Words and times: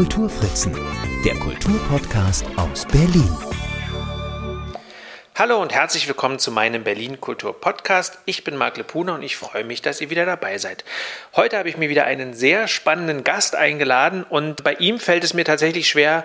Kulturfritzen, 0.00 0.74
der 1.26 1.34
Kulturpodcast 1.34 2.46
aus 2.56 2.86
Berlin. 2.86 3.36
Hallo 5.34 5.60
und 5.60 5.74
herzlich 5.74 6.08
willkommen 6.08 6.38
zu 6.38 6.50
meinem 6.50 6.84
Berlin 6.84 7.20
Kultur 7.20 7.60
Podcast. 7.60 8.18
Ich 8.24 8.42
bin 8.42 8.56
Marc 8.56 8.78
Lepuna 8.78 9.16
und 9.16 9.22
ich 9.22 9.36
freue 9.36 9.62
mich, 9.62 9.82
dass 9.82 10.00
ihr 10.00 10.08
wieder 10.08 10.24
dabei 10.24 10.56
seid. 10.56 10.86
Heute 11.36 11.58
habe 11.58 11.68
ich 11.68 11.76
mir 11.76 11.90
wieder 11.90 12.06
einen 12.06 12.32
sehr 12.32 12.66
spannenden 12.66 13.24
Gast 13.24 13.54
eingeladen 13.54 14.24
und 14.24 14.64
bei 14.64 14.72
ihm 14.72 14.98
fällt 14.98 15.22
es 15.22 15.34
mir 15.34 15.44
tatsächlich 15.44 15.90
schwer, 15.90 16.24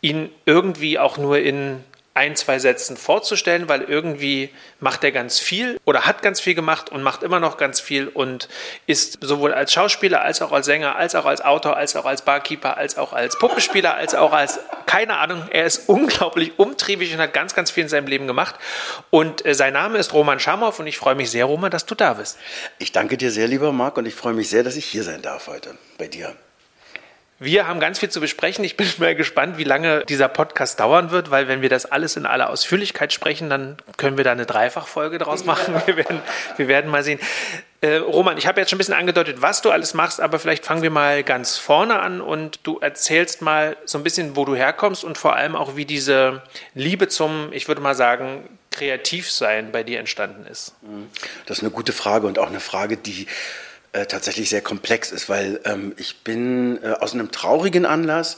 ihn 0.00 0.30
irgendwie 0.46 0.98
auch 0.98 1.18
nur 1.18 1.40
in 1.40 1.84
ein, 2.14 2.34
zwei 2.34 2.58
Sätzen 2.58 2.96
vorzustellen, 2.96 3.68
weil 3.68 3.82
irgendwie 3.82 4.50
macht 4.80 5.04
er 5.04 5.12
ganz 5.12 5.38
viel 5.38 5.78
oder 5.84 6.06
hat 6.06 6.22
ganz 6.22 6.40
viel 6.40 6.54
gemacht 6.54 6.90
und 6.90 7.02
macht 7.02 7.22
immer 7.22 7.38
noch 7.38 7.56
ganz 7.56 7.78
viel 7.78 8.08
und 8.08 8.48
ist 8.86 9.18
sowohl 9.20 9.54
als 9.54 9.72
Schauspieler 9.72 10.22
als 10.22 10.42
auch 10.42 10.50
als 10.50 10.66
Sänger, 10.66 10.96
als 10.96 11.14
auch 11.14 11.24
als 11.24 11.40
Autor, 11.40 11.76
als 11.76 11.94
auch 11.94 12.04
als 12.04 12.22
Barkeeper, 12.22 12.76
als 12.76 12.98
auch 12.98 13.12
als 13.12 13.38
Puppenspieler, 13.38 13.94
als 13.94 14.16
auch 14.16 14.32
als, 14.32 14.58
keine 14.86 15.18
Ahnung, 15.18 15.44
er 15.50 15.66
ist 15.66 15.88
unglaublich 15.88 16.58
umtriebig 16.58 17.14
und 17.14 17.20
hat 17.20 17.32
ganz, 17.32 17.54
ganz 17.54 17.70
viel 17.70 17.84
in 17.84 17.88
seinem 17.88 18.08
Leben 18.08 18.26
gemacht. 18.26 18.56
Und 19.10 19.46
äh, 19.46 19.54
sein 19.54 19.72
Name 19.72 19.98
ist 19.98 20.12
Roman 20.12 20.40
Schamow 20.40 20.76
und 20.78 20.88
ich 20.88 20.98
freue 20.98 21.14
mich 21.14 21.30
sehr, 21.30 21.44
Roman, 21.44 21.70
dass 21.70 21.86
du 21.86 21.94
da 21.94 22.14
bist. 22.14 22.38
Ich 22.78 22.90
danke 22.90 23.16
dir 23.16 23.30
sehr, 23.30 23.46
lieber 23.46 23.72
Marc, 23.72 23.96
und 23.96 24.06
ich 24.06 24.14
freue 24.14 24.34
mich 24.34 24.48
sehr, 24.48 24.64
dass 24.64 24.76
ich 24.76 24.84
hier 24.84 25.04
sein 25.04 25.22
darf 25.22 25.46
heute 25.46 25.76
bei 25.96 26.08
dir. 26.08 26.34
Wir 27.42 27.66
haben 27.66 27.80
ganz 27.80 27.98
viel 27.98 28.10
zu 28.10 28.20
besprechen. 28.20 28.62
Ich 28.66 28.76
bin 28.76 28.86
mal 28.98 29.14
gespannt, 29.14 29.56
wie 29.56 29.64
lange 29.64 30.04
dieser 30.04 30.28
Podcast 30.28 30.78
dauern 30.78 31.10
wird, 31.10 31.30
weil 31.30 31.48
wenn 31.48 31.62
wir 31.62 31.70
das 31.70 31.86
alles 31.86 32.16
in 32.16 32.26
aller 32.26 32.50
Ausführlichkeit 32.50 33.14
sprechen, 33.14 33.48
dann 33.48 33.78
können 33.96 34.18
wir 34.18 34.24
da 34.24 34.32
eine 34.32 34.44
Dreifachfolge 34.44 35.16
draus 35.16 35.46
machen. 35.46 35.74
Wir 35.86 35.96
werden, 35.96 36.20
wir 36.58 36.68
werden 36.68 36.90
mal 36.90 37.02
sehen. 37.02 37.18
Äh, 37.80 37.96
Roman, 37.96 38.36
ich 38.36 38.46
habe 38.46 38.60
jetzt 38.60 38.68
schon 38.68 38.76
ein 38.76 38.78
bisschen 38.80 38.92
angedeutet, 38.92 39.40
was 39.40 39.62
du 39.62 39.70
alles 39.70 39.94
machst, 39.94 40.20
aber 40.20 40.38
vielleicht 40.38 40.66
fangen 40.66 40.82
wir 40.82 40.90
mal 40.90 41.22
ganz 41.22 41.56
vorne 41.56 41.98
an 42.00 42.20
und 42.20 42.60
du 42.64 42.78
erzählst 42.78 43.40
mal 43.40 43.78
so 43.86 43.96
ein 43.96 44.04
bisschen, 44.04 44.36
wo 44.36 44.44
du 44.44 44.54
herkommst 44.54 45.02
und 45.02 45.16
vor 45.16 45.34
allem 45.34 45.56
auch, 45.56 45.76
wie 45.76 45.86
diese 45.86 46.42
Liebe 46.74 47.08
zum, 47.08 47.50
ich 47.52 47.68
würde 47.68 47.80
mal 47.80 47.94
sagen, 47.94 48.46
Kreativsein 48.70 49.72
bei 49.72 49.82
dir 49.82 49.98
entstanden 49.98 50.46
ist. 50.46 50.74
Das 51.46 51.58
ist 51.58 51.64
eine 51.64 51.72
gute 51.72 51.94
Frage 51.94 52.26
und 52.26 52.38
auch 52.38 52.48
eine 52.48 52.60
Frage, 52.60 52.98
die 52.98 53.26
äh, 53.92 54.06
tatsächlich 54.06 54.50
sehr 54.50 54.62
komplex 54.62 55.12
ist, 55.12 55.28
weil 55.28 55.60
ähm, 55.64 55.94
ich 55.96 56.22
bin 56.22 56.82
äh, 56.82 56.90
aus 56.92 57.12
einem 57.12 57.30
traurigen 57.30 57.86
Anlass 57.86 58.36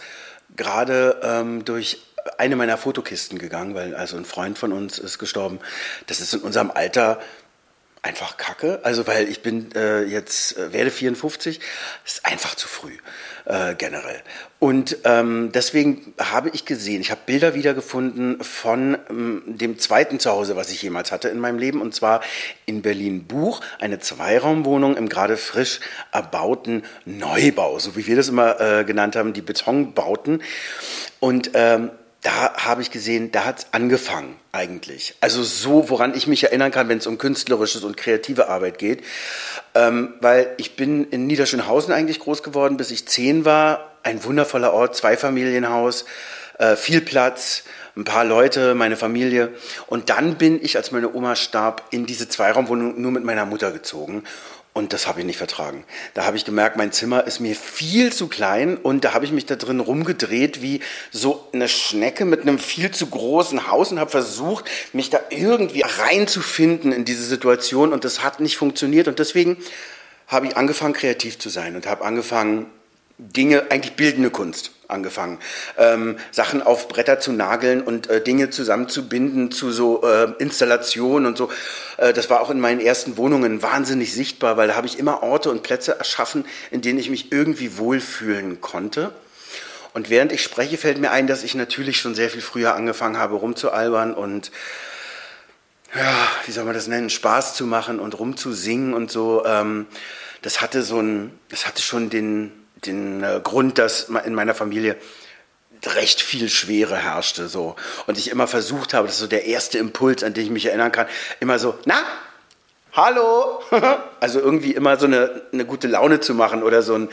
gerade 0.57 1.21
ähm, 1.23 1.65
durch 1.65 2.03
eine 2.39 2.57
meiner 2.57 2.79
Fotokisten 2.79 3.39
gegangen, 3.39 3.75
weil 3.75 3.95
also 3.95 4.17
ein 4.17 4.25
Freund 4.25 4.59
von 4.59 4.73
uns 4.73 4.99
ist 4.99 5.19
gestorben. 5.19 5.61
Das 6.07 6.21
ist 6.21 6.35
in 6.35 6.41
unserem 6.41 6.71
Alter 6.71 7.21
einfach 8.03 8.37
kacke. 8.37 8.81
Also 8.83 9.07
weil 9.07 9.29
ich 9.29 9.43
bin 9.43 9.73
äh, 9.75 10.03
jetzt, 10.03 10.57
äh, 10.57 10.73
werde 10.73 10.91
54, 10.91 11.61
ist 12.05 12.27
einfach 12.27 12.55
zu 12.55 12.69
früh 12.69 12.97
äh, 13.45 13.75
generell. 13.75 14.23
Und 14.59 14.99
ähm, 15.05 15.51
deswegen 15.53 16.15
habe 16.21 16.51
ich 16.51 16.65
gesehen, 16.65 17.01
ich 17.01 17.11
habe 17.11 17.23
Bilder 17.27 17.55
wiedergefunden 17.55 18.43
von 18.43 18.97
ähm, 19.11 19.43
dem 19.47 19.79
zweiten 19.79 20.21
Zuhause, 20.21 20.55
was 20.57 20.71
ich 20.71 20.83
jemals 20.83 21.11
hatte 21.11 21.29
in 21.29 21.41
meinem 21.41 21.59
Leben, 21.59 21.81
und 21.81 21.95
zwar 21.95 22.21
in 22.67 22.83
Berlin-Buch, 22.83 23.61
eine 23.81 23.99
Zweiraumwohnung 23.99 24.97
im 24.97 25.09
gerade 25.09 25.37
frisch 25.37 25.81
erbauten 26.13 26.85
Neubau, 27.05 27.79
so 27.79 27.97
wie 27.97 28.07
wir 28.07 28.17
das 28.17 28.29
immer 28.29 28.61
äh, 28.61 28.85
genannt 28.85 29.17
haben, 29.17 29.33
die 29.33 29.43
Betonbauten. 29.43 30.43
Und 31.19 31.51
ähm, 31.55 31.91
da 32.23 32.55
habe 32.55 32.83
ich 32.83 32.93
gesehen, 32.93 33.33
da 33.33 33.45
hat 33.45 33.59
es 33.59 33.67
angefangen 33.73 34.37
eigentlich. 34.53 35.17
Also 35.21 35.43
so, 35.43 35.91
woran 35.91 36.15
ich 36.15 36.29
mich 36.29 36.45
erinnern 36.45 36.71
kann, 36.71 36.89
wenn 36.89 36.99
es 36.99 37.09
um 37.09 37.19
künstlerisches 37.19 37.83
und 37.83 37.97
kreative 37.97 38.49
Arbeit 38.49 38.79
geht. 38.79 39.03
Ähm, 39.75 40.15
weil 40.21 40.55
ich 40.57 40.77
bin 40.77 41.09
in 41.11 41.27
Niederschönhausen 41.27 41.93
eigentlich 41.93 42.21
groß 42.21 42.45
geworden, 42.45 42.77
bis 42.77 42.93
ich 42.93 43.09
zehn 43.09 43.45
war. 43.45 43.93
Ein 44.05 44.23
wundervoller 44.23 44.73
Ort, 44.73 44.95
Zweifamilienhaus, 44.95 46.05
äh, 46.59 46.77
viel 46.77 47.01
Platz, 47.01 47.65
ein 47.97 48.05
paar 48.05 48.25
Leute, 48.25 48.77
meine 48.77 48.97
Familie. 48.97 49.53
Und 49.89 50.09
dann 50.09 50.37
bin 50.37 50.63
ich, 50.63 50.77
als 50.77 50.93
meine 50.93 51.13
Oma 51.13 51.35
starb, 51.35 51.83
in 51.91 52.07
diese 52.07 52.29
Zweiraumwohnung 52.29 53.01
nur 53.01 53.11
mit 53.11 53.25
meiner 53.25 53.47
Mutter 53.47 53.73
gezogen. 53.73 54.23
Und 54.75 54.95
das 54.95 55.07
habe 55.07 55.21
ich 55.21 55.27
nicht 55.27 55.37
vertragen. 55.37 55.85
Da 56.15 56.25
habe 56.25 56.39
ich 56.39 56.47
gemerkt, 56.47 56.79
mein 56.79 56.93
Zimmer 56.93 57.27
ist 57.27 57.41
mir 57.41 57.55
viel 57.55 58.11
zu 58.11 58.27
klein. 58.29 58.79
Und 58.79 59.05
da 59.05 59.13
habe 59.13 59.27
ich 59.27 59.33
mich 59.33 59.45
da 59.45 59.55
drin 59.55 59.81
rumgedreht 59.81 60.63
wie 60.63 60.81
so 61.11 61.47
eine 61.53 61.69
Schnecke 61.69 62.25
mit 62.25 62.41
einem 62.41 62.59
viel 62.59 62.91
zu 62.91 63.07
großen 63.07 63.71
Haus 63.71 63.93
und 63.93 64.01
habe 64.01 64.11
versucht, 64.11 64.65
mich 64.95 65.11
da 65.11 65.21
irgendwie 65.29 65.83
reinzufinden 65.83 66.91
in 66.93 67.05
diese 67.05 67.25
Situation. 67.25 67.93
Und 67.93 68.05
das 68.05 68.23
hat 68.23 68.41
nicht 68.41 68.57
funktioniert. 68.57 69.09
Und 69.09 69.19
deswegen 69.19 69.59
habe 70.27 70.47
ich 70.47 70.57
angefangen, 70.57 70.95
kreativ 70.95 71.39
zu 71.39 71.51
sein. 71.51 71.77
Und 71.77 71.87
habe 71.87 72.03
angefangen, 72.05 72.67
Dinge, 73.19 73.71
eigentlich 73.71 73.95
bildende 73.95 74.31
Kunst 74.31 74.73
angefangen, 74.89 75.39
ähm, 75.79 76.19
Sachen 76.31 76.63
auf 76.63 76.89
Bretter 76.89 77.19
zu 77.19 77.33
nageln 77.33 77.83
und 77.83 78.09
äh, 78.09 78.23
Dinge 78.23 78.51
zusammenzubinden 78.51 79.51
zu 79.51 79.71
so 79.71 80.03
äh, 80.03 80.33
Installationen 80.39 81.27
und 81.27 81.39
so. 81.39 81.51
Äh, 81.97 82.13
das 82.13 82.31
war 82.31 82.41
auch 82.41 82.51
in 82.51 82.61
meinen 82.61 82.81
ersten 82.81 83.17
Wohnungen 83.17 83.63
wahnsinnig 83.63 84.13
sichtbar, 84.13 84.57
weil 84.57 84.69
da 84.69 84.75
habe 84.75 84.87
ich 84.87 84.99
immer 84.99 85.23
Orte 85.23 85.51
und 85.51 85.63
Plätze 85.63 85.99
erschaffen, 85.99 86.45
in 86.71 86.83
denen 86.83 86.99
ich 86.99 87.11
mich 87.11 87.33
irgendwie 87.33 87.79
wohlfühlen 87.79 88.61
konnte. 88.61 89.13
Und 89.95 90.09
während 90.09 90.33
ich 90.33 90.43
spreche, 90.43 90.79
fällt 90.79 90.99
mir 90.99 91.11
ein, 91.11 91.27
dass 91.27 91.43
ich 91.43 91.55
natürlich 91.55 92.01
schon 92.01 92.15
sehr 92.15 92.31
viel 92.31 92.41
früher 92.41 92.75
angefangen 92.75 93.19
habe, 93.19 93.35
rumzualbern 93.37 94.15
und 94.15 94.51
ja, 95.95 96.29
wie 96.47 96.53
soll 96.53 96.65
man 96.65 96.75
das 96.75 96.87
nennen, 96.87 97.11
Spaß 97.11 97.55
zu 97.55 97.67
machen 97.67 98.01
und 98.01 98.19
rumzusingen 98.19 98.95
und 98.95 99.11
so. 99.11 99.45
Ähm, 99.45 99.87
das 100.41 100.63
hatte 100.63 100.83
so 100.83 101.01
ein, 101.01 101.39
das 101.51 101.67
hatte 101.67 101.83
schon 101.83 102.09
den, 102.09 102.51
den 102.85 103.23
äh, 103.23 103.41
Grund, 103.43 103.79
dass 103.79 104.09
in 104.25 104.35
meiner 104.35 104.55
Familie 104.55 104.97
recht 105.85 106.21
viel 106.21 106.49
Schwere 106.49 106.97
herrschte 106.97 107.49
so 107.49 107.75
und 108.07 108.17
ich 108.17 108.31
immer 108.31 108.47
versucht 108.47 108.95
habe, 108.95 109.07
das 109.07 109.17
ist 109.17 109.23
so 109.23 109.27
der 109.27 109.47
erste 109.47 109.79
Impuls, 109.79 110.23
an 110.23 110.35
den 110.35 110.45
ich 110.45 110.51
mich 110.51 110.67
erinnern 110.67 110.93
kann, 110.93 111.07
immer 111.41 111.59
so, 111.59 111.77
na, 111.85 112.03
hallo, 112.93 113.61
also 114.21 114.39
irgendwie 114.39 114.73
immer 114.73 114.99
so 114.99 115.07
eine, 115.07 115.43
eine 115.53 115.65
gute 115.65 115.89
Laune 115.89 116.21
zu 116.21 116.35
machen 116.35 116.63
oder 116.63 116.83
so 116.83 116.95
ein 116.95 117.09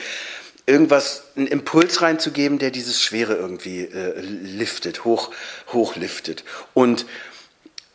irgendwas, 0.65 1.23
einen 1.35 1.47
Impuls 1.47 2.03
reinzugeben, 2.03 2.59
der 2.59 2.69
dieses 2.69 3.01
Schwere 3.01 3.33
irgendwie 3.33 3.85
äh, 3.85 4.19
liftet, 4.19 5.03
hoch, 5.03 5.31
hochliftet. 5.73 6.43
Und 6.75 7.07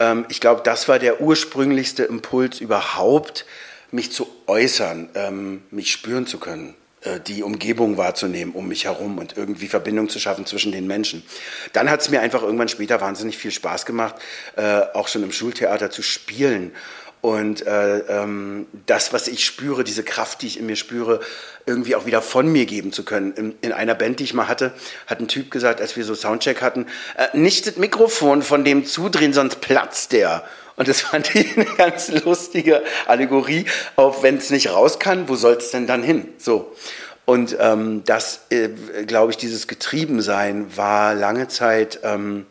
ähm, 0.00 0.26
ich 0.28 0.40
glaube, 0.40 0.62
das 0.64 0.88
war 0.88 0.98
der 0.98 1.20
ursprünglichste 1.20 2.02
Impuls 2.02 2.60
überhaupt, 2.60 3.46
mich 3.92 4.10
zu 4.10 4.26
äußern, 4.48 5.08
ähm, 5.14 5.62
mich 5.70 5.92
spüren 5.92 6.26
zu 6.26 6.38
können. 6.38 6.74
Äh, 7.04 7.20
die 7.20 7.42
Umgebung 7.42 7.96
wahrzunehmen 7.96 8.54
um 8.54 8.68
mich 8.68 8.86
herum 8.86 9.18
und 9.18 9.36
irgendwie 9.36 9.68
Verbindung 9.68 10.08
zu 10.08 10.18
schaffen 10.18 10.46
zwischen 10.46 10.72
den 10.72 10.86
Menschen. 10.86 11.22
Dann 11.72 11.90
hat 11.90 12.00
es 12.00 12.10
mir 12.10 12.20
einfach 12.20 12.42
irgendwann 12.42 12.68
später 12.68 13.00
wahnsinnig 13.00 13.36
viel 13.36 13.50
Spaß 13.50 13.86
gemacht, 13.86 14.16
äh, 14.56 14.80
auch 14.94 15.08
schon 15.08 15.22
im 15.22 15.32
Schultheater 15.32 15.90
zu 15.90 16.02
spielen. 16.02 16.72
Und 17.24 17.66
äh, 17.66 18.00
ähm, 18.00 18.66
das, 18.84 19.14
was 19.14 19.28
ich 19.28 19.46
spüre, 19.46 19.82
diese 19.82 20.02
Kraft, 20.02 20.42
die 20.42 20.46
ich 20.46 20.58
in 20.58 20.66
mir 20.66 20.76
spüre, 20.76 21.20
irgendwie 21.64 21.96
auch 21.96 22.04
wieder 22.04 22.20
von 22.20 22.46
mir 22.52 22.66
geben 22.66 22.92
zu 22.92 23.02
können. 23.02 23.32
In, 23.32 23.54
in 23.62 23.72
einer 23.72 23.94
Band, 23.94 24.20
die 24.20 24.24
ich 24.24 24.34
mal 24.34 24.46
hatte, 24.46 24.74
hat 25.06 25.20
ein 25.20 25.26
Typ 25.26 25.50
gesagt, 25.50 25.80
als 25.80 25.96
wir 25.96 26.04
so 26.04 26.14
Soundcheck 26.14 26.60
hatten, 26.60 26.84
äh, 27.16 27.34
nicht 27.34 27.66
das 27.66 27.78
Mikrofon 27.78 28.42
von 28.42 28.62
dem 28.62 28.84
zudrehen, 28.84 29.32
sonst 29.32 29.62
platzt 29.62 30.12
der. 30.12 30.44
Und 30.76 30.86
das 30.86 31.00
fand 31.00 31.34
ich 31.34 31.56
eine 31.56 31.64
ganz 31.64 32.10
lustige 32.10 32.82
Allegorie 33.06 33.64
auf, 33.96 34.22
wenn 34.22 34.36
es 34.36 34.50
nicht 34.50 34.70
raus 34.70 34.98
kann, 34.98 35.26
wo 35.26 35.34
soll 35.34 35.54
es 35.54 35.70
denn 35.70 35.86
dann 35.86 36.02
hin? 36.02 36.28
So. 36.36 36.76
Und 37.24 37.56
ähm, 37.58 38.02
das, 38.04 38.40
äh, 38.50 38.68
glaube 39.06 39.30
ich, 39.30 39.38
dieses 39.38 39.66
Getriebensein 39.66 40.76
war 40.76 41.14
lange 41.14 41.48
Zeit 41.48 42.00
ähm, 42.02 42.44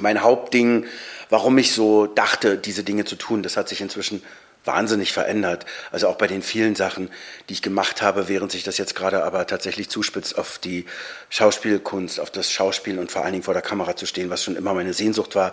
mein 0.00 0.22
Hauptding, 0.22 0.86
warum 1.28 1.58
ich 1.58 1.72
so 1.72 2.06
dachte, 2.06 2.56
diese 2.58 2.84
Dinge 2.84 3.04
zu 3.04 3.16
tun. 3.16 3.42
Das 3.42 3.56
hat 3.56 3.68
sich 3.68 3.80
inzwischen 3.80 4.22
wahnsinnig 4.64 5.12
verändert. 5.12 5.64
Also 5.90 6.08
auch 6.08 6.16
bei 6.16 6.26
den 6.26 6.42
vielen 6.42 6.74
Sachen, 6.74 7.10
die 7.48 7.54
ich 7.54 7.62
gemacht 7.62 8.02
habe, 8.02 8.28
während 8.28 8.52
sich 8.52 8.62
das 8.62 8.78
jetzt 8.78 8.94
gerade 8.94 9.24
aber 9.24 9.46
tatsächlich 9.46 9.88
zuspitzt 9.88 10.36
auf 10.36 10.58
die 10.58 10.84
Schauspielkunst, 11.30 12.20
auf 12.20 12.30
das 12.30 12.52
Schauspiel 12.52 12.98
und 12.98 13.10
vor 13.10 13.22
allen 13.22 13.32
Dingen 13.32 13.44
vor 13.44 13.54
der 13.54 13.62
Kamera 13.62 13.96
zu 13.96 14.06
stehen, 14.06 14.30
was 14.30 14.44
schon 14.44 14.56
immer 14.56 14.74
meine 14.74 14.92
Sehnsucht 14.92 15.34
war, 15.34 15.52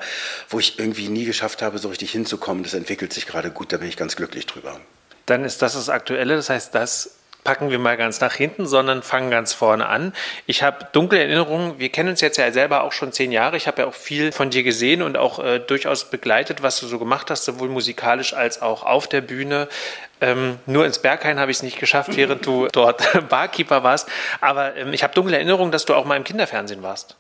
wo 0.50 0.60
ich 0.60 0.78
irgendwie 0.78 1.08
nie 1.08 1.26
geschafft 1.26 1.62
habe, 1.62 1.78
so 1.80 1.90
richtig 1.90 2.12
hinzukommen. 2.12 2.64
Das 2.64 2.74
entwickelt 2.74 3.14
sich 3.14 3.28
gerade 3.28 3.52
gut, 3.52 3.72
da 3.72 3.78
bin 3.78 3.88
ich 3.88 3.98
ganz 3.98 4.16
glücklich 4.16 4.46
drüber. 4.46 4.80
Dann 5.26 5.44
ist 5.44 5.62
das 5.62 5.74
das 5.74 5.90
Aktuelle, 5.90 6.36
das 6.36 6.50
heißt, 6.50 6.76
das 6.76 7.17
packen 7.48 7.72
wir 7.72 7.80
mal 7.80 7.96
ganz 7.96 8.20
nach 8.20 8.34
hinten, 8.34 8.68
sondern 8.68 9.02
fangen 9.02 9.32
ganz 9.32 9.54
vorne 9.54 9.88
an. 9.88 10.12
Ich 10.48 10.64
habe 10.64 10.86
dunkle 10.92 11.20
Erinnerungen. 11.20 11.80
Wir 11.80 11.88
kennen 11.88 12.10
uns 12.10 12.20
jetzt 12.20 12.36
ja 12.36 12.52
selber 12.52 12.84
auch 12.84 12.92
schon 12.92 13.14
zehn 13.14 13.32
Jahre. 13.32 13.56
Ich 13.56 13.68
habe 13.68 13.84
ja 13.84 13.88
auch 13.88 13.94
viel 13.94 14.34
von 14.34 14.50
dir 14.50 14.64
gesehen 14.64 15.02
und 15.02 15.16
auch 15.16 15.40
äh, 15.40 15.60
durchaus 15.60 16.10
begleitet, 16.10 16.62
was 16.62 16.78
du 16.82 16.88
so 16.88 17.00
gemacht 17.00 17.32
hast, 17.32 17.46
sowohl 17.46 17.70
musikalisch 17.70 18.34
als 18.34 18.62
auch 18.62 18.84
auf 18.84 19.08
der 19.08 19.22
Bühne. 19.22 19.70
Ähm, 20.20 20.60
nur 20.66 20.86
ins 20.86 21.00
Berghain 21.00 21.40
habe 21.40 21.50
ich 21.50 21.60
es 21.60 21.64
nicht 21.64 21.80
geschafft, 21.80 22.18
während 22.18 22.46
du 22.46 22.68
dort 22.74 23.02
Barkeeper 23.30 23.82
warst. 23.82 24.10
Aber 24.42 24.76
ähm, 24.76 24.92
ich 24.92 25.04
habe 25.04 25.14
dunkle 25.14 25.38
Erinnerungen, 25.38 25.72
dass 25.72 25.86
du 25.86 25.94
auch 25.94 26.04
mal 26.04 26.18
im 26.18 26.26
Kinderfernsehen 26.26 26.84
warst. 26.84 27.16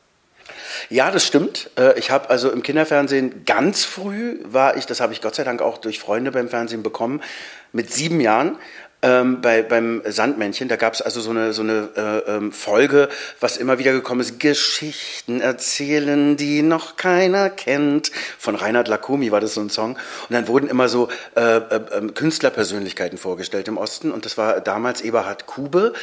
Ja, 0.90 1.10
das 1.10 1.26
stimmt. 1.26 1.70
Äh, 1.78 1.98
ich 1.98 2.12
habe 2.12 2.30
also 2.30 2.52
im 2.52 2.64
Kinderfernsehen 2.64 3.46
ganz 3.46 3.86
früh 3.86 4.40
war 4.44 4.76
ich, 4.76 4.86
das 4.86 5.00
habe 5.00 5.14
ich 5.14 5.22
Gott 5.22 5.36
sei 5.36 5.46
Dank 5.46 5.62
auch 5.62 5.78
durch 5.78 6.00
Freunde 6.00 6.34
beim 6.34 6.50
Fernsehen 6.50 6.84
bekommen, 6.84 7.24
mit 7.72 7.94
sieben 7.94 8.20
Jahren 8.20 8.58
ähm, 9.04 9.42
bei, 9.42 9.62
beim 9.62 10.02
Sandmännchen, 10.06 10.70
da 10.70 10.76
gab 10.76 10.94
es 10.94 11.02
also 11.02 11.22
so 11.22 11.30
eine, 11.30 11.54
so 11.54 11.62
eine 11.62 11.90
äh, 11.96 12.32
ähm, 12.32 12.52
Folge, 12.52 13.10
was 13.40 13.58
immer 13.58 13.78
wieder 13.78 13.92
gekommen 13.92 14.22
ist, 14.22 14.40
Geschichten 14.40 15.40
erzählen, 15.40 16.36
die 16.36 16.64
noch 16.64 16.96
keiner 16.96 17.50
kennt. 17.52 18.12
Von 18.40 18.56
Reinhard 18.56 18.88
Lacomi 18.88 19.32
war 19.32 19.40
das 19.40 19.54
so 19.54 19.62
ein 19.62 19.70
Song. 19.70 19.92
Und 19.92 20.34
dann 20.34 20.48
wurden 20.48 20.68
immer 20.68 20.90
so 20.90 21.10
äh, 21.36 21.58
äh, 21.58 21.82
ähm, 21.96 22.16
Künstlerpersönlichkeiten 22.16 23.20
vorgestellt 23.20 23.68
im 23.68 23.78
Osten. 23.78 24.12
Und 24.12 24.26
das 24.26 24.38
war 24.38 24.62
damals 24.62 25.02
Eberhard 25.02 25.46
Kube, 25.46 25.94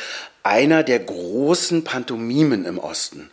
einer 0.44 0.84
der 0.84 1.00
großen 1.00 1.82
Pantomimen 1.82 2.64
im 2.64 2.78
Osten. 2.78 3.30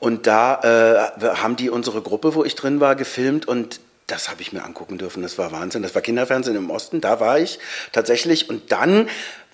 Und 0.00 0.26
da 0.26 1.12
äh, 1.20 1.28
haben 1.36 1.54
die 1.54 1.70
unsere 1.70 2.02
Gruppe, 2.02 2.34
wo 2.34 2.44
ich 2.44 2.56
drin 2.56 2.80
war, 2.80 2.96
gefilmt 2.96 3.46
und 3.46 3.78
das 4.06 4.28
habe 4.28 4.42
ich 4.42 4.52
mir 4.52 4.64
angucken 4.64 4.98
dürfen. 4.98 5.22
Das 5.22 5.38
war 5.38 5.52
Wahnsinn. 5.52 5.82
Das 5.82 5.94
war 5.94 6.02
Kinderfernsehen 6.02 6.56
im 6.56 6.70
Osten. 6.70 7.00
Da 7.00 7.20
war 7.20 7.38
ich 7.38 7.58
tatsächlich. 7.92 8.50
Und 8.50 8.70
dann 8.72 9.08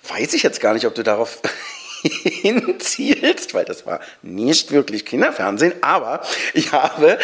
weiß 0.09 0.33
ich 0.33 0.43
jetzt 0.43 0.59
gar 0.61 0.73
nicht, 0.73 0.85
ob 0.85 0.95
du 0.95 1.03
darauf 1.03 1.39
hinzielst, 2.23 3.53
weil 3.53 3.65
das 3.65 3.85
war 3.85 3.99
nicht 4.21 4.71
wirklich 4.71 5.05
Kinderfernsehen, 5.05 5.73
aber 5.81 6.21
ich 6.53 6.71
habe, 6.71 7.19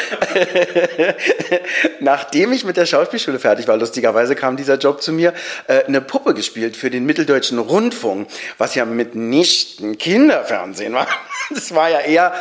nachdem 2.00 2.54
ich 2.54 2.64
mit 2.64 2.78
der 2.78 2.86
Schauspielschule 2.86 3.40
fertig 3.40 3.68
war, 3.68 3.78
lustigerweise 3.78 4.36
kam 4.36 4.58
dieser 4.58 4.78
Job 4.78 5.02
zu 5.02 5.12
mir, 5.12 5.34
äh, 5.68 5.84
eine 5.86 6.02
Puppe 6.02 6.34
gespielt 6.34 6.78
für 6.78 6.90
den 6.90 7.06
Mitteldeutschen 7.06 7.58
Rundfunk, 7.58 8.30
was 8.58 8.76
ja 8.76 8.86
mitnichten 8.86 9.98
Kinderfernsehen 9.98 10.94
war. 10.94 11.08
Das 11.50 11.74
war 11.74 11.90
ja 11.90 12.02
eher 12.02 12.34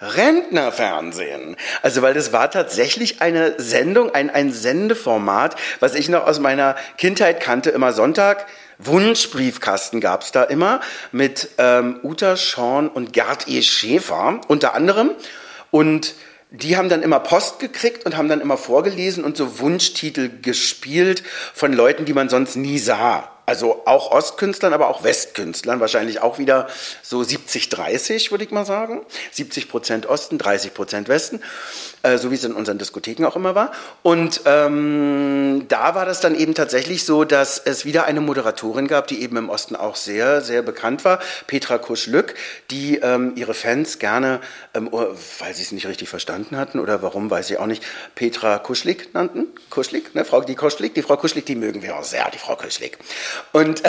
Rentnerfernsehen. 0.00 1.56
Also, 1.82 2.02
weil 2.02 2.14
das 2.14 2.32
war 2.32 2.50
tatsächlich 2.50 3.20
eine 3.20 3.54
Sendung, 3.58 4.14
ein, 4.14 4.30
ein 4.30 4.52
Sendeformat, 4.52 5.56
was 5.80 5.94
ich 5.94 6.08
noch 6.08 6.26
aus 6.26 6.40
meiner 6.40 6.76
Kindheit 6.96 7.40
kannte, 7.40 7.70
immer 7.70 7.92
Sonntag. 7.92 8.46
Wunschbriefkasten 8.78 10.00
gab's 10.00 10.32
da 10.32 10.42
immer 10.42 10.80
mit 11.12 11.50
ähm, 11.58 12.00
Uta 12.02 12.36
Schorn 12.36 12.88
und 12.88 13.12
Gerd 13.12 13.46
E. 13.46 13.62
Schäfer 13.62 14.40
unter 14.48 14.74
anderem. 14.74 15.10
Und 15.70 16.14
die 16.50 16.76
haben 16.76 16.88
dann 16.88 17.02
immer 17.02 17.20
Post 17.20 17.60
gekriegt 17.60 18.06
und 18.06 18.16
haben 18.16 18.28
dann 18.28 18.40
immer 18.40 18.56
vorgelesen 18.56 19.22
und 19.22 19.36
so 19.36 19.60
Wunschtitel 19.60 20.30
gespielt 20.42 21.22
von 21.54 21.72
Leuten, 21.72 22.06
die 22.06 22.12
man 22.12 22.28
sonst 22.28 22.56
nie 22.56 22.78
sah. 22.78 23.30
Also 23.50 23.82
auch 23.84 24.12
Ostkünstlern, 24.12 24.72
aber 24.72 24.86
auch 24.86 25.02
Westkünstlern. 25.02 25.80
Wahrscheinlich 25.80 26.22
auch 26.22 26.38
wieder 26.38 26.68
so 27.02 27.18
70-30, 27.18 28.30
würde 28.30 28.44
ich 28.44 28.52
mal 28.52 28.64
sagen. 28.64 29.04
70 29.32 29.68
Prozent 29.68 30.06
Osten, 30.06 30.38
30 30.38 30.72
Prozent 30.72 31.08
Westen. 31.08 31.40
Äh, 32.02 32.16
so 32.16 32.30
wie 32.30 32.34
es 32.34 32.44
in 32.44 32.54
unseren 32.54 32.78
Diskotheken 32.78 33.26
auch 33.26 33.36
immer 33.36 33.54
war. 33.54 33.72
Und 34.02 34.42
ähm, 34.46 35.66
da 35.68 35.94
war 35.94 36.06
das 36.06 36.20
dann 36.20 36.34
eben 36.34 36.54
tatsächlich 36.54 37.04
so, 37.04 37.24
dass 37.24 37.58
es 37.58 37.84
wieder 37.84 38.04
eine 38.04 38.22
Moderatorin 38.22 38.88
gab, 38.88 39.06
die 39.06 39.20
eben 39.20 39.36
im 39.36 39.50
Osten 39.50 39.76
auch 39.76 39.96
sehr, 39.96 40.40
sehr 40.40 40.62
bekannt 40.62 41.04
war, 41.04 41.18
Petra 41.46 41.76
Kusch-Lück, 41.76 42.34
die 42.70 42.96
ähm, 42.96 43.32
ihre 43.36 43.52
Fans 43.52 43.98
gerne, 43.98 44.40
ähm, 44.72 44.88
oh, 44.90 45.08
weil 45.40 45.52
sie 45.54 45.62
es 45.62 45.72
nicht 45.72 45.86
richtig 45.86 46.08
verstanden 46.08 46.56
hatten 46.56 46.80
oder 46.80 47.02
warum, 47.02 47.30
weiß 47.30 47.50
ich 47.50 47.58
auch 47.58 47.66
nicht, 47.66 47.82
Petra 48.14 48.58
Kuschlik 48.58 49.12
nannten. 49.12 49.48
Kuschlik, 49.68 50.14
ne? 50.14 50.24
Frau, 50.24 50.40
die 50.40 50.54
Kuschlik, 50.54 50.94
die 50.94 51.02
Frau 51.02 51.18
Kuschlik, 51.18 51.44
die 51.44 51.54
mögen 51.54 51.82
wir 51.82 51.96
auch 51.98 52.04
sehr, 52.04 52.30
die 52.30 52.38
Frau 52.38 52.56
Kuschlik. 52.56 52.96
Und 53.52 53.82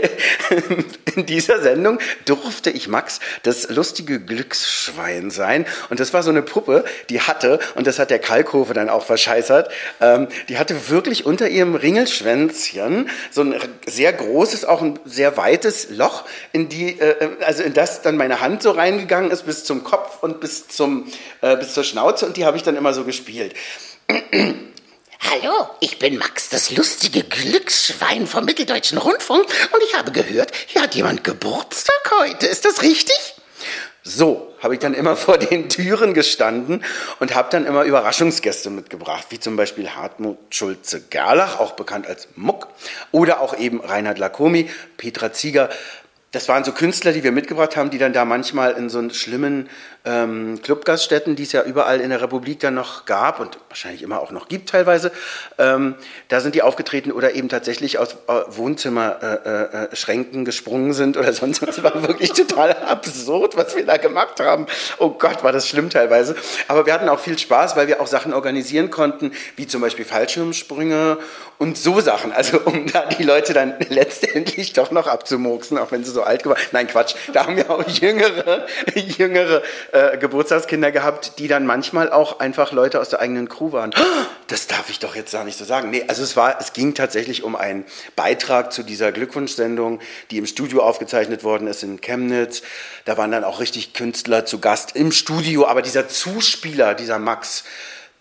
in 1.16 1.26
dieser 1.26 1.60
Sendung 1.60 1.98
durfte 2.24 2.70
ich 2.70 2.88
Max 2.88 3.20
das 3.42 3.70
lustige 3.70 4.20
Glücksschwein 4.20 5.30
sein. 5.30 5.66
Und 5.88 6.00
das 6.00 6.12
war 6.12 6.22
so 6.22 6.30
eine 6.30 6.42
Puppe, 6.42 6.84
die 7.08 7.20
hatte, 7.20 7.58
und 7.74 7.86
das 7.86 7.98
hat 7.98 8.10
der 8.10 8.18
Kalkhofe 8.18 8.74
dann 8.74 8.88
auch 8.88 9.04
verscheißert, 9.04 9.70
ähm, 10.00 10.28
die 10.48 10.58
hatte 10.58 10.90
wirklich 10.90 11.26
unter 11.26 11.48
ihrem 11.48 11.74
Ringelschwänzchen 11.74 13.08
so 13.30 13.42
ein 13.42 13.54
sehr 13.86 14.12
großes, 14.12 14.64
auch 14.64 14.82
ein 14.82 14.98
sehr 15.04 15.36
weites 15.36 15.90
Loch, 15.90 16.24
in 16.52 16.68
die, 16.68 16.98
äh, 17.00 17.30
also 17.44 17.62
in 17.62 17.72
das 17.72 18.02
dann 18.02 18.16
meine 18.16 18.40
Hand 18.40 18.62
so 18.62 18.70
reingegangen 18.70 19.30
ist 19.30 19.46
bis 19.46 19.64
zum 19.64 19.84
Kopf 19.84 20.22
und 20.22 20.40
bis 20.40 20.68
zum, 20.68 21.06
äh, 21.40 21.56
bis 21.56 21.74
zur 21.74 21.84
Schnauze 21.84 22.26
und 22.26 22.36
die 22.36 22.44
habe 22.44 22.56
ich 22.56 22.62
dann 22.62 22.76
immer 22.76 22.92
so 22.92 23.04
gespielt. 23.04 23.54
Hallo, 25.22 25.68
ich 25.80 25.98
bin 25.98 26.16
Max, 26.16 26.48
das 26.48 26.70
lustige 26.70 27.22
Glücksschwein 27.22 28.26
vom 28.26 28.46
Mitteldeutschen 28.46 28.96
Rundfunk 28.96 29.44
und 29.44 29.82
ich 29.86 29.94
habe 29.94 30.12
gehört, 30.12 30.50
hier 30.66 30.80
hat 30.80 30.94
jemand 30.94 31.24
Geburtstag 31.24 32.12
heute. 32.20 32.46
Ist 32.46 32.64
das 32.64 32.80
richtig? 32.80 33.34
So 34.02 34.54
habe 34.60 34.74
ich 34.74 34.80
dann 34.80 34.94
immer 34.94 35.16
vor 35.16 35.36
den 35.36 35.68
Türen 35.68 36.14
gestanden 36.14 36.82
und 37.18 37.34
habe 37.34 37.50
dann 37.50 37.66
immer 37.66 37.84
Überraschungsgäste 37.84 38.70
mitgebracht, 38.70 39.26
wie 39.28 39.38
zum 39.38 39.56
Beispiel 39.56 39.90
Hartmut 39.90 40.38
Schulze-Gerlach, 40.48 41.60
auch 41.60 41.72
bekannt 41.72 42.06
als 42.06 42.28
Muck, 42.34 42.68
oder 43.12 43.40
auch 43.40 43.56
eben 43.56 43.80
Reinhard 43.80 44.18
Lacomi, 44.18 44.70
Petra 44.96 45.32
Zieger, 45.32 45.68
das 46.32 46.48
waren 46.48 46.62
so 46.62 46.72
Künstler, 46.72 47.12
die 47.12 47.24
wir 47.24 47.32
mitgebracht 47.32 47.76
haben, 47.76 47.90
die 47.90 47.98
dann 47.98 48.12
da 48.12 48.24
manchmal 48.24 48.72
in 48.72 48.88
so 48.88 49.10
schlimmen 49.10 49.68
ähm, 50.04 50.60
Clubgaststätten, 50.62 51.34
die 51.36 51.42
es 51.42 51.52
ja 51.52 51.62
überall 51.62 52.00
in 52.00 52.10
der 52.10 52.22
Republik 52.22 52.60
dann 52.60 52.74
noch 52.74 53.04
gab 53.04 53.40
und 53.40 53.58
wahrscheinlich 53.68 54.02
immer 54.02 54.20
auch 54.20 54.30
noch 54.30 54.48
gibt 54.48 54.70
teilweise, 54.70 55.12
ähm, 55.58 55.96
da 56.28 56.40
sind 56.40 56.54
die 56.54 56.62
aufgetreten 56.62 57.12
oder 57.12 57.34
eben 57.34 57.48
tatsächlich 57.48 57.98
aus 57.98 58.14
äh, 58.28 58.42
Wohnzimmerschränken 58.48 60.40
äh, 60.40 60.42
äh, 60.42 60.44
gesprungen 60.44 60.92
sind 60.92 61.16
oder 61.16 61.32
sonst 61.34 61.66
was. 61.66 61.82
War 61.82 62.06
wirklich 62.06 62.32
total 62.32 62.74
absurd, 62.74 63.56
was 63.56 63.76
wir 63.76 63.84
da 63.84 63.96
gemacht 63.96 64.40
haben. 64.40 64.66
Oh 64.98 65.10
Gott, 65.10 65.42
war 65.42 65.52
das 65.52 65.68
schlimm 65.68 65.90
teilweise. 65.90 66.36
Aber 66.68 66.86
wir 66.86 66.94
hatten 66.94 67.08
auch 67.08 67.20
viel 67.20 67.38
Spaß, 67.38 67.76
weil 67.76 67.88
wir 67.88 68.00
auch 68.00 68.06
Sachen 68.06 68.32
organisieren 68.32 68.90
konnten, 68.90 69.32
wie 69.56 69.66
zum 69.66 69.80
Beispiel 69.80 70.04
Fallschirmsprünge 70.04 71.18
und 71.58 71.76
so 71.76 72.00
Sachen. 72.00 72.32
Also 72.32 72.60
um 72.64 72.86
da 72.86 73.06
die 73.06 73.22
Leute 73.22 73.52
dann 73.52 73.74
letztendlich 73.88 74.72
doch 74.72 74.90
noch 74.90 75.06
abzumurksen, 75.06 75.76
auch 75.76 75.92
wenn 75.92 76.04
sie 76.04 76.10
so 76.10 76.19
so 76.20 76.24
alt 76.24 76.42
geworden. 76.42 76.60
Nein, 76.72 76.86
Quatsch. 76.86 77.14
Da 77.32 77.46
haben 77.46 77.56
wir 77.56 77.70
auch 77.70 77.86
jüngere, 77.88 78.66
jüngere 78.94 79.62
äh, 79.92 80.18
Geburtstagskinder 80.18 80.92
gehabt, 80.92 81.38
die 81.38 81.48
dann 81.48 81.66
manchmal 81.66 82.10
auch 82.10 82.40
einfach 82.40 82.72
Leute 82.72 83.00
aus 83.00 83.08
der 83.08 83.20
eigenen 83.20 83.48
Crew 83.48 83.72
waren. 83.72 83.92
Das 84.46 84.66
darf 84.66 84.90
ich 84.90 84.98
doch 84.98 85.16
jetzt 85.16 85.32
gar 85.32 85.44
nicht 85.44 85.58
so 85.58 85.64
sagen. 85.64 85.90
Nee, 85.90 86.04
also 86.08 86.22
es 86.22 86.36
war, 86.36 86.60
es 86.60 86.72
ging 86.72 86.94
tatsächlich 86.94 87.42
um 87.42 87.56
einen 87.56 87.84
Beitrag 88.16 88.72
zu 88.72 88.82
dieser 88.82 89.12
Glückwunschsendung, 89.12 90.00
die 90.30 90.38
im 90.38 90.46
Studio 90.46 90.82
aufgezeichnet 90.82 91.44
worden 91.44 91.66
ist 91.66 91.82
in 91.82 92.00
Chemnitz. 92.00 92.62
Da 93.04 93.16
waren 93.16 93.30
dann 93.30 93.44
auch 93.44 93.60
richtig 93.60 93.94
Künstler 93.94 94.44
zu 94.44 94.58
Gast 94.58 94.96
im 94.96 95.12
Studio, 95.12 95.66
aber 95.66 95.82
dieser 95.82 96.08
Zuspieler, 96.08 96.94
dieser 96.94 97.18
Max, 97.18 97.64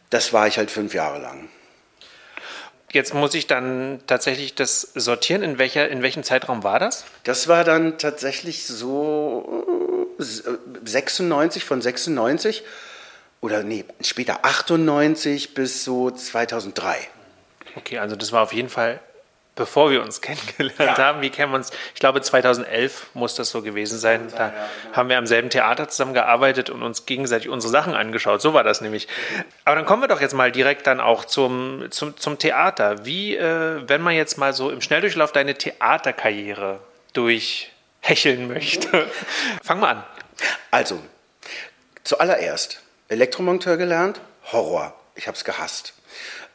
das 0.09 0.33
war 0.33 0.47
ich 0.47 0.57
halt 0.57 0.71
fünf 0.71 0.93
Jahre 0.93 1.19
lang. 1.19 1.49
Jetzt 2.91 3.13
muss 3.13 3.33
ich 3.33 3.45
dann 3.47 3.99
tatsächlich 4.07 4.55
das 4.55 4.81
sortieren. 4.95 5.43
In, 5.43 5.57
welcher, 5.59 5.89
in 5.89 6.01
welchem 6.01 6.23
Zeitraum 6.23 6.63
war 6.63 6.79
das? 6.79 7.05
Das 7.23 7.47
war 7.47 7.63
dann 7.63 7.97
tatsächlich 7.97 8.65
so 8.65 10.07
96 10.17 11.63
von 11.63 11.81
96 11.81 12.63
oder 13.41 13.63
nee, 13.63 13.85
später 14.01 14.43
98 14.43 15.53
bis 15.53 15.83
so 15.83 16.11
2003. 16.11 16.97
Okay, 17.75 17.99
also 17.99 18.15
das 18.15 18.31
war 18.31 18.41
auf 18.41 18.53
jeden 18.53 18.69
Fall 18.69 18.99
bevor 19.59 19.91
wir 19.91 20.01
uns 20.01 20.21
kennengelernt 20.21 20.97
ja. 20.97 20.97
haben. 20.97 21.21
Wie 21.21 21.29
kennen 21.29 21.51
wir 21.51 21.57
uns? 21.57 21.69
Ich 21.93 21.99
glaube, 21.99 22.21
2011 22.21 23.09
muss 23.13 23.35
das 23.35 23.51
so 23.51 23.61
gewesen 23.61 23.99
sein. 23.99 24.29
Da 24.35 24.47
genau. 24.47 24.61
haben 24.93 25.09
wir 25.09 25.19
am 25.19 25.27
selben 25.27 25.51
Theater 25.51 25.87
zusammengearbeitet 25.87 26.71
und 26.71 26.81
uns 26.81 27.05
gegenseitig 27.05 27.49
unsere 27.49 27.69
Sachen 27.69 27.93
angeschaut. 27.93 28.41
So 28.41 28.55
war 28.55 28.63
das 28.63 28.81
nämlich. 28.81 29.07
Aber 29.65 29.75
dann 29.75 29.85
kommen 29.85 30.01
wir 30.01 30.07
doch 30.07 30.21
jetzt 30.21 30.33
mal 30.33 30.51
direkt 30.51 30.87
dann 30.87 30.99
auch 30.99 31.25
zum, 31.25 31.91
zum, 31.91 32.17
zum 32.17 32.39
Theater. 32.39 33.05
Wie, 33.05 33.35
äh, 33.35 33.87
wenn 33.87 34.01
man 34.01 34.15
jetzt 34.15 34.37
mal 34.37 34.53
so 34.53 34.71
im 34.71 34.81
Schnelldurchlauf 34.81 35.31
deine 35.31 35.53
Theaterkarriere 35.53 36.79
durchhecheln 37.13 38.47
möchte. 38.47 39.07
Fang 39.63 39.81
mal 39.81 39.89
an. 39.91 40.03
Also, 40.71 40.99
zuallererst 42.05 42.81
Elektromonteur 43.09 43.75
gelernt, 43.75 44.21
Horror. 44.51 44.95
Ich 45.15 45.27
habe 45.27 45.35
es 45.35 45.43
gehasst. 45.43 45.93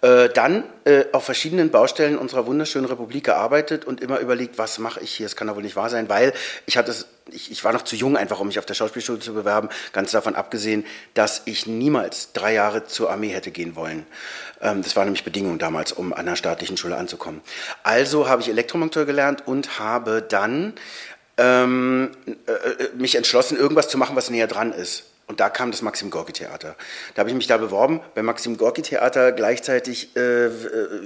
Äh, 0.05 0.29
dann 0.29 0.65
äh, 0.85 1.07
auf 1.13 1.25
verschiedenen 1.25 1.71
Baustellen 1.71 2.19
unserer 2.19 2.45
wunderschönen 2.45 2.85
Republik 2.85 3.25
gearbeitet 3.25 3.87
und 3.87 4.03
immer 4.03 4.19
überlegt, 4.19 4.59
was 4.59 4.79
mache 4.79 5.01
ich 5.01 5.15
hier? 5.15 5.25
Es 5.25 5.35
kann 5.35 5.47
doch 5.47 5.57
wohl 5.57 5.63
nicht 5.63 5.77
wahr 5.77 5.89
sein, 5.89 6.11
weil 6.11 6.35
ich 6.67 6.77
hatte 6.77 6.95
ich, 7.31 7.51
ich 7.51 7.65
war 7.65 7.73
noch 7.73 7.81
zu 7.81 7.97
jung 7.97 8.15
einfach, 8.15 8.39
um 8.39 8.49
mich 8.49 8.59
auf 8.59 8.67
der 8.67 8.75
Schauspielschule 8.75 9.19
zu 9.19 9.33
bewerben, 9.33 9.71
ganz 9.95 10.11
davon 10.11 10.35
abgesehen, 10.35 10.85
dass 11.15 11.41
ich 11.47 11.67
niemals 11.67 12.35
drei 12.35 12.53
Jahre 12.53 12.85
zur 12.85 13.11
Armee 13.11 13.31
hätte 13.31 13.51
gehen 13.51 13.77
wollen. 13.77 14.05
Ähm, 14.61 14.83
das 14.83 14.95
war 14.95 15.07
nämlich 15.07 15.25
Bedingung 15.25 15.59
damals, 15.59 15.93
um 15.93 16.13
an 16.13 16.19
einer 16.19 16.37
staatlichen 16.37 16.77
Schule 16.77 16.97
anzukommen. 16.97 17.41
Also 17.83 18.29
habe 18.29 18.43
ich 18.43 18.51
Elektromonteur 18.51 19.07
gelernt 19.07 19.47
und 19.47 19.79
habe 19.79 20.21
dann 20.21 20.75
ähm, 21.39 22.11
äh, 22.27 22.53
äh 22.53 22.89
mich 22.99 23.15
entschlossen, 23.15 23.57
irgendwas 23.57 23.89
zu 23.89 23.97
machen, 23.97 24.17
was 24.17 24.29
näher 24.29 24.49
dran 24.49 24.71
ist. 24.71 25.05
Und 25.27 25.41
da 25.41 25.49
kam 25.49 25.71
das 25.71 25.81
Maxim 25.81 26.11
Gorki 26.11 26.33
Theater. 26.33 26.77
Da 27.15 27.21
habe 27.21 27.31
ich 27.31 27.37
mich 27.37 27.47
da 27.47 27.57
beworben, 27.57 28.01
beim 28.15 28.27
Maxim 28.27 28.59
Gorki 28.59 28.83
Theater 28.83 29.33
gleichzeitig 29.33 30.15
äh, 30.17 30.51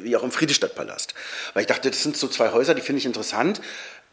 wie 0.02 0.16
auch 0.16 0.25
im 0.25 0.32
Friedestadtpalast. 0.32 1.14
Weil 1.54 1.62
ich 1.62 1.68
dachte, 1.68 1.90
das 1.90 2.02
sind 2.02 2.16
so 2.16 2.26
zwei 2.26 2.50
Häuser, 2.52 2.75
die 2.75 2.82
finde 2.82 2.98
ich 2.98 3.06
interessant. 3.06 3.60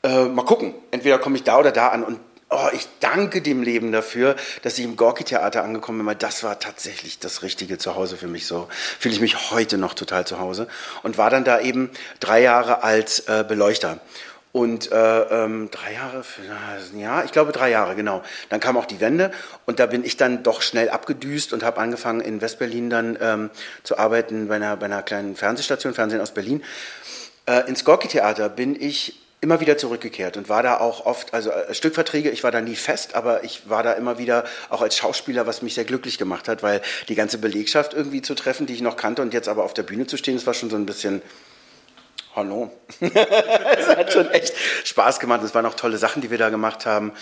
Äh, 0.04 0.26
mal 0.26 0.46
gucken, 0.46 0.76
entweder 0.92 1.18
komme 1.18 1.38
ich 1.38 1.44
da 1.44 1.58
oder 1.58 1.72
da 1.72 1.88
an. 1.88 2.04
Und 2.04 2.20
oh, 2.50 2.68
ich 2.74 2.88
danke 3.00 3.42
dem 3.42 3.64
Leben 3.64 3.92
dafür, 3.92 4.36
dass 4.62 4.78
ich 4.78 4.86
im 4.86 4.96
Gorki 4.96 5.24
Theater 5.24 5.64
angekommen 5.64 6.00
bin, 6.00 6.08
weil 6.08 6.16
das 6.16 6.44
war 6.44 6.60
tatsächlich 6.60 7.18
das 7.18 7.42
richtige 7.42 7.80
Zuhause 7.80 8.16
für 8.16 8.28
mich 8.28 8.46
so. 8.46 8.68
Fühle 9.00 9.16
ich 9.16 9.22
mich 9.22 9.50
heute 9.50 9.80
noch 9.80 9.96
total 9.96 10.28
zu 10.28 10.40
Hause. 10.40 10.68
Und 11.02 11.18
war 11.18 11.32
dann 11.32 11.44
da 11.44 11.60
eben 11.60 11.90
drei 12.20 12.42
Jahre 12.42 12.84
als 12.84 13.22
äh, 13.22 13.44
Beleuchter. 13.48 14.00
Und 14.56 14.90
äh, 14.94 15.22
ähm, 15.44 15.70
drei 15.70 15.92
Jahre, 15.92 16.24
ja, 16.98 17.26
ich 17.26 17.34
glaube 17.34 17.52
drei 17.52 17.72
Jahre, 17.72 17.94
genau. 17.94 18.24
Dann 18.48 18.62
kam 18.62 18.78
auch 18.78 18.86
die 18.86 19.02
Wende 19.02 19.32
und 19.66 19.80
da 19.80 19.86
bin 19.86 20.06
ich 20.06 20.16
dann 20.16 20.44
doch 20.44 20.62
schnell 20.62 20.88
abgedüst 20.88 21.52
und 21.52 21.62
habe 21.62 21.82
angefangen 21.82 22.22
in 22.22 22.40
Westberlin 22.40 22.90
dann 22.90 23.18
ähm, 23.20 23.50
zu 23.84 23.98
arbeiten 23.98 24.48
bei 24.48 24.56
einer, 24.56 24.78
bei 24.78 24.86
einer 24.86 25.04
kleinen 25.04 25.36
Fernsehstation, 25.36 25.94
Fernsehen 25.94 26.22
aus 26.22 26.32
Berlin. 26.32 26.64
Äh, 27.48 27.68
ins 27.68 27.84
Gorki-Theater 27.84 28.48
bin 28.48 28.82
ich 28.82 29.20
immer 29.42 29.60
wieder 29.60 29.78
zurückgekehrt 29.78 30.38
und 30.38 30.48
war 30.48 30.64
da 30.64 30.78
auch 30.78 31.06
oft, 31.06 31.34
also 31.34 31.50
äh, 31.50 31.74
Stückverträge, 31.74 32.30
ich 32.30 32.46
war 32.46 32.52
da 32.52 32.62
nie 32.62 32.78
fest, 32.78 33.14
aber 33.14 33.44
ich 33.44 33.70
war 33.70 33.84
da 33.84 33.92
immer 33.92 34.20
wieder 34.20 34.46
auch 34.70 34.82
als 34.82 34.96
Schauspieler, 34.96 35.46
was 35.46 35.64
mich 35.64 35.74
sehr 35.74 35.84
glücklich 35.84 36.18
gemacht 36.18 36.48
hat, 36.48 36.64
weil 36.64 36.82
die 37.10 37.16
ganze 37.16 37.40
Belegschaft 37.40 37.94
irgendwie 37.94 38.22
zu 38.22 38.36
treffen, 38.36 38.68
die 38.68 38.74
ich 38.74 38.82
noch 38.82 38.96
kannte 38.96 39.22
und 39.22 39.34
jetzt 39.34 39.50
aber 39.50 39.66
auf 39.66 39.74
der 39.74 39.84
Bühne 39.84 40.08
zu 40.08 40.16
stehen, 40.16 40.36
das 40.36 40.48
war 40.48 40.54
schon 40.54 40.70
so 40.70 40.78
ein 40.78 40.86
bisschen, 40.86 41.22
Hallo. 42.36 42.70
es 43.00 43.88
hat 43.88 44.12
schon 44.12 44.30
echt 44.32 44.54
Spaß 44.84 45.22
gemacht. 45.22 45.42
Es 45.44 45.56
waren 45.56 45.66
auch 45.66 45.74
tolle 45.74 45.98
Sachen, 45.98 46.22
die 46.22 46.30
wir 46.30 46.38
da 46.38 46.50
gemacht 46.50 46.86
haben. 46.86 47.14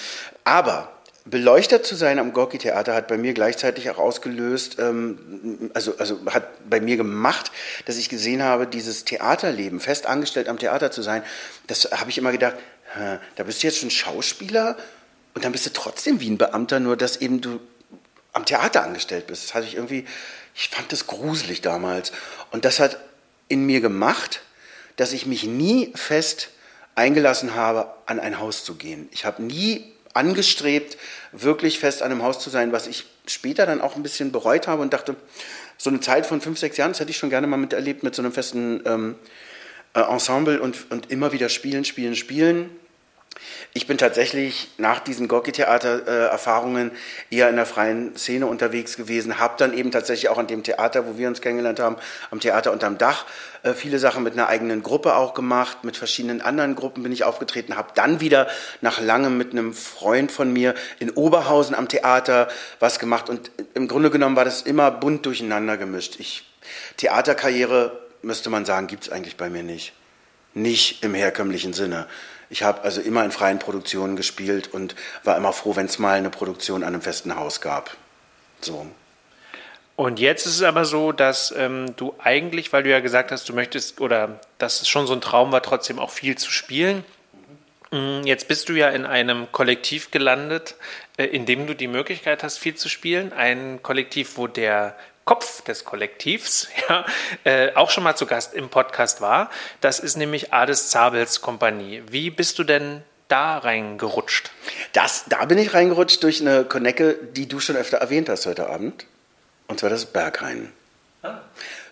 Aber 0.44 0.92
beleuchtet 1.26 1.86
zu 1.86 1.94
sein 1.94 2.18
am 2.18 2.34
Gorki-Theater 2.34 2.96
hat 2.96 3.08
bei 3.08 3.20
mir 3.20 3.36
gleichzeitig 3.36 3.92
auch 3.92 4.00
ausgelöst, 4.00 4.80
ähm, 4.80 5.70
also, 5.76 5.96
also 6.00 6.20
hat 6.32 6.68
bei 6.68 6.82
mir 6.82 6.98
gemacht, 6.98 7.52
dass 7.86 7.98
ich 7.98 8.10
gesehen 8.10 8.42
habe, 8.42 8.66
dieses 8.66 9.06
Theaterleben, 9.06 9.80
fest 9.80 10.08
angestellt 10.08 10.50
am 10.50 10.58
Theater 10.58 10.90
zu 10.90 11.04
sein, 11.04 11.22
das 11.68 11.92
habe 11.92 12.10
ich 12.10 12.18
immer 12.18 12.32
gedacht, 12.32 12.56
da 13.36 13.44
bist 13.44 13.64
du 13.64 13.68
jetzt 13.68 13.80
schon 13.80 13.90
Schauspieler 13.92 14.78
und 15.34 15.46
dann 15.46 15.52
bist 15.52 15.66
du 15.66 15.72
trotzdem 15.72 16.20
wie 16.20 16.30
ein 16.30 16.38
Beamter, 16.38 16.80
nur 16.80 16.98
dass 16.98 17.18
eben 17.18 17.40
du 17.40 17.60
am 18.34 18.46
Theater 18.46 18.84
angestellt 18.84 19.28
bist. 19.28 19.44
Das 19.44 19.54
hatte 19.54 19.66
ich 19.66 19.76
irgendwie, 19.76 20.06
ich 20.56 20.70
fand 20.70 20.92
das 20.92 21.08
gruselig 21.08 21.62
damals. 21.62 22.12
Und 22.52 22.66
das 22.66 22.80
hat 22.80 22.98
in 23.48 23.66
mir 23.66 23.80
gemacht, 23.80 24.42
dass 24.96 25.14
ich 25.14 25.26
mich 25.26 25.44
nie 25.44 25.92
fest 25.96 26.50
eingelassen 26.96 27.56
habe, 27.56 27.88
an 28.06 28.20
ein 28.20 28.40
Haus 28.40 28.64
zu 28.64 28.76
gehen. 28.76 29.10
Ich 29.12 29.26
habe 29.26 29.42
nie 29.42 29.94
angestrebt, 30.14 30.98
wirklich 31.32 31.80
fest 31.80 32.04
an 32.04 32.12
einem 32.12 32.24
Haus 32.24 32.40
zu 32.40 32.50
sein, 32.50 32.72
was 32.72 32.88
ich 32.88 33.06
später 33.26 33.66
dann 33.66 33.82
auch 33.82 33.96
ein 33.96 34.04
bisschen 34.04 34.32
bereut 34.32 34.68
habe 34.68 34.82
und 34.82 34.94
dachte, 34.94 35.16
so 35.78 35.90
eine 35.90 36.00
Zeit 36.02 36.26
von 36.26 36.40
fünf, 36.40 36.60
sechs 36.60 36.78
Jahren, 36.78 36.92
das 36.92 37.00
hätte 37.00 37.12
ich 37.12 37.18
schon 37.18 37.30
gerne 37.30 37.48
mal 37.48 37.58
miterlebt 37.58 38.04
mit 38.04 38.14
so 38.14 38.22
einem 38.22 38.32
festen 38.32 38.84
ähm, 38.86 39.16
äh, 39.94 40.02
Ensemble 40.02 40.62
und, 40.62 40.92
und 40.92 41.12
immer 41.12 41.32
wieder 41.32 41.50
spielen, 41.50 41.84
spielen, 41.84 42.16
spielen. 42.16 42.70
Ich 43.74 43.88
bin 43.88 43.98
tatsächlich 43.98 44.70
nach 44.78 45.00
diesen 45.00 45.28
Gorki-Theater-Erfahrungen 45.28 46.92
eher 47.32 47.50
in 47.50 47.56
der 47.56 47.66
freien 47.66 48.16
Szene 48.16 48.46
unterwegs 48.46 48.98
gewesen, 48.98 49.40
habe 49.40 49.56
dann 49.58 49.74
eben 49.74 49.92
tatsächlich 49.92 50.30
auch 50.30 50.38
an 50.38 50.48
dem 50.48 50.64
Theater, 50.64 51.08
wo 51.08 51.18
wir 51.18 51.28
uns 51.28 51.42
kennengelernt 51.42 51.80
haben, 51.80 51.98
am 52.30 52.40
Theater 52.40 52.72
unterm 52.72 52.98
Dach, 52.98 53.26
äh, 53.64 53.74
viele 53.74 53.98
Sachen 53.98 54.24
mit 54.24 54.34
einer 54.34 54.48
eigenen 54.48 54.84
Gruppe 54.84 55.16
auch 55.16 55.34
gemacht, 55.34 55.84
mit 55.84 55.98
verschiedenen 55.98 56.42
anderen 56.42 56.76
Gruppen 56.76 57.02
bin 57.02 57.12
ich 57.12 57.24
aufgetreten, 57.24 57.76
habe 57.76 57.90
dann 57.96 58.20
wieder 58.20 58.48
nach 58.82 59.02
langem 59.02 59.38
mit 59.38 59.52
einem 59.52 59.74
Freund 59.74 60.32
von 60.32 60.54
mir 60.54 60.76
in 61.00 61.10
Oberhausen 61.10 61.76
am 61.76 61.88
Theater 61.88 62.50
was 62.80 63.00
gemacht 63.00 63.30
und 63.30 63.52
im 63.74 63.88
Grunde 63.88 64.12
genommen 64.12 64.36
war 64.36 64.46
das 64.46 64.62
immer 64.62 64.92
bunt 64.92 65.26
durcheinander 65.26 65.78
gemischt. 65.78 66.18
Ich, 66.20 66.46
Theaterkarriere, 66.98 68.00
müsste 68.22 68.50
man 68.50 68.66
sagen, 68.66 68.88
gibt 68.88 69.04
es 69.04 69.10
eigentlich 69.10 69.38
bei 69.38 69.50
mir 69.50 69.64
nicht. 69.64 69.94
Nicht 70.54 71.04
im 71.04 71.16
herkömmlichen 71.16 71.74
Sinne. 71.74 72.08
Ich 72.54 72.62
habe 72.62 72.84
also 72.84 73.02
immer 73.02 73.26
in 73.26 73.32
freien 73.32 73.58
Produktionen 73.58 74.16
gespielt 74.16 74.72
und 74.72 74.94
war 75.24 75.36
immer 75.36 75.54
froh, 75.54 75.76
wenn 75.76 75.88
es 75.88 75.98
mal 75.98 76.20
eine 76.20 76.30
Produktion 76.30 76.84
an 76.84 76.90
einem 76.90 77.02
festen 77.02 77.36
Haus 77.36 77.62
gab. 77.62 77.98
So. 78.62 78.86
Und 79.96 80.20
jetzt 80.20 80.46
ist 80.46 80.58
es 80.58 80.62
aber 80.62 80.86
so, 80.86 81.12
dass 81.12 81.52
ähm, 81.58 81.96
du 81.96 82.14
eigentlich, 82.20 82.72
weil 82.72 82.84
du 82.84 82.92
ja 82.92 83.00
gesagt 83.00 83.32
hast, 83.32 83.50
du 83.50 83.54
möchtest 83.54 84.00
oder 84.00 84.40
dass 84.60 84.84
es 84.84 84.88
schon 84.88 85.08
so 85.08 85.14
ein 85.14 85.22
Traum 85.22 85.52
war, 85.52 85.64
trotzdem 85.64 85.98
auch 85.98 86.12
viel 86.12 86.38
zu 86.38 86.52
spielen. 86.52 87.04
Mhm. 87.90 88.22
Jetzt 88.24 88.48
bist 88.48 88.70
du 88.70 88.74
ja 88.74 88.90
in 88.90 89.08
einem 89.08 89.52
Kollektiv 89.52 90.12
gelandet, 90.12 90.76
äh, 91.18 91.26
in 91.26 91.48
dem 91.48 91.66
du 91.66 91.74
die 91.74 91.88
Möglichkeit 91.88 92.44
hast, 92.44 92.60
viel 92.60 92.76
zu 92.76 92.88
spielen. 92.88 93.34
Ein 93.34 93.80
Kollektiv, 93.82 94.38
wo 94.38 94.46
der 94.46 94.96
Kopf 95.26 95.62
des 95.62 95.86
Kollektivs, 95.86 96.68
ja, 96.90 97.06
äh, 97.44 97.74
auch 97.76 97.90
schon 97.92 98.04
mal 98.04 98.16
zu 98.16 98.26
Gast 98.26 98.54
im 98.54 98.70
Podcast 98.70 99.22
war. 99.22 99.50
Das 99.82 100.00
ist 100.00 100.18
nämlich 100.18 100.54
Ades 100.54 100.90
Zabels 100.90 101.42
Kompanie. 101.42 102.04
Wie 102.10 102.30
bist 102.30 102.60
du 102.60 102.64
denn 102.64 103.04
da 103.28 103.58
reingerutscht? 103.58 104.52
Das, 104.92 105.26
da 105.28 105.46
bin 105.46 105.58
ich 105.58 105.74
reingerutscht 105.74 106.22
durch 106.24 106.42
eine 106.42 106.66
Konecke, 106.66 107.18
die 107.36 107.48
du 107.48 107.60
schon 107.60 107.76
öfter 107.76 107.98
erwähnt 107.98 108.30
hast 108.30 108.46
heute 108.46 108.70
Abend. 108.70 109.06
Und 109.68 109.80
zwar 109.80 109.90
das 109.90 110.06
Berghain. 110.06 110.72
Ah. 111.24 111.40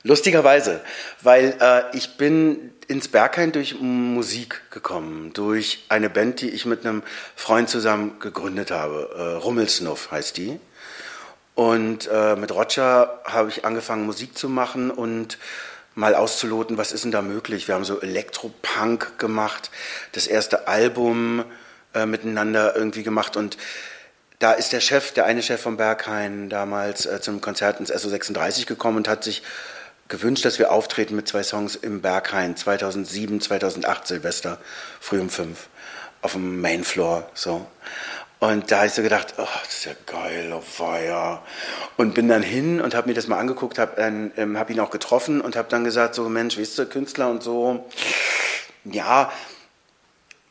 Lustigerweise, 0.03 0.81
weil 1.21 1.55
äh, 1.59 1.95
ich 1.95 2.17
bin 2.17 2.73
ins 2.87 3.07
Berghain 3.07 3.51
durch 3.51 3.79
Musik 3.79 4.61
gekommen, 4.71 5.31
durch 5.33 5.85
eine 5.89 6.09
Band, 6.09 6.41
die 6.41 6.49
ich 6.49 6.65
mit 6.65 6.85
einem 6.85 7.03
Freund 7.35 7.69
zusammen 7.69 8.19
gegründet 8.19 8.71
habe. 8.71 9.09
Äh, 9.15 9.21
Rummelsnuff 9.37 10.11
heißt 10.11 10.37
die. 10.37 10.59
Und 11.55 12.07
äh, 12.11 12.35
mit 12.35 12.51
Roger 12.51 13.21
habe 13.25 13.49
ich 13.49 13.65
angefangen, 13.65 14.05
Musik 14.05 14.37
zu 14.37 14.49
machen 14.49 14.89
und 14.89 15.37
mal 15.95 16.15
auszuloten, 16.15 16.77
was 16.77 16.91
ist 16.91 17.03
denn 17.03 17.11
da 17.11 17.21
möglich. 17.21 17.67
Wir 17.67 17.75
haben 17.75 17.83
so 17.83 17.99
Elektropunk 17.99 19.17
gemacht, 19.19 19.69
das 20.13 20.27
erste 20.27 20.67
Album 20.67 21.43
äh, 21.93 22.05
miteinander 22.05 22.75
irgendwie 22.75 23.03
gemacht 23.03 23.35
und 23.35 23.57
da 24.39 24.53
ist 24.53 24.73
der 24.73 24.79
Chef, 24.79 25.11
der 25.11 25.25
eine 25.25 25.43
Chef 25.43 25.61
von 25.61 25.77
Berghain 25.77 26.49
damals 26.49 27.05
äh, 27.05 27.21
zum 27.21 27.41
Konzert 27.41 27.79
ins 27.79 27.91
SO36 27.91 28.65
gekommen 28.65 28.97
und 28.97 29.07
hat 29.07 29.23
sich 29.23 29.43
gewünscht, 30.07 30.45
dass 30.45 30.57
wir 30.57 30.71
auftreten 30.71 31.15
mit 31.15 31.27
zwei 31.27 31.43
Songs 31.43 31.75
im 31.75 32.01
Berghain 32.01 32.57
2007, 32.57 33.39
2008 33.39 34.07
Silvester, 34.07 34.57
früh 34.99 35.19
um 35.19 35.29
fünf 35.29 35.67
auf 36.21 36.33
dem 36.33 36.61
Mainfloor 36.61 37.29
so. 37.33 37.67
Und 38.43 38.71
da 38.71 38.77
habe 38.77 38.87
ich 38.87 38.93
so 38.93 39.03
gedacht, 39.03 39.35
oh, 39.37 39.45
das 39.63 39.71
ist 39.71 39.85
ja 39.85 39.91
geil, 40.07 40.51
oh 40.51 40.61
feier. 40.61 41.43
Und 41.95 42.15
bin 42.15 42.27
dann 42.27 42.41
hin 42.41 42.81
und 42.81 42.95
habe 42.95 43.07
mir 43.07 43.13
das 43.13 43.27
mal 43.27 43.37
angeguckt, 43.37 43.77
habe 43.77 44.01
ähm, 44.01 44.57
hab 44.57 44.71
ihn 44.71 44.79
auch 44.79 44.89
getroffen 44.89 45.41
und 45.41 45.55
habe 45.55 45.67
dann 45.69 45.83
gesagt, 45.83 46.15
so 46.15 46.27
Mensch, 46.27 46.57
weißt 46.57 46.79
du, 46.79 46.85
Künstler 46.87 47.29
und 47.29 47.43
so, 47.43 47.87
ja, 48.83 49.31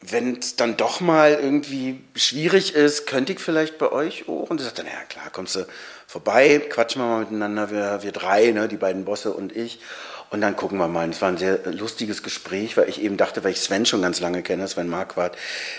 wenn 0.03 0.39
es 0.39 0.55
dann 0.55 0.77
doch 0.77 1.01
mal 1.01 1.33
irgendwie 1.33 2.01
schwierig 2.15 2.77
ist, 2.77 3.09
könnte 3.09 3.33
ich 3.33 3.41
vielleicht 3.41 3.77
bei 3.79 3.91
euch 3.91 4.29
auch. 4.29 4.51
Und 4.51 4.61
er 4.61 4.67
sagte, 4.67 4.85
naja, 4.85 5.03
klar, 5.09 5.29
kommst 5.33 5.57
du 5.57 5.67
vorbei, 6.07 6.61
quatschen 6.71 7.03
wir 7.03 7.09
mal 7.09 7.21
miteinander, 7.21 7.73
wir, 7.73 8.05
wir 8.05 8.13
drei, 8.13 8.53
ne, 8.53 8.69
die 8.69 8.77
beiden 8.77 9.05
Bosse 9.05 9.33
und 9.33 9.57
ich. 9.57 9.81
Und 10.31 10.41
dann 10.41 10.55
gucken 10.55 10.79
wir 10.79 10.87
mal. 10.87 11.09
Es 11.11 11.21
war 11.21 11.29
ein 11.29 11.39
sehr 11.39 11.59
lustiges 11.73 12.23
Gespräch, 12.23 12.77
weil 12.77 12.89
ich 12.89 13.03
eben 13.03 13.17
dachte, 13.17 13.43
weil 13.43 13.51
ich 13.51 13.61
Sven 13.61 13.85
schon 13.85 14.01
ganz 14.01 14.21
lange 14.21 14.43
kenne, 14.43 14.69
Sven 14.69 14.89
Marquardt. 14.89 15.37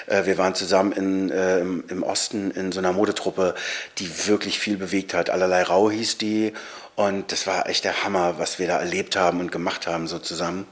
Äh, 0.08 0.26
wir 0.26 0.38
waren 0.38 0.56
zusammen 0.56 0.92
in, 0.92 1.30
äh, 1.32 1.60
im, 1.60 2.04
Osten 2.04 2.52
in 2.52 2.74
so 2.74 2.80
einer 2.80 2.92
Modetruppe, 2.92 3.56
die 3.98 4.28
wirklich 4.28 4.60
viel 4.60 4.76
bewegt 4.76 5.14
hat. 5.14 5.30
Allerlei 5.30 5.64
Rau 5.64 5.90
hieß 5.90 6.18
die. 6.18 6.54
Und 6.96 7.32
das 7.32 7.48
war 7.48 7.68
echt 7.70 7.86
der 7.86 8.04
Hammer, 8.04 8.40
was 8.40 8.60
wir 8.60 8.68
da 8.68 8.80
erlebt 8.80 9.16
haben 9.16 9.40
und 9.40 9.54
gemacht 9.54 9.88
haben 9.88 10.08
so 10.08 10.20
zusammen. 10.20 10.68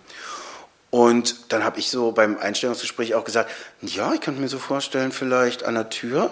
Und 0.90 1.54
dann 1.54 1.64
habe 1.64 1.80
ich 1.80 1.90
so 1.90 2.12
beim 2.12 2.38
Einstellungsgespräch 2.38 3.16
auch 3.16 3.24
gesagt, 3.24 3.50
ja, 3.82 4.14
ich 4.14 4.20
könnte 4.20 4.42
mir 4.42 4.50
so 4.50 4.60
vorstellen, 4.60 5.14
vielleicht 5.14 5.64
an 5.64 5.76
der 5.76 5.90
Tür. 5.90 6.32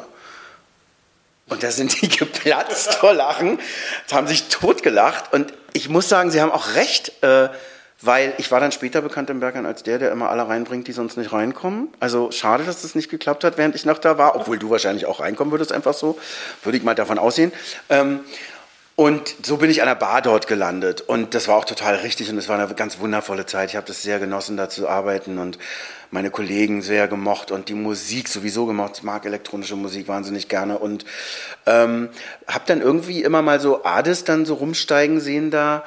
Und 1.49 1.63
da 1.63 1.71
sind 1.71 2.01
die 2.01 2.09
geplatzt 2.17 2.95
vor 2.95 3.13
Lachen, 3.13 3.59
haben 4.11 4.27
sich 4.27 4.49
totgelacht. 4.49 5.33
Und 5.33 5.53
ich 5.73 5.89
muss 5.89 6.09
sagen, 6.09 6.31
sie 6.31 6.41
haben 6.41 6.51
auch 6.51 6.75
recht, 6.75 7.23
äh, 7.23 7.49
weil 8.01 8.33
ich 8.37 8.51
war 8.51 8.59
dann 8.59 8.71
später 8.71 9.01
bekannt 9.01 9.29
im 9.29 9.39
Bergern 9.39 9.65
als 9.65 9.81
der, 9.83 9.97
der 9.97 10.11
immer 10.11 10.29
alle 10.29 10.47
reinbringt, 10.47 10.87
die 10.87 10.91
sonst 10.91 11.17
nicht 11.17 11.31
reinkommen. 11.31 11.89
Also 11.99 12.31
schade, 12.31 12.63
dass 12.63 12.83
das 12.83 12.93
nicht 12.95 13.09
geklappt 13.09 13.43
hat, 13.43 13.57
während 13.57 13.75
ich 13.75 13.85
noch 13.85 13.97
da 13.97 14.17
war, 14.17 14.35
obwohl 14.35 14.59
du 14.59 14.69
wahrscheinlich 14.69 15.05
auch 15.05 15.19
reinkommen 15.19 15.51
würdest, 15.51 15.71
einfach 15.71 15.93
so. 15.93 16.19
Würde 16.63 16.77
ich 16.77 16.83
mal 16.83 16.95
davon 16.95 17.17
aussehen. 17.17 17.51
Ähm, 17.89 18.19
und 18.99 19.35
so 19.45 19.57
bin 19.57 19.69
ich 19.69 19.83
an 19.83 19.87
der 19.87 19.93
Bar 19.93 20.23
dort 20.23 20.47
gelandet. 20.47 21.01
Und 21.01 21.35
das 21.35 21.47
war 21.47 21.55
auch 21.55 21.65
total 21.65 21.97
richtig 21.97 22.31
und 22.31 22.37
es 22.39 22.49
war 22.49 22.57
eine 22.57 22.73
ganz 22.73 22.97
wundervolle 22.97 23.45
Zeit. 23.45 23.69
Ich 23.69 23.75
habe 23.75 23.85
das 23.85 24.01
sehr 24.01 24.17
genossen, 24.17 24.57
da 24.57 24.69
zu 24.69 24.89
arbeiten 24.89 25.37
und 25.37 25.59
meine 26.09 26.31
Kollegen 26.31 26.81
sehr 26.81 27.07
gemocht 27.07 27.51
und 27.51 27.69
die 27.69 27.75
Musik 27.75 28.27
sowieso 28.27 28.65
gemocht. 28.65 28.93
Ich 28.95 29.03
mag 29.03 29.23
elektronische 29.23 29.75
Musik 29.75 30.07
wahnsinnig 30.07 30.47
gerne 30.47 30.79
und 30.79 31.05
ähm, 31.67 32.09
habe 32.47 32.63
dann 32.65 32.81
irgendwie 32.81 33.21
immer 33.21 33.43
mal 33.43 33.59
so 33.59 33.83
Ades 33.83 34.23
dann 34.23 34.47
so 34.47 34.55
rumsteigen 34.55 35.19
sehen 35.19 35.51
da 35.51 35.83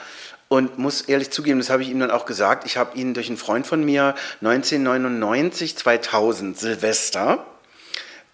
und 0.47 0.79
muss 0.79 1.01
ehrlich 1.01 1.33
zugeben, 1.33 1.59
das 1.59 1.69
habe 1.69 1.83
ich 1.83 1.91
ihm 1.91 1.99
dann 1.99 2.13
auch 2.13 2.27
gesagt. 2.27 2.65
Ich 2.65 2.77
habe 2.77 2.97
ihn 2.97 3.13
durch 3.15 3.27
einen 3.27 3.39
Freund 3.39 3.67
von 3.67 3.85
mir 3.85 4.15
1999, 4.41 5.77
2000 5.77 6.57
Silvester 6.57 7.45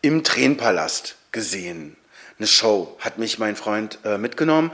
im 0.02 0.22
Tränenpalast 0.22 1.16
gesehen 1.32 1.95
eine 2.38 2.46
Show, 2.46 2.96
hat 3.00 3.18
mich 3.18 3.38
mein 3.38 3.56
Freund 3.56 3.98
äh, 4.04 4.18
mitgenommen 4.18 4.70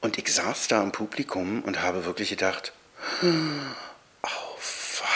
und 0.00 0.18
ich 0.18 0.32
saß 0.32 0.68
da 0.68 0.82
im 0.82 0.92
Publikum 0.92 1.62
und 1.62 1.82
habe 1.82 2.04
wirklich 2.04 2.30
gedacht, 2.30 2.72
oh 3.22 4.56
feier. 4.58 5.06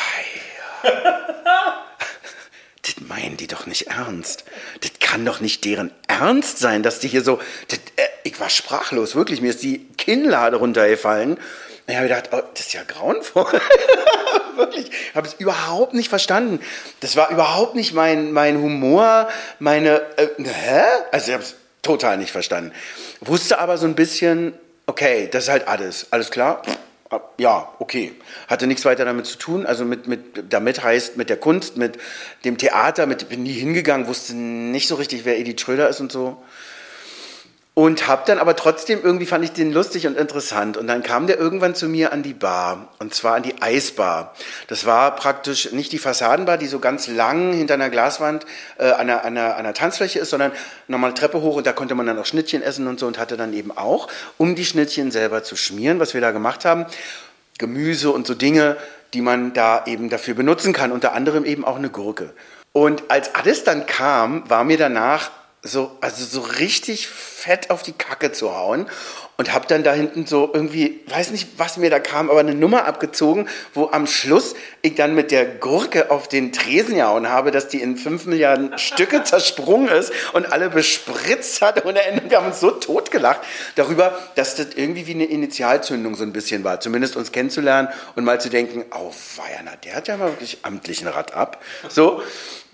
das 2.82 3.00
meinen 3.00 3.36
die 3.36 3.46
doch 3.46 3.66
nicht 3.66 3.88
ernst. 3.88 4.44
Das 4.80 4.92
kann 5.00 5.24
doch 5.24 5.40
nicht 5.40 5.64
deren 5.64 5.90
Ernst 6.06 6.58
sein, 6.58 6.82
dass 6.82 7.00
die 7.00 7.08
hier 7.08 7.22
so. 7.22 7.40
Das, 7.68 7.78
äh, 7.96 8.02
ich 8.24 8.38
war 8.40 8.50
sprachlos, 8.50 9.14
wirklich. 9.14 9.40
Mir 9.40 9.50
ist 9.50 9.62
die 9.62 9.86
Kinnlade 9.96 10.56
runtergefallen. 10.56 11.38
ich 11.86 11.96
habe 11.96 12.08
gedacht, 12.08 12.30
oh, 12.32 12.42
das 12.54 12.66
ist 12.66 12.72
ja 12.74 12.82
grauenvoll. 12.84 13.60
Wirklich, 14.56 14.90
ich 14.90 15.14
habe 15.14 15.26
es 15.26 15.34
überhaupt 15.34 15.94
nicht 15.94 16.10
verstanden. 16.10 16.60
Das 17.00 17.16
war 17.16 17.30
überhaupt 17.30 17.74
nicht 17.76 17.94
mein, 17.94 18.32
mein 18.32 18.58
Humor, 18.58 19.28
meine, 19.58 20.02
äh, 20.18 20.28
hä? 20.42 20.82
Also 21.12 21.28
ich 21.28 21.32
habe 21.32 21.44
es 21.44 21.54
total 21.82 22.18
nicht 22.18 22.32
verstanden. 22.32 22.72
Wusste 23.20 23.58
aber 23.58 23.78
so 23.78 23.86
ein 23.86 23.94
bisschen, 23.94 24.54
okay, 24.86 25.28
das 25.30 25.44
ist 25.44 25.50
halt 25.50 25.68
alles. 25.68 26.06
Alles 26.10 26.30
klar? 26.30 26.62
Ja, 27.38 27.72
okay. 27.80 28.12
Hatte 28.46 28.66
nichts 28.66 28.84
weiter 28.84 29.04
damit 29.04 29.26
zu 29.26 29.36
tun. 29.36 29.66
Also 29.66 29.84
mit, 29.84 30.06
mit, 30.06 30.52
damit 30.52 30.82
heißt 30.82 31.16
mit 31.16 31.28
der 31.28 31.38
Kunst, 31.38 31.76
mit 31.76 31.98
dem 32.44 32.56
Theater, 32.56 33.06
mit, 33.06 33.28
bin 33.28 33.42
nie 33.42 33.52
hingegangen, 33.52 34.06
wusste 34.06 34.34
nicht 34.34 34.86
so 34.86 34.94
richtig, 34.94 35.24
wer 35.24 35.38
Edith 35.38 35.60
Schröder 35.60 35.88
ist 35.88 36.00
und 36.00 36.12
so. 36.12 36.40
Und 37.80 38.08
hab 38.08 38.26
dann 38.26 38.38
aber 38.38 38.56
trotzdem 38.56 39.00
irgendwie 39.02 39.24
fand 39.24 39.42
ich 39.42 39.52
den 39.52 39.72
lustig 39.72 40.06
und 40.06 40.18
interessant. 40.18 40.76
Und 40.76 40.86
dann 40.86 41.02
kam 41.02 41.26
der 41.26 41.38
irgendwann 41.38 41.74
zu 41.74 41.88
mir 41.88 42.12
an 42.12 42.22
die 42.22 42.34
Bar. 42.34 42.88
Und 42.98 43.14
zwar 43.14 43.36
an 43.36 43.42
die 43.42 43.54
Eisbar. 43.62 44.34
Das 44.68 44.84
war 44.84 45.16
praktisch 45.16 45.72
nicht 45.72 45.90
die 45.90 45.98
Fassadenbar, 45.98 46.58
die 46.58 46.66
so 46.66 46.78
ganz 46.78 47.06
lang 47.06 47.54
hinter 47.54 47.72
einer 47.72 47.88
Glaswand 47.88 48.44
äh, 48.76 48.90
an, 48.90 49.08
einer, 49.08 49.24
an, 49.24 49.38
einer, 49.38 49.52
an 49.54 49.60
einer 49.60 49.72
Tanzfläche 49.72 50.18
ist, 50.18 50.28
sondern 50.28 50.52
nochmal 50.88 51.14
Treppe 51.14 51.40
hoch 51.40 51.56
und 51.56 51.66
da 51.66 51.72
konnte 51.72 51.94
man 51.94 52.04
dann 52.04 52.18
auch 52.18 52.26
Schnittchen 52.26 52.60
essen 52.60 52.86
und 52.86 53.00
so 53.00 53.06
und 53.06 53.18
hatte 53.18 53.38
dann 53.38 53.54
eben 53.54 53.74
auch, 53.74 54.08
um 54.36 54.56
die 54.56 54.66
Schnittchen 54.66 55.10
selber 55.10 55.42
zu 55.42 55.56
schmieren, 55.56 56.00
was 56.00 56.12
wir 56.12 56.20
da 56.20 56.32
gemacht 56.32 56.66
haben, 56.66 56.84
Gemüse 57.56 58.10
und 58.10 58.26
so 58.26 58.34
Dinge, 58.34 58.76
die 59.14 59.22
man 59.22 59.54
da 59.54 59.84
eben 59.86 60.10
dafür 60.10 60.34
benutzen 60.34 60.74
kann. 60.74 60.92
Unter 60.92 61.14
anderem 61.14 61.46
eben 61.46 61.64
auch 61.64 61.76
eine 61.76 61.88
Gurke. 61.88 62.34
Und 62.72 63.04
als 63.08 63.34
alles 63.34 63.64
dann 63.64 63.86
kam, 63.86 64.48
war 64.50 64.64
mir 64.64 64.76
danach 64.76 65.30
so, 65.62 65.96
also 66.00 66.24
so 66.24 66.40
richtig 66.40 67.06
fett 67.08 67.70
auf 67.70 67.82
die 67.82 67.92
Kacke 67.92 68.32
zu 68.32 68.56
hauen 68.56 68.86
und 69.36 69.52
habe 69.52 69.66
dann 69.66 69.82
da 69.82 69.92
hinten 69.92 70.26
so 70.26 70.50
irgendwie, 70.52 71.00
weiß 71.06 71.30
nicht, 71.30 71.48
was 71.58 71.76
mir 71.76 71.90
da 71.90 71.98
kam, 71.98 72.30
aber 72.30 72.40
eine 72.40 72.54
Nummer 72.54 72.84
abgezogen, 72.84 73.48
wo 73.74 73.88
am 73.90 74.06
Schluss 74.06 74.54
ich 74.82 74.94
dann 74.94 75.14
mit 75.14 75.30
der 75.30 75.46
Gurke 75.46 76.10
auf 76.10 76.28
den 76.28 76.52
Tresen 76.52 76.96
gehauen 76.96 77.28
habe, 77.28 77.50
dass 77.50 77.68
die 77.68 77.80
in 77.80 77.96
fünf 77.96 78.26
Milliarden 78.26 78.78
Stücke 78.78 79.22
zersprungen 79.24 79.88
ist 79.88 80.12
und 80.32 80.52
alle 80.52 80.70
bespritzt 80.70 81.62
hat 81.62 81.84
und 81.84 81.94
wir 81.94 82.36
haben 82.36 82.46
uns 82.46 82.60
so 82.60 82.70
totgelacht 82.70 83.40
darüber, 83.76 84.18
dass 84.34 84.56
das 84.56 84.68
irgendwie 84.76 85.06
wie 85.06 85.14
eine 85.14 85.24
Initialzündung 85.24 86.16
so 86.16 86.22
ein 86.22 86.32
bisschen 86.32 86.64
war, 86.64 86.80
zumindest 86.80 87.16
uns 87.16 87.32
kennenzulernen 87.32 87.88
und 88.16 88.24
mal 88.24 88.40
zu 88.40 88.50
denken, 88.50 88.84
oh 88.94 89.12
Weihnacht, 89.36 89.84
der 89.84 89.94
hat 89.94 90.08
ja 90.08 90.16
mal 90.16 90.32
wirklich 90.32 90.58
amtlichen 90.62 91.08
Rad 91.08 91.34
ab, 91.34 91.62
so. 91.88 92.22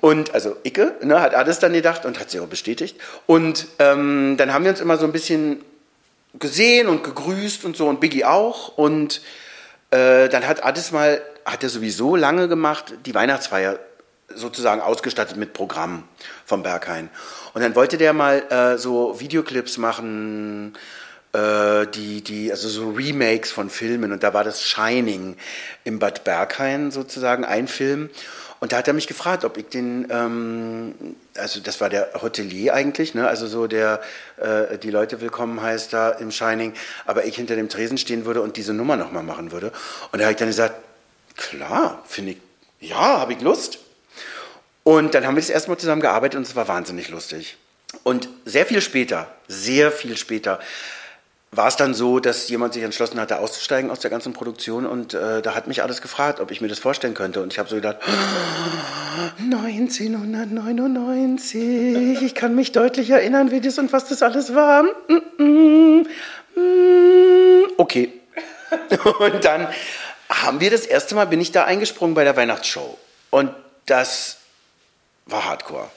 Und 0.01 0.35
also 0.35 0.57
Icke 0.63 0.95
ne, 1.03 1.21
hat 1.21 1.35
alles 1.35 1.59
dann 1.59 1.73
gedacht 1.73 2.05
und 2.05 2.21
hat 2.21 2.31
sie 2.31 2.41
auch 2.41 2.47
bestätigt. 2.47 2.99
Und 3.27 3.67
ähm, 3.79 4.37
dann 4.37 4.53
haben 4.53 4.65
wir 4.65 4.71
uns 4.71 4.81
immer 4.81 4.99
so 4.99 5.05
ein 5.05 5.13
bisschen 5.13 5.63
gesehen 6.39 6.89
und 6.89 7.03
gegrüßt 7.03 7.65
und 7.65 7.77
so 7.77 7.89
und 7.89 8.01
Biggie 8.01 8.25
auch. 8.25 8.77
Und 8.77 9.23
äh, 9.91 10.29
dann 10.29 10.47
hat 10.47 10.63
alles 10.63 10.93
mal, 10.93 11.21
hat 11.45 11.63
er 11.63 11.69
sowieso 11.69 12.17
lange 12.17 12.49
gemacht, 12.49 12.95
die 13.07 13.15
Weihnachtsfeier 13.15 13.79
sozusagen 14.35 14.81
ausgestattet 14.81 15.37
mit 15.37 15.53
Programm 15.53 16.05
vom 16.45 16.63
Berghain. 16.63 17.09
Und 17.55 17.63
dann 17.63 17.75
wollte 17.75 17.97
der 17.97 18.13
mal 18.13 18.43
äh, 18.51 18.79
so 18.79 19.19
Videoclips 19.21 19.79
machen, 19.79 20.75
äh, 21.33 21.87
die, 21.87 22.23
die, 22.23 22.51
also 22.51 22.69
so 22.69 22.91
Remakes 22.91 23.51
von 23.51 23.71
Filmen. 23.71 24.13
Und 24.13 24.23
da 24.23 24.35
war 24.35 24.45
das 24.45 24.63
Shining 24.63 25.37
im 25.85 25.99
Bad 25.99 26.25
Berghain 26.25 26.91
sozusagen 26.91 27.45
ein 27.45 27.69
Film. 27.69 28.11
Und 28.61 28.73
da 28.73 28.79
hat 28.79 28.89
er 28.89 28.95
mich 28.95 29.07
gefragt, 29.07 29.45
ob 29.45 29.57
ich 29.59 29.67
den, 29.67 30.09
ähm, 30.11 30.95
also 31.37 31.61
das 31.61 31.81
war 31.81 31.91
der 31.91 32.11
Hotelier 32.23 32.73
eigentlich, 32.75 33.15
ne? 33.15 33.29
also 33.29 33.47
so 33.47 33.67
der, 33.67 34.01
äh, 34.39 34.79
die 34.79 34.91
Leute 34.91 35.21
willkommen 35.21 35.61
heißt 35.61 35.93
da 35.93 36.11
im 36.11 36.31
Shining, 36.31 36.73
aber 37.05 37.27
ich 37.27 37.37
hinter 37.37 37.57
dem 37.57 37.69
Tresen 37.69 37.99
stehen 37.99 38.25
würde 38.25 38.41
und 38.41 38.57
diese 38.57 38.73
Nummer 38.73 38.97
nochmal 38.97 39.23
machen 39.23 39.53
würde. 39.53 39.73
Und 40.13 40.21
da 40.21 40.25
habe 40.25 40.33
ich 40.33 40.39
dann 40.39 40.49
gesagt, 40.49 40.75
klar, 41.37 42.03
finde 42.07 42.33
ich, 42.33 42.39
ja, 42.81 43.21
habe 43.21 43.35
ich 43.35 43.41
Lust. 43.41 43.79
Und 44.85 45.15
dann 45.15 45.27
haben 45.27 45.35
wir 45.35 45.43
das 45.43 45.51
erste 45.51 45.69
Mal 45.69 45.79
zusammen 45.79 46.01
gearbeitet 46.01 46.39
und 46.39 46.47
es 46.47 46.57
war 46.57 46.69
wahnsinnig 46.69 47.09
lustig. 47.09 47.57
Und 48.05 48.29
sehr 48.45 48.67
viel 48.67 48.81
später, 48.81 49.29
sehr 49.49 49.93
viel 49.93 50.17
später, 50.17 50.61
war 51.57 51.69
es 51.69 51.77
dann 51.77 51.95
so, 51.95 52.19
dass 52.21 52.49
jemand 52.49 52.75
sich 52.75 52.83
entschlossen 52.83 53.19
hatte, 53.19 53.39
auszusteigen 53.39 53.91
aus 53.91 54.01
der 54.01 54.11
ganzen 54.11 54.35
Produktion 54.35 54.85
und 54.87 55.15
äh, 55.15 55.41
da 55.43 55.55
hat 55.55 55.67
mich 55.67 55.83
alles 55.83 56.03
gefragt, 56.03 56.41
ob 56.41 56.51
ich 56.51 56.61
mir 56.61 56.69
das 56.69 56.79
vorstellen 56.79 57.15
könnte. 57.15 57.43
Und 57.43 57.51
ich 57.53 57.59
habe 57.59 57.69
so 57.69 57.75
gedacht, 57.77 57.97
1999, 59.39 62.23
ich 62.23 62.35
kann 62.35 62.55
mich 62.55 62.73
deutlich 62.73 63.11
erinnern, 63.11 63.51
wie 63.51 63.61
das 63.61 63.79
und 63.79 63.93
was 63.93 64.09
das 64.09 64.23
alles 64.23 64.55
war. 64.55 64.83
Mm, 64.83 65.43
mm, 65.43 66.07
mm, 66.55 67.65
okay. 67.79 68.13
Und 69.21 69.45
dann 69.45 69.69
haben 70.29 70.61
wir 70.61 70.71
das 70.71 70.87
erste 70.87 71.15
Mal, 71.15 71.27
bin 71.27 71.41
ich 71.41 71.53
da 71.53 71.65
eingesprungen 71.65 72.15
bei 72.15 72.25
der 72.25 72.37
Weihnachtsshow. 72.37 72.99
Und 73.31 73.51
das 73.87 74.39
war 75.27 75.45
Hardcore. 75.45 75.89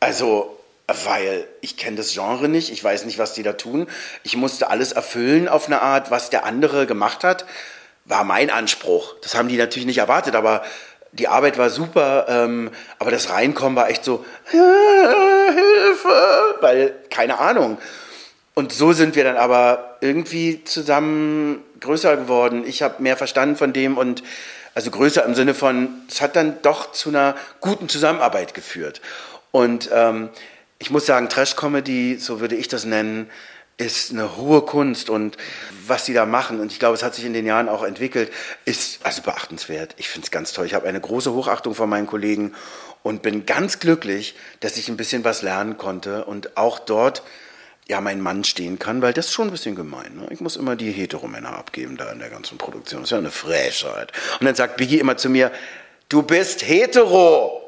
Also 0.00 0.57
weil 0.88 1.46
ich 1.60 1.76
kenne 1.76 1.98
das 1.98 2.12
Genre 2.14 2.48
nicht, 2.48 2.72
ich 2.72 2.82
weiß 2.82 3.04
nicht, 3.04 3.18
was 3.18 3.34
die 3.34 3.42
da 3.42 3.52
tun. 3.52 3.86
Ich 4.22 4.36
musste 4.36 4.70
alles 4.70 4.92
erfüllen 4.92 5.46
auf 5.46 5.66
eine 5.66 5.82
Art, 5.82 6.10
was 6.10 6.30
der 6.30 6.44
andere 6.44 6.86
gemacht 6.86 7.24
hat, 7.24 7.44
war 8.06 8.24
mein 8.24 8.50
Anspruch. 8.50 9.14
Das 9.22 9.34
haben 9.34 9.48
die 9.48 9.58
natürlich 9.58 9.86
nicht 9.86 9.98
erwartet, 9.98 10.34
aber 10.34 10.62
die 11.12 11.28
Arbeit 11.28 11.58
war 11.58 11.68
super, 11.68 12.26
ähm, 12.28 12.70
aber 12.98 13.10
das 13.10 13.30
Reinkommen 13.30 13.76
war 13.76 13.90
echt 13.90 14.04
so, 14.04 14.24
Hilfe, 14.50 14.56
weil 16.60 16.94
keine 17.10 17.38
Ahnung. 17.38 17.78
Und 18.54 18.72
so 18.72 18.92
sind 18.92 19.14
wir 19.14 19.24
dann 19.24 19.36
aber 19.36 19.98
irgendwie 20.00 20.64
zusammen 20.64 21.62
größer 21.80 22.16
geworden. 22.16 22.64
Ich 22.66 22.82
habe 22.82 23.02
mehr 23.02 23.16
verstanden 23.16 23.56
von 23.56 23.72
dem 23.72 23.96
und 23.98 24.22
also 24.74 24.90
größer 24.90 25.24
im 25.24 25.34
Sinne 25.34 25.54
von, 25.54 25.88
es 26.08 26.20
hat 26.20 26.34
dann 26.34 26.60
doch 26.62 26.92
zu 26.92 27.10
einer 27.10 27.36
guten 27.60 27.88
Zusammenarbeit 27.88 28.54
geführt. 28.54 29.00
Und 29.50 29.90
ähm, 29.92 30.30
ich 30.78 30.90
muss 30.90 31.06
sagen, 31.06 31.28
Trash-Comedy, 31.28 32.18
so 32.18 32.40
würde 32.40 32.56
ich 32.56 32.68
das 32.68 32.84
nennen, 32.84 33.30
ist 33.78 34.10
eine 34.10 34.36
hohe 34.36 34.62
Kunst 34.62 35.08
und 35.08 35.36
was 35.86 36.04
sie 36.04 36.12
da 36.12 36.26
machen, 36.26 36.60
und 36.60 36.72
ich 36.72 36.80
glaube, 36.80 36.94
es 36.94 37.02
hat 37.02 37.14
sich 37.14 37.24
in 37.24 37.32
den 37.32 37.46
Jahren 37.46 37.68
auch 37.68 37.84
entwickelt, 37.84 38.32
ist 38.64 39.04
also 39.04 39.22
beachtenswert. 39.22 39.94
Ich 39.98 40.08
finde 40.08 40.26
es 40.26 40.30
ganz 40.32 40.52
toll. 40.52 40.66
Ich 40.66 40.74
habe 40.74 40.88
eine 40.88 41.00
große 41.00 41.32
Hochachtung 41.32 41.74
von 41.74 41.88
meinen 41.88 42.06
Kollegen 42.06 42.54
und 43.04 43.22
bin 43.22 43.46
ganz 43.46 43.78
glücklich, 43.78 44.34
dass 44.60 44.76
ich 44.76 44.88
ein 44.88 44.96
bisschen 44.96 45.24
was 45.24 45.42
lernen 45.42 45.76
konnte 45.78 46.24
und 46.24 46.56
auch 46.56 46.80
dort 46.80 47.22
ja 47.88 48.00
mein 48.00 48.20
Mann 48.20 48.44
stehen 48.44 48.78
kann, 48.78 49.00
weil 49.00 49.12
das 49.12 49.26
ist 49.26 49.32
schon 49.32 49.48
ein 49.48 49.52
bisschen 49.52 49.76
gemein. 49.76 50.16
Ne? 50.16 50.26
Ich 50.30 50.40
muss 50.40 50.56
immer 50.56 50.76
die 50.76 50.90
Heteromänner 50.90 51.56
abgeben 51.56 51.96
da 51.96 52.10
in 52.10 52.18
der 52.18 52.30
ganzen 52.30 52.58
Produktion. 52.58 53.00
Das 53.00 53.08
ist 53.08 53.12
ja 53.12 53.18
eine 53.18 53.30
Frechheit. 53.30 54.12
Und 54.40 54.46
dann 54.46 54.56
sagt 54.56 54.76
Biggie 54.76 54.98
immer 54.98 55.16
zu 55.16 55.30
mir, 55.30 55.52
du 56.08 56.22
bist 56.22 56.66
hetero. 56.68 57.67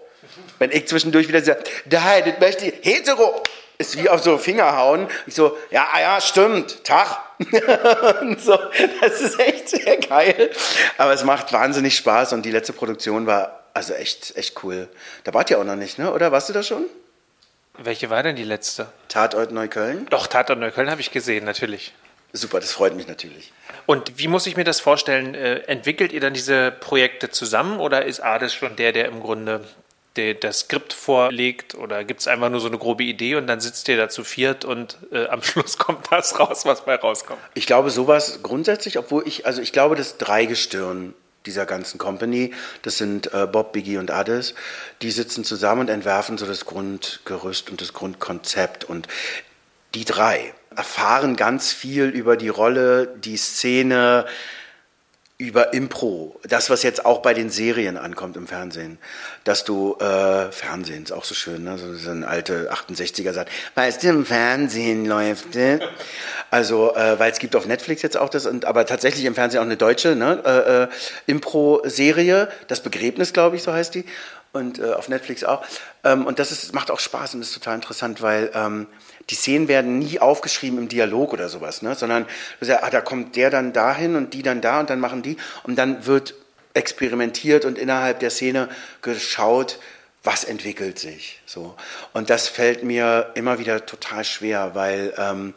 Wenn 0.61 0.70
ich 0.73 0.87
zwischendurch 0.87 1.27
wieder 1.27 1.40
sage, 1.42 1.64
nein, 1.90 2.23
das 2.27 2.38
möchte 2.38 2.66
ich, 2.66 2.75
hetero, 2.83 3.42
ist 3.79 3.96
wie 3.96 4.11
auf 4.11 4.23
so 4.23 4.37
Finger 4.37 4.77
hauen. 4.77 5.09
Ich 5.27 5.35
so, 5.35 5.57
ja, 5.70 5.88
ja, 5.99 6.20
stimmt, 6.20 6.85
Tag. 6.85 7.18
so, 8.38 8.59
das 9.01 9.20
ist 9.23 9.40
echt 9.40 9.70
sehr 9.70 9.96
geil. 9.96 10.51
Aber 10.99 11.14
es 11.14 11.25
macht 11.25 11.55
wahnsinnig 11.55 11.96
Spaß 11.96 12.35
und 12.35 12.42
die 12.42 12.51
letzte 12.51 12.75
Produktion 12.75 13.27
war 13.27 13.64
also 13.73 13.94
echt, 13.94 14.37
echt 14.37 14.62
cool. 14.62 14.88
Da 15.25 15.33
wart 15.33 15.49
ihr 15.49 15.59
auch 15.59 15.64
noch 15.64 15.77
nicht, 15.77 15.99
ne? 15.99 16.12
Oder 16.12 16.31
warst 16.31 16.51
du 16.51 16.53
da 16.53 16.62
schon? 16.62 16.85
Welche 17.79 18.11
war 18.11 18.23
denn 18.23 18.37
die 18.37 18.44
letzte? 18.44 18.88
Tatort 19.09 19.53
Neukölln. 19.53 20.09
Doch, 20.11 20.27
Tatort 20.27 20.59
Neukölln 20.59 20.90
habe 20.90 21.01
ich 21.01 21.11
gesehen, 21.11 21.46
natürlich. 21.46 21.94
Super, 22.35 22.61
das 22.61 22.73
freut 22.73 22.94
mich 22.94 23.09
natürlich. 23.09 23.51
Und 23.87 24.18
wie 24.18 24.29
muss 24.29 24.46
ich 24.46 24.59
mir 24.59 24.64
das 24.64 24.79
vorstellen? 24.79 25.35
Äh, 25.35 25.61
entwickelt 25.61 26.12
ihr 26.12 26.20
dann 26.20 26.35
diese 26.35 26.70
Projekte 26.70 27.31
zusammen 27.31 27.81
oder 27.81 28.05
ist 28.05 28.20
Ades 28.20 28.53
schon 28.53 28.77
der, 28.77 28.92
der 28.92 29.07
im 29.07 29.20
Grunde 29.20 29.64
der, 30.16 30.35
das 30.35 30.61
Skript 30.61 30.92
vorlegt 30.92 31.75
oder 31.75 32.05
gibt 32.05 32.20
es 32.20 32.29
einfach 32.29 32.51
nur 32.51 32.61
so 32.61 32.66
eine 32.66 32.79
grobe 32.79 33.05
Idee 33.05 33.37
und 33.37 33.46
dann 33.46 33.61
sitzt 33.61 33.88
ihr 33.88 33.96
da 33.96 34.09
zu 34.09 34.25
viert 34.25 34.64
und 34.64 34.99
äh, 35.12 35.27
am 35.29 35.42
Schluss 35.44 35.79
kommt 35.79 36.11
das 36.11 36.38
raus, 36.38 36.64
was 36.64 36.85
bei 36.85 36.96
rauskommt? 36.96 37.40
Ich 37.55 37.66
glaube 37.66 37.90
sowas 37.90 38.40
grundsätzlich, 38.42 38.99
obwohl 38.99 39.27
ich, 39.27 39.46
also 39.46 39.62
ich 39.62 39.73
glaube, 39.73 39.96
das 39.96 40.18
Dreigestirn 40.18 41.14
dieser 41.46 41.64
ganzen 41.64 41.99
Company, 41.99 42.53
das 42.83 42.99
sind 42.99 43.33
äh, 43.33 43.46
Bob, 43.46 43.73
Biggie 43.73 43.96
und 43.96 44.11
Ades, 44.11 44.55
die 45.01 45.11
sitzen 45.11 45.44
zusammen 45.44 45.83
und 45.83 45.88
entwerfen 45.88 46.37
so 46.37 46.44
das 46.44 46.66
Grundgerüst 46.66 47.70
und 47.70 47.81
das 47.81 47.92
Grundkonzept 47.92 48.85
und 48.85 49.09
die 49.94 50.05
drei 50.05 50.53
erfahren 50.77 51.37
ganz 51.37 51.73
viel 51.73 52.05
über 52.05 52.37
die 52.37 52.49
Rolle, 52.49 53.09
die 53.25 53.37
Szene, 53.37 54.27
über 55.40 55.72
Impro, 55.72 56.38
das, 56.46 56.68
was 56.68 56.83
jetzt 56.83 57.07
auch 57.07 57.22
bei 57.22 57.33
den 57.33 57.48
Serien 57.48 57.96
ankommt 57.96 58.37
im 58.37 58.46
Fernsehen, 58.46 58.98
dass 59.44 59.64
du, 59.64 59.96
äh, 59.98 60.53
Fernsehen 60.53 61.05
ist 61.05 61.12
auch 61.12 61.24
so 61.24 61.35
schön, 61.35 61.64
ne? 61.64 61.79
so, 61.79 61.94
so 61.94 62.11
ein 62.11 62.24
alte 62.24 62.70
68er 62.70 63.33
sagt, 63.33 63.50
weißt 63.74 64.03
du, 64.03 64.09
im 64.11 64.26
Fernsehen 64.26 65.07
läuft, 65.07 65.55
ne? 65.55 65.81
also, 66.50 66.94
äh, 66.94 67.18
weil 67.18 67.33
es 67.33 67.38
gibt 67.38 67.57
auf 67.57 67.66
Netflix 67.66 68.03
jetzt 68.03 68.18
auch 68.18 68.29
das, 68.29 68.44
und, 68.44 68.66
aber 68.66 68.85
tatsächlich 68.85 69.24
im 69.24 69.35
Fernsehen 69.35 69.61
auch 69.61 69.64
eine 69.64 69.79
deutsche 69.79 70.14
ne? 70.14 70.42
äh, 70.44 70.83
äh, 70.83 70.88
Impro-Serie, 71.26 72.50
das 72.68 72.83
Begräbnis, 72.83 73.33
glaube 73.33 73.57
ich, 73.57 73.62
so 73.62 73.72
heißt 73.72 73.94
die, 73.94 74.05
und 74.53 74.79
äh, 74.79 74.92
auf 74.92 75.09
Netflix 75.09 75.42
auch. 75.42 75.64
Ähm, 76.05 76.26
und 76.26 76.38
das 76.38 76.53
ist, 76.53 76.74
macht 76.74 76.90
auch 76.90 77.00
Spaß 77.00 77.35
und 77.35 77.40
ist 77.40 77.55
total 77.55 77.76
interessant, 77.76 78.20
weil 78.20 78.50
ähm, 78.55 78.88
die 79.31 79.35
Szenen 79.37 79.69
werden 79.69 79.99
nie 79.99 80.19
aufgeschrieben 80.19 80.79
im 80.79 80.88
Dialog 80.88 81.33
oder 81.33 81.49
sowas, 81.49 81.83
ne? 81.83 81.95
sondern 81.95 82.27
ah, 82.69 82.90
da 82.90 83.01
kommt 83.01 83.37
der 83.37 83.51
dann 83.51 83.73
dahin 83.73 84.16
und 84.16 84.35
die 84.35 84.43
dann 84.43 84.61
da 84.61 84.81
und 84.81 84.90
dann 84.90 85.01
machen 85.01 85.23
die 85.23 85.37
und 85.62 85.77
dann 85.77 86.07
wird 86.07 86.35
experimentiert 86.75 87.64
und 87.64 87.79
innerhalb 87.79 88.21
der 88.21 88.31
Szene 88.31 88.69
geschaut, 89.03 89.79
was 90.23 90.45
entwickelt 90.45 90.99
sich. 90.99 91.40
So. 91.47 91.75
Und 92.12 92.31
das 92.31 92.49
fällt 92.49 92.83
mir 92.83 93.31
immer 93.35 93.59
wieder 93.59 93.87
total 93.87 94.25
schwer, 94.25 94.75
weil 94.75 95.14
ähm, 95.16 95.55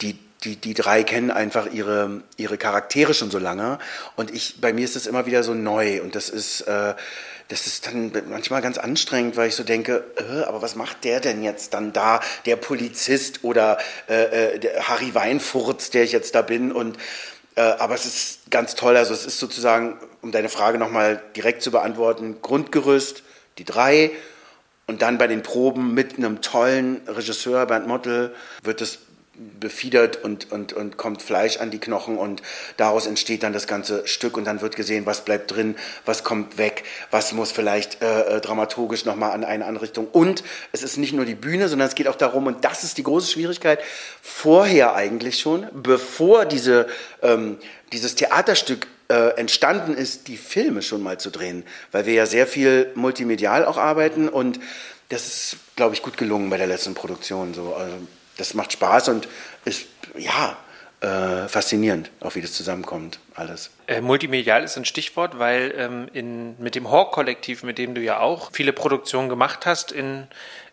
die, 0.00 0.18
die, 0.44 0.56
die 0.56 0.74
drei 0.74 1.02
kennen 1.02 1.30
einfach 1.30 1.66
ihre, 1.72 2.22
ihre 2.36 2.56
Charaktere 2.56 3.14
schon 3.14 3.30
so 3.30 3.38
lange. 3.38 3.78
Und 4.14 4.30
ich, 4.32 4.60
bei 4.60 4.72
mir 4.72 4.84
ist 4.84 4.94
das 4.94 5.06
immer 5.06 5.26
wieder 5.26 5.42
so 5.42 5.54
neu. 5.54 6.02
Und 6.02 6.14
das 6.14 6.28
ist, 6.28 6.62
äh, 6.62 6.94
das 7.48 7.66
ist 7.66 7.86
dann 7.86 8.12
manchmal 8.28 8.60
ganz 8.60 8.76
anstrengend, 8.76 9.36
weil 9.36 9.48
ich 9.48 9.54
so 9.54 9.62
denke, 9.62 10.04
äh, 10.16 10.42
aber 10.44 10.62
was 10.62 10.74
macht 10.74 11.04
der 11.04 11.20
denn 11.20 11.42
jetzt 11.42 11.74
dann 11.74 11.92
da, 11.92 12.20
der 12.44 12.56
Polizist 12.56 13.44
oder 13.44 13.78
äh, 14.08 14.54
äh 14.54 14.58
der 14.58 14.88
Harry 14.88 15.14
Weinfurz, 15.14 15.90
der 15.90 16.02
ich 16.02 16.12
jetzt 16.12 16.34
da 16.34 16.42
bin? 16.42 16.72
Und 16.72 16.98
äh, 17.54 17.60
aber 17.60 17.94
es 17.94 18.04
ist 18.04 18.50
ganz 18.50 18.74
toll. 18.74 18.96
Also 18.96 19.14
es 19.14 19.26
ist 19.26 19.38
sozusagen, 19.38 19.98
um 20.22 20.32
deine 20.32 20.48
Frage 20.48 20.78
nochmal 20.78 21.22
direkt 21.36 21.62
zu 21.62 21.70
beantworten, 21.70 22.36
Grundgerüst, 22.42 23.22
die 23.58 23.64
drei. 23.64 24.10
Und 24.88 25.02
dann 25.02 25.18
bei 25.18 25.26
den 25.26 25.42
Proben 25.42 25.94
mit 25.94 26.16
einem 26.16 26.42
tollen 26.42 27.00
Regisseur, 27.08 27.66
Bernd 27.66 27.88
Mottel, 27.88 28.34
wird 28.62 28.80
es 28.80 28.98
befiedert 29.60 30.22
und, 30.22 30.50
und, 30.52 30.72
und 30.72 30.96
kommt 30.96 31.22
Fleisch 31.22 31.58
an 31.58 31.70
die 31.70 31.78
Knochen 31.78 32.18
und 32.18 32.42
daraus 32.76 33.06
entsteht 33.06 33.42
dann 33.42 33.52
das 33.52 33.66
ganze 33.66 34.06
Stück 34.06 34.36
und 34.36 34.44
dann 34.44 34.60
wird 34.60 34.76
gesehen, 34.76 35.06
was 35.06 35.24
bleibt 35.24 35.50
drin, 35.50 35.76
was 36.04 36.24
kommt 36.24 36.58
weg, 36.58 36.84
was 37.10 37.32
muss 37.32 37.52
vielleicht 37.52 38.02
äh, 38.02 38.36
äh 38.36 38.40
dramaturgisch 38.40 39.04
nochmal 39.04 39.32
an 39.32 39.44
eine 39.44 39.66
Anrichtung. 39.66 40.08
Und 40.08 40.42
es 40.72 40.82
ist 40.82 40.96
nicht 40.96 41.12
nur 41.12 41.24
die 41.24 41.34
Bühne, 41.34 41.68
sondern 41.68 41.88
es 41.88 41.94
geht 41.94 42.08
auch 42.08 42.16
darum, 42.16 42.46
und 42.46 42.64
das 42.64 42.84
ist 42.84 42.98
die 42.98 43.02
große 43.02 43.30
Schwierigkeit, 43.30 43.80
vorher 44.22 44.94
eigentlich 44.94 45.38
schon, 45.38 45.66
bevor 45.72 46.44
diese, 46.44 46.86
ähm, 47.22 47.58
dieses 47.92 48.14
Theaterstück 48.14 48.86
äh, 49.08 49.36
entstanden 49.36 49.94
ist, 49.94 50.28
die 50.28 50.36
Filme 50.36 50.82
schon 50.82 51.02
mal 51.02 51.18
zu 51.18 51.30
drehen, 51.30 51.64
weil 51.92 52.06
wir 52.06 52.14
ja 52.14 52.26
sehr 52.26 52.46
viel 52.46 52.90
multimedial 52.94 53.64
auch 53.64 53.76
arbeiten 53.76 54.28
und 54.28 54.58
das 55.08 55.26
ist, 55.26 55.56
glaube 55.76 55.94
ich, 55.94 56.02
gut 56.02 56.16
gelungen 56.16 56.50
bei 56.50 56.56
der 56.56 56.66
letzten 56.66 56.94
Produktion. 56.94 57.54
So. 57.54 57.74
Also, 57.74 57.94
das 58.36 58.54
macht 58.54 58.72
Spaß 58.72 59.08
und 59.08 59.28
ist, 59.64 59.86
ja, 60.16 60.56
äh, 61.00 61.48
faszinierend, 61.48 62.10
auch 62.20 62.34
wie 62.34 62.40
das 62.40 62.52
zusammenkommt, 62.52 63.20
alles. 63.34 63.70
Äh, 63.86 64.00
multimedial 64.00 64.64
ist 64.64 64.76
ein 64.76 64.84
Stichwort, 64.84 65.38
weil 65.38 65.74
ähm, 65.76 66.08
in, 66.12 66.58
mit 66.58 66.74
dem 66.74 66.90
Hawk-Kollektiv, 66.90 67.62
mit 67.62 67.78
dem 67.78 67.94
du 67.94 68.00
ja 68.00 68.18
auch 68.18 68.50
viele 68.52 68.72
Produktionen 68.72 69.28
gemacht 69.28 69.66
hast, 69.66 69.92
in, 69.92 70.26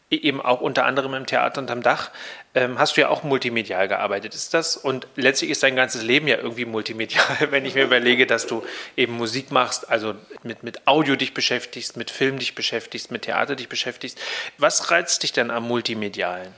eben 0.09 0.41
auch 0.41 0.61
unter 0.61 0.85
anderem 0.85 1.13
im 1.13 1.25
Theater 1.25 1.59
unterm 1.59 1.81
Dach, 1.81 2.11
ähm, 2.55 2.77
hast 2.77 2.95
du 2.95 3.01
ja 3.01 3.09
auch 3.09 3.23
multimedial 3.23 3.87
gearbeitet. 3.87 4.35
Ist 4.35 4.53
das? 4.53 4.77
Und 4.77 5.07
letztlich 5.15 5.49
ist 5.49 5.63
dein 5.63 5.75
ganzes 5.75 6.03
Leben 6.03 6.27
ja 6.27 6.37
irgendwie 6.37 6.65
multimedial, 6.65 7.37
wenn 7.49 7.65
ich 7.65 7.75
mir 7.75 7.83
überlege, 7.83 8.27
dass 8.27 8.47
du 8.47 8.63
eben 8.95 9.13
Musik 9.17 9.51
machst, 9.51 9.89
also 9.89 10.15
mit, 10.43 10.63
mit 10.63 10.87
Audio 10.87 11.15
dich 11.15 11.33
beschäftigst, 11.33 11.97
mit 11.97 12.11
Film 12.11 12.39
dich 12.39 12.55
beschäftigst, 12.55 13.11
mit 13.11 13.23
Theater 13.23 13.55
dich 13.55 13.69
beschäftigst. 13.69 14.19
Was 14.57 14.91
reizt 14.91 15.23
dich 15.23 15.33
denn 15.33 15.51
am 15.51 15.67
Multimedialen? 15.67 16.53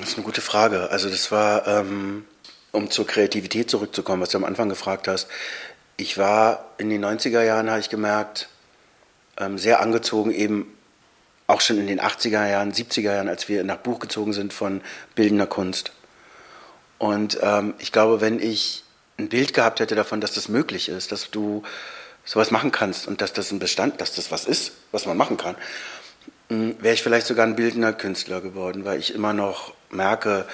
Das 0.00 0.10
ist 0.10 0.14
eine 0.16 0.24
gute 0.24 0.40
Frage. 0.40 0.90
Also 0.90 1.08
das 1.08 1.32
war, 1.32 1.66
ähm, 1.66 2.24
um 2.72 2.90
zur 2.90 3.06
Kreativität 3.06 3.68
zurückzukommen, 3.68 4.22
was 4.22 4.30
du 4.30 4.38
am 4.38 4.44
Anfang 4.44 4.68
gefragt 4.68 5.08
hast. 5.08 5.28
Ich 5.96 6.18
war 6.18 6.66
in 6.78 6.88
den 6.88 7.04
90er 7.04 7.42
Jahren, 7.42 7.68
habe 7.68 7.80
ich 7.80 7.90
gemerkt, 7.90 8.48
ähm, 9.38 9.58
sehr 9.58 9.80
angezogen 9.80 10.30
eben 10.30 10.72
auch 11.48 11.60
schon 11.60 11.78
in 11.78 11.86
den 11.86 12.00
80er 12.00 12.46
Jahren, 12.46 12.72
70er 12.72 13.12
Jahren, 13.12 13.28
als 13.28 13.48
wir 13.48 13.64
nach 13.64 13.78
Buch 13.78 13.98
gezogen 13.98 14.32
sind 14.32 14.52
von 14.52 14.82
bildender 15.14 15.46
Kunst. 15.46 15.92
Und 16.98 17.38
ähm, 17.42 17.74
ich 17.78 17.90
glaube, 17.90 18.20
wenn 18.20 18.38
ich 18.38 18.84
ein 19.18 19.28
Bild 19.28 19.54
gehabt 19.54 19.80
hätte 19.80 19.94
davon, 19.94 20.20
dass 20.20 20.32
das 20.32 20.48
möglich 20.48 20.88
ist, 20.88 21.10
dass 21.10 21.30
du 21.30 21.62
sowas 22.24 22.50
machen 22.50 22.70
kannst 22.70 23.08
und 23.08 23.20
dass 23.20 23.32
das 23.32 23.50
ein 23.50 23.58
Bestand, 23.58 24.00
dass 24.00 24.14
das 24.14 24.30
was 24.30 24.44
ist, 24.44 24.72
was 24.92 25.06
man 25.06 25.16
machen 25.16 25.38
kann, 25.38 25.56
hm, 26.50 26.76
wäre 26.80 26.94
ich 26.94 27.02
vielleicht 27.02 27.26
sogar 27.26 27.46
ein 27.46 27.56
bildender 27.56 27.92
Künstler 27.92 28.40
geworden, 28.40 28.84
weil 28.84 28.98
ich 29.00 29.14
immer 29.14 29.32
noch 29.32 29.74
merke, 29.90 30.46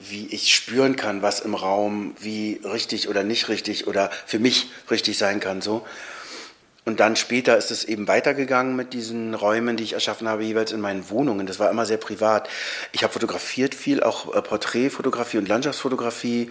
wie 0.00 0.26
ich 0.28 0.54
spüren 0.54 0.96
kann, 0.96 1.22
was 1.22 1.40
im 1.40 1.54
Raum 1.54 2.14
wie 2.20 2.60
richtig 2.64 3.08
oder 3.08 3.24
nicht 3.24 3.48
richtig 3.48 3.86
oder 3.86 4.10
für 4.26 4.38
mich 4.38 4.70
richtig 4.90 5.18
sein 5.18 5.40
kann. 5.40 5.60
So. 5.60 5.86
Und 6.84 7.00
dann 7.00 7.16
später 7.16 7.56
ist 7.58 7.70
es 7.70 7.84
eben 7.84 8.08
weitergegangen 8.08 8.74
mit 8.74 8.94
diesen 8.94 9.34
Räumen, 9.34 9.76
die 9.76 9.84
ich 9.84 9.92
erschaffen 9.92 10.28
habe, 10.28 10.44
jeweils 10.44 10.72
in 10.72 10.80
meinen 10.80 11.10
Wohnungen. 11.10 11.46
Das 11.46 11.58
war 11.58 11.70
immer 11.70 11.84
sehr 11.84 11.98
privat. 11.98 12.48
Ich 12.92 13.02
habe 13.02 13.12
fotografiert 13.12 13.74
viel, 13.74 14.02
auch 14.02 14.34
äh, 14.34 14.40
Porträtfotografie 14.40 15.38
und 15.38 15.48
Landschaftsfotografie 15.48 16.50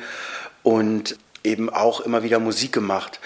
und 0.61 1.17
eben 1.43 1.69
auch 1.69 2.01
immer 2.01 2.21
wieder 2.21 2.39
Musik 2.39 2.71
gemacht. 2.71 3.19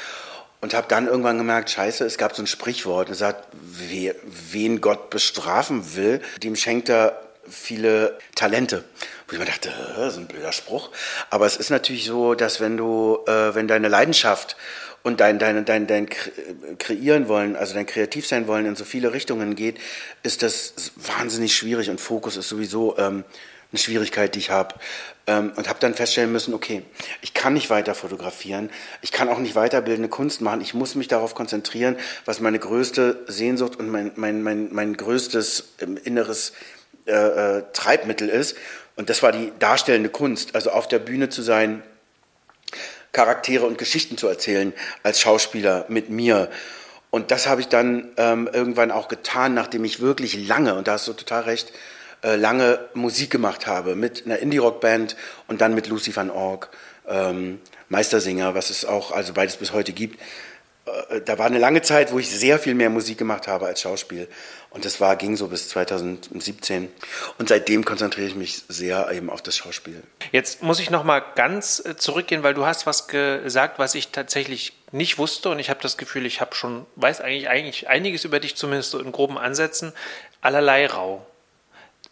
Und 0.61 0.75
habe 0.75 0.87
dann 0.87 1.07
irgendwann 1.07 1.39
gemerkt, 1.39 1.71
scheiße, 1.71 2.05
es 2.05 2.17
gab 2.17 2.35
so 2.35 2.43
ein 2.43 2.47
Sprichwort, 2.47 3.09
es 3.09 3.17
sagt, 3.17 3.45
wen 3.51 4.79
Gott 4.79 5.09
bestrafen 5.09 5.95
will, 5.95 6.21
dem 6.43 6.55
schenkt 6.55 6.87
er 6.87 7.19
viele 7.51 8.17
Talente. 8.35 8.83
Wo 9.27 9.33
ich 9.33 9.39
mir 9.39 9.45
dachte, 9.45 9.69
ist 10.07 10.17
ein 10.17 10.27
blöder 10.27 10.51
Spruch. 10.51 10.89
Aber 11.29 11.45
es 11.45 11.57
ist 11.57 11.69
natürlich 11.69 12.05
so, 12.05 12.33
dass 12.33 12.59
wenn 12.59 12.77
du, 12.77 13.19
äh, 13.27 13.53
wenn 13.53 13.67
deine 13.67 13.87
Leidenschaft 13.87 14.55
und 15.03 15.19
dein, 15.19 15.39
dein, 15.39 15.65
dein, 15.65 15.87
dein 15.87 16.07
Kreieren 16.77 17.27
wollen, 17.27 17.55
also 17.55 17.73
dein 17.73 17.85
Kreativ 17.85 18.27
sein 18.27 18.47
wollen 18.47 18.65
in 18.65 18.75
so 18.75 18.85
viele 18.85 19.13
Richtungen 19.13 19.55
geht, 19.55 19.77
ist 20.23 20.43
das 20.43 20.73
wahnsinnig 20.95 21.55
schwierig 21.55 21.89
und 21.89 21.99
Fokus 21.99 22.37
ist 22.37 22.49
sowieso 22.49 22.97
ähm, 22.97 23.23
eine 23.71 23.79
Schwierigkeit, 23.79 24.35
die 24.35 24.39
ich 24.39 24.49
habe. 24.49 24.75
Ähm, 25.27 25.53
und 25.55 25.69
habe 25.69 25.79
dann 25.79 25.93
feststellen 25.93 26.31
müssen, 26.31 26.53
okay, 26.53 26.83
ich 27.21 27.33
kann 27.33 27.53
nicht 27.53 27.69
weiter 27.69 27.95
fotografieren, 27.95 28.69
ich 29.01 29.11
kann 29.11 29.29
auch 29.29 29.37
nicht 29.37 29.53
weiterbildende 29.53 30.09
Kunst 30.09 30.41
machen, 30.41 30.61
ich 30.61 30.73
muss 30.73 30.95
mich 30.95 31.07
darauf 31.07 31.35
konzentrieren, 31.35 31.95
was 32.25 32.39
meine 32.39 32.59
größte 32.59 33.23
Sehnsucht 33.27 33.77
und 33.77 33.89
mein, 33.89 34.11
mein, 34.15 34.41
mein, 34.41 34.69
mein 34.71 34.97
größtes 34.97 35.75
ähm, 35.79 35.97
inneres 36.03 36.53
äh, 37.05 37.11
äh, 37.11 37.63
Treibmittel 37.73 38.29
ist. 38.29 38.57
Und 38.95 39.09
das 39.09 39.23
war 39.23 39.31
die 39.31 39.51
darstellende 39.59 40.09
Kunst, 40.09 40.55
also 40.55 40.71
auf 40.71 40.87
der 40.87 40.99
Bühne 40.99 41.29
zu 41.29 41.41
sein, 41.41 41.83
Charaktere 43.11 43.65
und 43.65 43.77
Geschichten 43.77 44.17
zu 44.17 44.27
erzählen 44.27 44.73
als 45.03 45.19
Schauspieler 45.19 45.85
mit 45.89 46.09
mir. 46.09 46.49
Und 47.09 47.31
das 47.31 47.47
habe 47.47 47.59
ich 47.61 47.67
dann 47.67 48.09
ähm, 48.17 48.49
irgendwann 48.51 48.89
auch 48.89 49.09
getan, 49.09 49.53
nachdem 49.53 49.83
ich 49.83 49.99
wirklich 49.99 50.47
lange, 50.47 50.75
und 50.75 50.87
da 50.87 50.93
hast 50.93 51.07
du 51.07 51.13
total 51.13 51.43
recht, 51.43 51.73
äh, 52.23 52.35
lange 52.35 52.79
Musik 52.93 53.29
gemacht 53.29 53.67
habe 53.67 53.95
mit 53.95 54.25
einer 54.25 54.39
Indie-Rock-Band 54.39 55.17
und 55.47 55.59
dann 55.59 55.75
mit 55.75 55.87
Lucy 55.87 56.15
van 56.15 56.29
Org, 56.29 56.69
ähm, 57.07 57.59
Meistersinger, 57.89 58.55
was 58.55 58.69
es 58.69 58.85
auch 58.85 59.11
also 59.11 59.33
beides 59.33 59.57
bis 59.57 59.73
heute 59.73 59.91
gibt. 59.91 60.19
Äh, 60.85 61.21
da 61.21 61.37
war 61.37 61.45
eine 61.45 61.59
lange 61.59 61.81
Zeit, 61.81 62.11
wo 62.11 62.19
ich 62.19 62.29
sehr 62.29 62.59
viel 62.59 62.73
mehr 62.73 62.89
Musik 62.89 63.17
gemacht 63.17 63.47
habe 63.47 63.65
als 63.65 63.81
Schauspiel. 63.81 64.27
Und 64.69 64.85
das 64.85 65.01
war, 65.01 65.15
ging 65.15 65.35
so 65.35 65.47
bis 65.47 65.69
2017. 65.69 66.89
Und 67.37 67.49
seitdem 67.49 67.83
konzentriere 67.83 68.27
ich 68.27 68.35
mich 68.35 68.63
sehr 68.67 69.11
eben 69.11 69.29
auf 69.29 69.41
das 69.41 69.57
Schauspiel. 69.57 70.01
Jetzt 70.31 70.63
muss 70.63 70.79
ich 70.79 70.89
noch 70.89 71.03
mal 71.03 71.19
ganz 71.35 71.83
äh, 71.85 71.95
zurückgehen, 71.97 72.43
weil 72.43 72.53
du 72.53 72.65
hast 72.65 72.85
was 72.85 73.07
gesagt, 73.07 73.79
was 73.79 73.95
ich 73.95 74.09
tatsächlich 74.09 74.73
nicht 74.91 75.17
wusste. 75.17 75.49
Und 75.49 75.59
ich 75.59 75.69
habe 75.69 75.81
das 75.81 75.97
Gefühl, 75.97 76.25
ich 76.25 76.41
habe 76.41 76.55
schon, 76.55 76.85
weiß 76.95 77.21
eigentlich, 77.21 77.49
eigentlich 77.49 77.89
einiges 77.89 78.23
über 78.23 78.39
dich, 78.39 78.55
zumindest 78.55 78.91
so 78.91 78.99
in 78.99 79.11
groben 79.11 79.37
Ansätzen. 79.37 79.93
Allerlei 80.41 80.87
rau. 80.87 81.25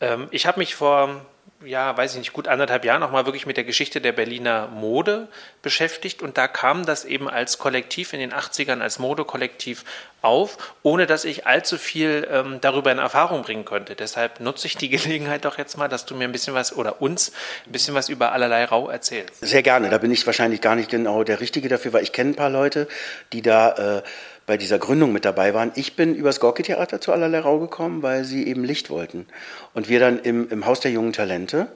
Ähm, 0.02 0.28
ich 0.32 0.46
habe 0.46 0.60
mich 0.60 0.76
vor 0.76 1.26
ja, 1.66 1.96
weiß 1.98 2.14
ich 2.14 2.20
nicht, 2.20 2.34
gut 2.34 2.48
anderthalb 2.48 2.86
Jahren 2.86 3.02
nochmal 3.02 3.26
wirklich 3.26 3.46
mit 3.46 3.58
der 3.58 3.66
Geschichte 3.66 4.00
der 4.00 4.14
Berliner 4.14 4.68
Mode 4.68 5.28
beschäftigt 5.62 6.22
und 6.22 6.38
da 6.38 6.48
kam 6.48 6.86
das 6.86 7.04
eben 7.04 7.30
als 7.30 7.58
Kollektiv 7.58 8.14
in 8.14 8.20
den 8.20 8.34
80ern, 8.34 8.80
als 8.80 8.98
Modekollektiv 8.98 9.84
auf, 10.22 10.58
ohne 10.84 11.06
dass 11.06 11.26
ich 11.26 11.48
allzu 11.48 11.78
viel 11.78 12.28
ähm, 12.32 12.60
darüber 12.62 12.92
in 12.92 12.98
Erfahrung 12.98 13.42
bringen 13.42 13.66
konnte. 13.66 13.96
Deshalb 13.96 14.40
nutze 14.40 14.68
ich 14.68 14.78
die 14.78 14.90
Gelegenheit 14.90 15.44
doch 15.44 15.58
jetzt 15.58 15.78
mal, 15.78 15.90
dass 15.90 16.06
du 16.06 16.16
mir 16.16 16.26
ein 16.26 16.32
bisschen 16.32 16.54
was 16.54 16.76
oder 16.76 17.02
uns 17.02 17.34
ein 17.66 17.72
bisschen 17.74 17.94
was 17.94 18.08
über 18.08 18.32
allerlei 18.32 18.64
Rau 18.64 18.90
erzählst. 18.90 19.40
Sehr 19.42 19.64
gerne, 19.64 19.90
da 19.90 19.98
bin 19.98 20.12
ich 20.12 20.26
wahrscheinlich 20.26 20.62
gar 20.62 20.76
nicht 20.76 20.90
genau 20.90 21.24
der 21.24 21.42
Richtige 21.42 21.68
dafür, 21.68 21.92
weil 21.92 22.04
ich 22.04 22.14
kenne 22.14 22.32
ein 22.32 22.36
paar 22.36 22.50
Leute, 22.50 22.88
die 23.34 23.42
da 23.42 23.98
äh, 23.98 24.04
bei 24.50 24.58
dieser 24.58 24.80
Gründung 24.80 25.14
mit 25.14 25.26
dabei 25.26 25.54
waren. 25.54 25.72
Ich 25.76 25.96
bin 25.96 26.16
übers 26.16 26.40
Gorki-Theater 26.40 27.00
zu 27.00 27.14
Allerlei 27.14 27.38
Rau 27.38 27.60
gekommen, 27.60 28.02
weil 28.02 28.24
sie 28.24 28.48
eben 28.48 28.64
Licht 28.64 28.90
wollten. 28.90 29.28
Und 29.76 29.90
wir 29.90 30.00
dann 30.00 30.18
im, 30.18 30.50
im 30.50 30.66
Haus 30.66 30.80
der 30.80 30.90
jungen 30.90 31.14
Talente, 31.14 31.72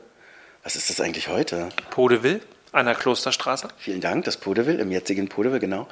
was 0.63 0.75
ist 0.75 0.89
das 0.89 0.99
eigentlich 0.99 1.27
heute? 1.27 1.69
Podeville? 1.91 2.39
An 2.73 2.87
der 2.87 2.95
Klosterstraße? 2.95 3.67
Vielen 3.77 4.01
Dank, 4.01 4.25
das 4.25 4.35
Podeville, 4.35 4.81
im 4.81 4.89
jetzigen 4.89 5.29
Podeville, 5.29 5.59
genau. 5.59 5.87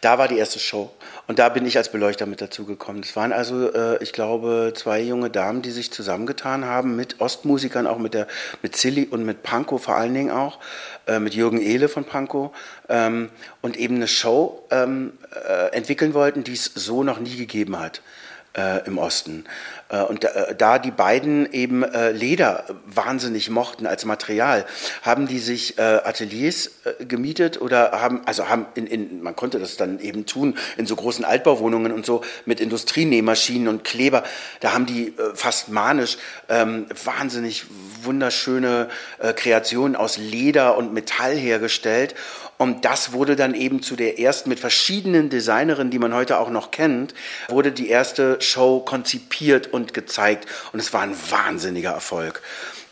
Da 0.00 0.18
war 0.18 0.26
die 0.26 0.36
erste 0.36 0.58
Show. 0.58 0.92
Und 1.28 1.38
da 1.38 1.48
bin 1.48 1.64
ich 1.64 1.76
als 1.76 1.92
Beleuchter 1.92 2.26
mit 2.26 2.40
dazugekommen. 2.40 3.02
Das 3.02 3.14
waren 3.14 3.32
also, 3.32 3.72
äh, 3.72 4.02
ich 4.02 4.12
glaube, 4.12 4.72
zwei 4.74 5.00
junge 5.00 5.30
Damen, 5.30 5.62
die 5.62 5.70
sich 5.70 5.92
zusammengetan 5.92 6.64
haben 6.64 6.96
mit 6.96 7.20
Ostmusikern, 7.20 7.86
auch 7.86 7.98
mit 7.98 8.14
der, 8.14 8.26
mit 8.62 8.74
Silly 8.74 9.06
und 9.08 9.24
mit 9.24 9.44
Pankow 9.44 9.80
vor 9.80 9.94
allen 9.94 10.12
Dingen 10.12 10.32
auch, 10.32 10.58
äh, 11.06 11.20
mit 11.20 11.34
Jürgen 11.34 11.62
Ehle 11.62 11.88
von 11.88 12.02
Pankow, 12.02 12.50
ähm, 12.88 13.30
und 13.62 13.76
eben 13.76 13.94
eine 13.94 14.08
Show 14.08 14.66
ähm, 14.72 15.12
äh, 15.48 15.68
entwickeln 15.68 16.14
wollten, 16.14 16.42
die 16.42 16.54
es 16.54 16.64
so 16.64 17.04
noch 17.04 17.20
nie 17.20 17.36
gegeben 17.36 17.78
hat 17.78 18.02
äh, 18.54 18.86
im 18.86 18.98
Osten. 18.98 19.44
Äh, 19.88 20.02
und 20.02 20.24
äh, 20.24 20.54
da 20.56 20.78
die 20.78 20.90
beiden 20.90 21.52
eben 21.52 21.82
äh, 21.82 22.12
Leder 22.12 22.64
wahnsinnig 22.86 23.50
mochten 23.50 23.86
als 23.86 24.04
Material, 24.04 24.64
haben 25.02 25.26
die 25.26 25.38
sich 25.38 25.74
Ateliers 25.78 26.70
gemietet 27.00 27.60
oder 27.60 28.00
haben, 28.00 28.22
also 28.26 28.48
haben 28.48 28.66
in, 28.74 28.86
in, 28.86 29.22
man 29.22 29.34
konnte 29.34 29.58
das 29.58 29.76
dann 29.76 29.98
eben 29.98 30.26
tun, 30.26 30.56
in 30.76 30.86
so 30.86 30.94
großen 30.94 31.24
Altbauwohnungen 31.24 31.92
und 31.92 32.06
so 32.06 32.22
mit 32.44 32.60
Industrienähmaschinen 32.60 33.68
und 33.68 33.84
Kleber, 33.84 34.22
da 34.60 34.72
haben 34.72 34.86
die 34.86 35.14
fast 35.34 35.68
manisch 35.68 36.16
ähm, 36.48 36.86
wahnsinnig 37.04 37.64
wunderschöne 38.02 38.88
äh, 39.18 39.32
Kreationen 39.32 39.96
aus 39.96 40.16
Leder 40.16 40.76
und 40.76 40.92
Metall 40.92 41.34
hergestellt. 41.34 42.14
Und 42.56 42.84
das 42.84 43.12
wurde 43.12 43.36
dann 43.36 43.54
eben 43.54 43.82
zu 43.82 43.96
der 43.96 44.18
ersten, 44.18 44.48
mit 44.48 44.60
verschiedenen 44.60 45.28
Designerinnen, 45.28 45.90
die 45.90 45.98
man 45.98 46.14
heute 46.14 46.38
auch 46.38 46.50
noch 46.50 46.70
kennt, 46.70 47.14
wurde 47.48 47.72
die 47.72 47.88
erste 47.88 48.40
Show 48.40 48.80
konzipiert 48.80 49.72
und 49.72 49.92
gezeigt. 49.94 50.48
Und 50.72 50.78
es 50.80 50.92
war 50.92 51.02
ein 51.02 51.16
wahnsinniger 51.30 51.90
Erfolg. 51.90 52.42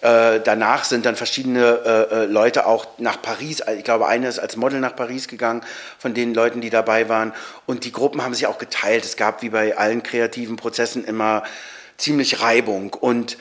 Äh, 0.00 0.40
danach 0.40 0.82
sind 0.82 1.06
dann 1.06 1.14
verschiedene 1.14 2.08
äh, 2.10 2.14
äh 2.14 2.24
Leute 2.24 2.66
auch 2.66 2.86
nach 2.98 3.22
Paris, 3.22 3.62
ich 3.78 3.84
glaube, 3.84 4.08
eine 4.08 4.26
ist 4.26 4.40
als 4.40 4.56
Model 4.56 4.80
nach 4.80 4.96
Paris 4.96 5.28
gegangen, 5.28 5.62
von 5.96 6.12
den 6.12 6.34
Leuten, 6.34 6.60
die 6.60 6.70
dabei 6.70 7.08
waren. 7.08 7.32
Und 7.66 7.84
die 7.84 7.92
Gruppen 7.92 8.20
haben 8.22 8.34
sich 8.34 8.48
auch 8.48 8.58
geteilt. 8.58 9.04
Es 9.04 9.16
gab 9.16 9.42
wie 9.42 9.50
bei 9.50 9.76
allen 9.76 10.02
kreativen 10.02 10.56
Prozessen 10.56 11.04
immer 11.04 11.44
ziemlich 11.98 12.40
Reibung. 12.40 12.92
Und 12.94 13.38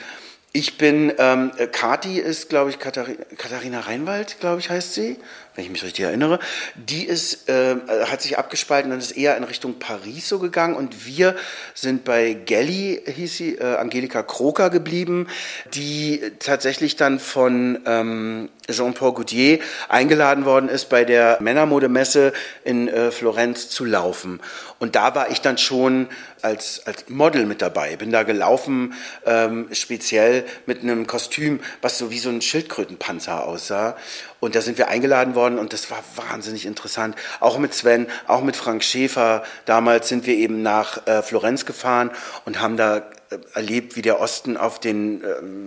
ich 0.52 0.78
bin, 0.78 1.12
ähm, 1.18 1.50
Kati 1.72 2.20
ist, 2.20 2.48
glaube 2.48 2.70
ich, 2.70 2.78
Katharina, 2.78 3.24
Katharina 3.38 3.80
Reinwald, 3.80 4.38
glaube 4.38 4.60
ich, 4.60 4.70
heißt 4.70 4.94
sie 4.94 5.18
wenn 5.54 5.64
ich 5.64 5.70
mich 5.70 5.82
richtig 5.82 6.04
erinnere, 6.04 6.38
die 6.74 7.04
ist, 7.04 7.48
äh, 7.48 7.76
hat 8.06 8.22
sich 8.22 8.38
abgespalten 8.38 8.90
und 8.90 8.98
ist 8.98 9.12
eher 9.12 9.36
in 9.36 9.44
Richtung 9.44 9.78
Paris 9.78 10.28
so 10.28 10.38
gegangen. 10.38 10.74
Und 10.74 11.06
wir 11.06 11.36
sind 11.74 12.04
bei 12.04 12.32
Gelly, 12.32 13.02
hieß 13.06 13.36
sie, 13.36 13.54
äh, 13.56 13.76
Angelika 13.76 14.22
Kroker 14.22 14.70
geblieben, 14.70 15.28
die 15.74 16.22
tatsächlich 16.38 16.96
dann 16.96 17.18
von 17.18 17.80
ähm, 17.86 18.48
Jean-Paul 18.70 19.12
Gaultier 19.14 19.58
eingeladen 19.88 20.44
worden 20.44 20.68
ist, 20.68 20.88
bei 20.88 21.04
der 21.04 21.38
Männermodemesse 21.40 22.32
in 22.64 22.88
äh, 22.88 23.10
Florenz 23.10 23.68
zu 23.68 23.84
laufen. 23.84 24.40
Und 24.78 24.96
da 24.96 25.14
war 25.14 25.30
ich 25.30 25.40
dann 25.40 25.58
schon 25.58 26.08
als, 26.42 26.86
als 26.86 27.08
Model 27.08 27.46
mit 27.46 27.62
dabei. 27.62 27.96
Bin 27.96 28.10
da 28.10 28.24
gelaufen, 28.24 28.94
ähm, 29.26 29.68
speziell 29.72 30.44
mit 30.66 30.82
einem 30.82 31.06
Kostüm, 31.06 31.60
was 31.80 31.98
so 31.98 32.10
wie 32.10 32.18
so 32.18 32.30
ein 32.30 32.42
Schildkrötenpanzer 32.42 33.46
aussah. 33.46 33.96
Und 34.40 34.56
da 34.56 34.60
sind 34.60 34.76
wir 34.76 34.88
eingeladen 34.88 35.36
worden 35.36 35.41
und 35.42 35.72
das 35.72 35.90
war 35.90 36.02
wahnsinnig 36.16 36.66
interessant. 36.66 37.16
Auch 37.40 37.58
mit 37.58 37.74
Sven, 37.74 38.06
auch 38.26 38.42
mit 38.42 38.56
Frank 38.56 38.84
Schäfer. 38.84 39.42
Damals 39.64 40.08
sind 40.08 40.26
wir 40.26 40.34
eben 40.34 40.62
nach 40.62 41.06
äh, 41.06 41.22
Florenz 41.22 41.66
gefahren 41.66 42.10
und 42.44 42.60
haben 42.60 42.76
da 42.76 42.98
äh, 42.98 43.38
erlebt, 43.54 43.96
wie 43.96 44.02
der 44.02 44.20
Osten 44.20 44.56
auf 44.56 44.78
den 44.78 45.22
äh, 45.22 45.26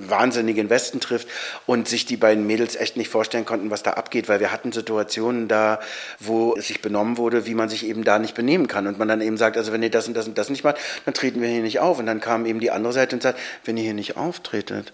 wahnsinnigen 0.10 0.70
Westen 0.70 1.00
trifft 1.00 1.28
und 1.66 1.88
sich 1.88 2.06
die 2.06 2.18
beiden 2.18 2.48
Mädels 2.48 2.76
echt 2.76 2.98
nicht 2.98 3.10
vorstellen 3.10 3.46
konnten, 3.46 3.70
was 3.70 3.84
da 3.84 3.92
abgeht, 3.92 4.30
weil 4.30 4.40
wir 4.40 4.52
hatten 4.52 4.72
Situationen 4.72 5.48
da, 5.48 5.80
wo 6.20 6.56
es 6.56 6.68
sich 6.68 6.82
benommen 6.82 7.18
wurde, 7.18 7.46
wie 7.46 7.56
man 7.56 7.70
sich 7.70 7.86
eben 7.86 8.04
da 8.04 8.20
nicht 8.20 8.36
benehmen 8.36 8.68
kann 8.68 8.88
und 8.88 8.98
man 8.98 9.08
dann 9.08 9.22
eben 9.22 9.38
sagt, 9.38 9.58
also 9.58 9.72
wenn 9.72 9.84
ihr 9.84 9.92
das 9.92 10.08
und 10.08 10.16
das 10.16 10.28
und 10.28 10.38
das 10.38 10.50
nicht 10.50 10.64
macht, 10.64 10.78
dann 11.06 11.14
treten 11.14 11.42
wir 11.42 11.50
hier 11.50 11.62
nicht 11.62 11.80
auf 11.80 12.00
und 12.00 12.06
dann 12.06 12.20
kam 12.20 12.46
eben 12.46 12.60
die 12.60 12.72
andere 12.72 12.94
Seite 12.94 13.16
und 13.16 13.22
sagt, 13.22 13.40
wenn 13.66 13.78
ihr 13.78 13.84
hier 13.84 13.94
nicht 13.94 14.18
auftretet, 14.18 14.94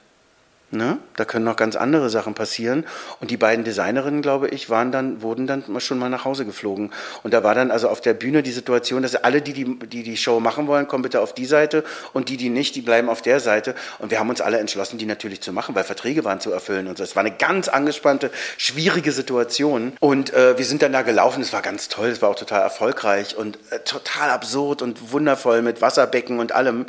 Ne? 0.73 0.99
Da 1.17 1.25
können 1.25 1.43
noch 1.43 1.57
ganz 1.57 1.75
andere 1.75 2.10
Sachen 2.10 2.34
passieren. 2.34 2.86
Und 3.19 3.29
die 3.29 3.36
beiden 3.36 3.65
Designerinnen, 3.65 4.21
glaube 4.21 4.47
ich, 4.47 4.69
waren 4.69 4.93
dann, 4.93 5.21
wurden 5.21 5.45
dann 5.45 5.63
schon 5.81 5.99
mal 5.99 6.10
nach 6.10 6.23
Hause 6.23 6.45
geflogen. 6.45 6.91
Und 7.23 7.34
da 7.34 7.43
war 7.43 7.53
dann 7.53 7.71
also 7.71 7.89
auf 7.89 7.99
der 7.99 8.13
Bühne 8.13 8.41
die 8.41 8.53
Situation, 8.53 9.01
dass 9.01 9.15
alle, 9.15 9.41
die 9.41 9.51
die, 9.51 9.79
die, 9.79 10.03
die 10.03 10.15
Show 10.15 10.39
machen 10.39 10.67
wollen, 10.67 10.88
kommen 10.88 11.03
bitte 11.03 11.19
auf 11.19 11.34
die 11.34 11.45
Seite 11.45 11.84
und 12.13 12.29
die, 12.29 12.38
die 12.38 12.49
nicht, 12.49 12.75
die 12.75 12.81
bleiben 12.81 13.10
auf 13.10 13.21
der 13.21 13.41
Seite. 13.41 13.75
Und 13.99 14.12
wir 14.12 14.19
haben 14.19 14.29
uns 14.29 14.39
alle 14.39 14.60
entschlossen, 14.60 14.97
die 14.97 15.05
natürlich 15.05 15.41
zu 15.41 15.51
machen, 15.51 15.75
weil 15.75 15.84
Verträge 15.84 16.23
waren 16.23 16.39
zu 16.39 16.53
erfüllen 16.53 16.88
und 16.88 16.97
so. 16.97 17.03
Es 17.03 17.17
war 17.17 17.21
eine 17.21 17.36
ganz 17.36 17.67
angespannte, 17.67 18.31
schwierige 18.57 19.12
Situation. 19.12 19.91
Und 19.99 20.34
äh, 20.34 20.57
wir 20.57 20.65
sind 20.65 20.81
dann 20.84 20.93
da 20.93 21.01
gelaufen. 21.01 21.41
Es 21.41 21.51
war 21.51 21.62
ganz 21.62 21.89
toll, 21.89 22.07
es 22.07 22.21
war 22.21 22.29
auch 22.29 22.36
total 22.36 22.62
erfolgreich 22.62 23.36
und 23.36 23.60
äh, 23.71 23.79
total 23.79 24.29
absurd 24.29 24.81
und 24.81 25.12
wundervoll 25.12 25.62
mit 25.63 25.81
Wasserbecken 25.81 26.39
und 26.39 26.53
allem. 26.53 26.86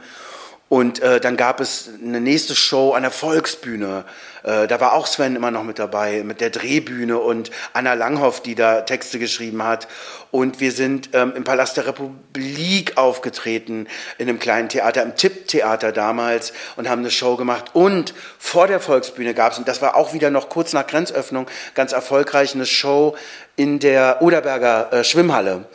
Und 0.73 1.01
äh, 1.01 1.21
dann 1.21 1.37
gab 1.37 1.61
es 1.61 1.91
eine 2.03 2.19
nächste 2.19 2.55
Show 2.55 2.93
an 2.93 3.03
der 3.03 3.11
Volksbühne. 3.11 4.07
Äh, 4.43 4.67
da 4.67 4.81
war 4.81 4.93
auch 4.95 5.07
Sven 5.07 5.37
immer 5.37 5.51
noch 5.51 5.63
mit 5.63 5.79
dabei, 5.79 6.23
mit 6.25 6.41
der 6.41 6.51
Drehbühne 6.51 7.19
und 7.19 7.51
Anna 7.73 7.95
Langhoff, 7.95 8.43
die 8.43 8.55
da 8.55 8.83
Texte 8.83 9.19
geschrieben 9.19 9.63
hat. 9.63 9.89
Und 10.31 10.61
wir 10.61 10.73
sind 10.73 11.11
ähm, 11.13 11.33
im 11.37 11.45
Palast 11.45 11.77
der 11.77 11.87
Republik 11.87 12.97
aufgetreten, 12.97 13.87
in 14.19 14.29
einem 14.29 14.39
kleinen 14.39 14.69
Theater, 14.69 15.03
im 15.03 15.15
Tipp-Theater 15.15 15.93
damals 15.93 16.53
und 16.77 16.89
haben 16.89 17.01
eine 17.01 17.11
Show 17.11 17.37
gemacht. 17.37 17.67
Und 17.75 18.15
vor 18.39 18.67
der 18.67 18.81
Volksbühne 18.81 19.35
gab 19.35 19.53
es, 19.53 19.59
und 19.59 19.69
das 19.69 19.83
war 19.83 19.95
auch 19.97 20.15
wieder 20.15 20.31
noch 20.31 20.49
kurz 20.49 20.73
nach 20.73 20.87
Grenzöffnung, 20.87 21.47
ganz 21.75 21.93
erfolgreich 21.93 22.55
eine 22.55 22.67
Show 22.67 23.15
in 23.57 23.79
der 23.79 24.23
Oderberger 24.23 24.93
äh, 24.93 25.05
Schwimmhalle, 25.05 25.67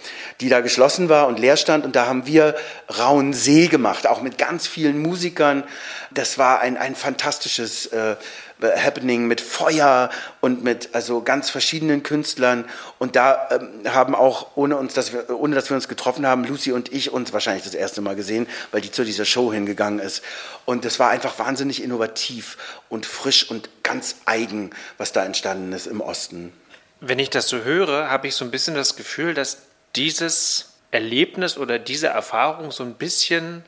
die 0.41 0.49
da 0.49 0.61
geschlossen 0.61 1.09
war 1.09 1.27
und 1.27 1.39
leer 1.39 1.57
stand. 1.57 1.85
Und 1.85 1.95
da 1.95 2.07
haben 2.07 2.25
wir 2.25 2.55
Rauen 2.99 3.33
See 3.33 3.67
gemacht, 3.67 4.07
auch 4.07 4.21
mit 4.21 4.37
ganz 4.39 4.65
vielen 4.65 4.99
Musikern. 4.99 5.63
Das 6.11 6.37
war 6.37 6.59
ein, 6.61 6.77
ein 6.77 6.95
fantastisches 6.95 7.87
äh, 7.87 8.15
Happening 8.61 9.27
mit 9.27 9.39
Feuer 9.39 10.09
und 10.41 10.63
mit 10.63 10.89
also 10.93 11.21
ganz 11.21 11.49
verschiedenen 11.49 12.03
Künstlern. 12.03 12.65
Und 12.97 13.15
da 13.15 13.49
ähm, 13.51 13.93
haben 13.93 14.15
auch, 14.15 14.55
ohne, 14.55 14.77
uns, 14.77 14.93
dass 14.93 15.13
wir, 15.13 15.29
ohne 15.29 15.55
dass 15.55 15.69
wir 15.69 15.75
uns 15.75 15.87
getroffen 15.87 16.25
haben, 16.25 16.43
Lucy 16.43 16.71
und 16.71 16.91
ich 16.91 17.11
uns 17.11 17.33
wahrscheinlich 17.33 17.63
das 17.63 17.75
erste 17.75 18.01
Mal 18.01 18.15
gesehen, 18.15 18.47
weil 18.71 18.81
die 18.81 18.91
zu 18.91 19.03
dieser 19.03 19.25
Show 19.25 19.53
hingegangen 19.53 19.99
ist. 19.99 20.23
Und 20.65 20.85
es 20.85 20.99
war 20.99 21.09
einfach 21.09 21.37
wahnsinnig 21.39 21.83
innovativ 21.83 22.57
und 22.89 23.05
frisch 23.05 23.49
und 23.49 23.69
ganz 23.83 24.15
eigen, 24.25 24.71
was 24.97 25.11
da 25.11 25.23
entstanden 25.23 25.71
ist 25.73 25.87
im 25.87 26.01
Osten. 26.01 26.51
Wenn 26.99 27.19
ich 27.19 27.29
das 27.29 27.47
so 27.47 27.59
höre, 27.59 28.09
habe 28.09 28.27
ich 28.27 28.35
so 28.35 28.43
ein 28.43 28.51
bisschen 28.51 28.73
das 28.73 28.95
Gefühl, 28.95 29.35
dass 29.35 29.59
dieses 29.95 30.73
Erlebnis 30.89 31.57
oder 31.57 31.77
diese 31.77 32.07
Erfahrung 32.07 32.71
so 32.71 32.83
ein 32.83 32.95
bisschen 32.95 33.63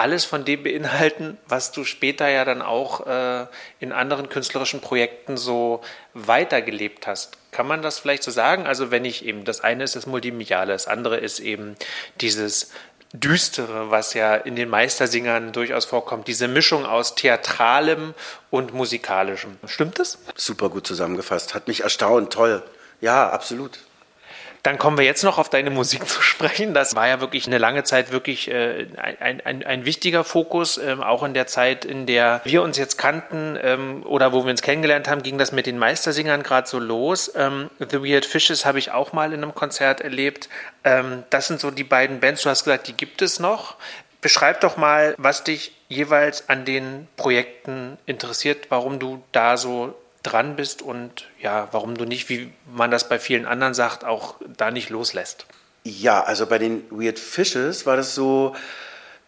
alles 0.00 0.24
von 0.24 0.46
dem 0.46 0.62
beinhalten, 0.62 1.36
was 1.46 1.72
du 1.72 1.84
später 1.84 2.26
ja 2.28 2.46
dann 2.46 2.62
auch 2.62 3.06
äh, 3.06 3.46
in 3.80 3.92
anderen 3.92 4.30
künstlerischen 4.30 4.80
Projekten 4.80 5.36
so 5.36 5.82
weitergelebt 6.14 7.06
hast. 7.06 7.36
Kann 7.50 7.66
man 7.66 7.82
das 7.82 7.98
vielleicht 7.98 8.22
so 8.22 8.30
sagen? 8.30 8.66
Also 8.66 8.90
wenn 8.90 9.04
ich 9.04 9.26
eben, 9.26 9.44
das 9.44 9.60
eine 9.60 9.84
ist 9.84 9.96
das 9.96 10.06
Multimediale, 10.06 10.72
das 10.72 10.88
andere 10.88 11.18
ist 11.18 11.38
eben 11.38 11.76
dieses 12.20 12.70
Düstere, 13.12 13.90
was 13.90 14.14
ja 14.14 14.36
in 14.36 14.56
den 14.56 14.70
Meistersingern 14.70 15.52
durchaus 15.52 15.84
vorkommt, 15.84 16.28
diese 16.28 16.48
Mischung 16.48 16.86
aus 16.86 17.14
Theatralem 17.14 18.14
und 18.48 18.72
Musikalischem. 18.72 19.58
Stimmt 19.66 19.98
das? 19.98 20.18
Super 20.34 20.70
gut 20.70 20.86
zusammengefasst, 20.86 21.54
hat 21.54 21.68
mich 21.68 21.82
erstaunt, 21.82 22.32
toll. 22.32 22.62
Ja, 23.02 23.28
absolut. 23.28 23.80
Dann 24.62 24.76
kommen 24.78 24.98
wir 24.98 25.04
jetzt 25.04 25.24
noch 25.24 25.38
auf 25.38 25.48
deine 25.48 25.70
Musik 25.70 26.08
zu 26.08 26.22
sprechen. 26.22 26.74
Das 26.74 26.94
war 26.94 27.08
ja 27.08 27.20
wirklich 27.20 27.46
eine 27.46 27.58
lange 27.58 27.84
Zeit 27.84 28.12
wirklich 28.12 28.50
äh, 28.50 28.86
ein, 28.96 29.40
ein, 29.40 29.64
ein 29.64 29.84
wichtiger 29.84 30.24
Fokus. 30.24 30.78
Ähm, 30.78 31.02
auch 31.02 31.22
in 31.22 31.34
der 31.34 31.46
Zeit, 31.46 31.84
in 31.84 32.06
der 32.06 32.40
wir 32.44 32.62
uns 32.62 32.76
jetzt 32.78 32.98
kannten 32.98 33.58
ähm, 33.62 34.04
oder 34.04 34.32
wo 34.32 34.44
wir 34.44 34.50
uns 34.50 34.62
kennengelernt 34.62 35.08
haben, 35.08 35.22
ging 35.22 35.38
das 35.38 35.52
mit 35.52 35.66
den 35.66 35.78
Meistersingern 35.78 36.42
gerade 36.42 36.68
so 36.68 36.78
los. 36.78 37.32
Ähm, 37.34 37.70
The 37.78 38.02
Weird 38.02 38.26
Fishes 38.26 38.66
habe 38.66 38.78
ich 38.78 38.90
auch 38.92 39.12
mal 39.12 39.32
in 39.32 39.42
einem 39.42 39.54
Konzert 39.54 40.00
erlebt. 40.00 40.48
Ähm, 40.84 41.24
das 41.30 41.46
sind 41.46 41.60
so 41.60 41.70
die 41.70 41.84
beiden 41.84 42.20
Bands. 42.20 42.42
Du 42.42 42.50
hast 42.50 42.64
gesagt, 42.64 42.88
die 42.88 42.94
gibt 42.94 43.22
es 43.22 43.40
noch. 43.40 43.76
Beschreib 44.20 44.60
doch 44.60 44.76
mal, 44.76 45.14
was 45.16 45.44
dich 45.44 45.72
jeweils 45.88 46.50
an 46.50 46.66
den 46.66 47.08
Projekten 47.16 47.96
interessiert, 48.04 48.66
warum 48.68 48.98
du 48.98 49.22
da 49.32 49.56
so 49.56 49.94
dran 50.22 50.56
bist 50.56 50.82
und 50.82 51.28
ja, 51.40 51.68
warum 51.72 51.96
du 51.96 52.04
nicht, 52.04 52.28
wie 52.28 52.52
man 52.72 52.90
das 52.90 53.08
bei 53.08 53.18
vielen 53.18 53.46
anderen 53.46 53.74
sagt, 53.74 54.04
auch 54.04 54.34
da 54.56 54.70
nicht 54.70 54.90
loslässt. 54.90 55.46
Ja, 55.84 56.22
also 56.22 56.46
bei 56.46 56.58
den 56.58 56.84
Weird 56.90 57.18
Fishes 57.18 57.86
war 57.86 57.96
das 57.96 58.14
so, 58.14 58.54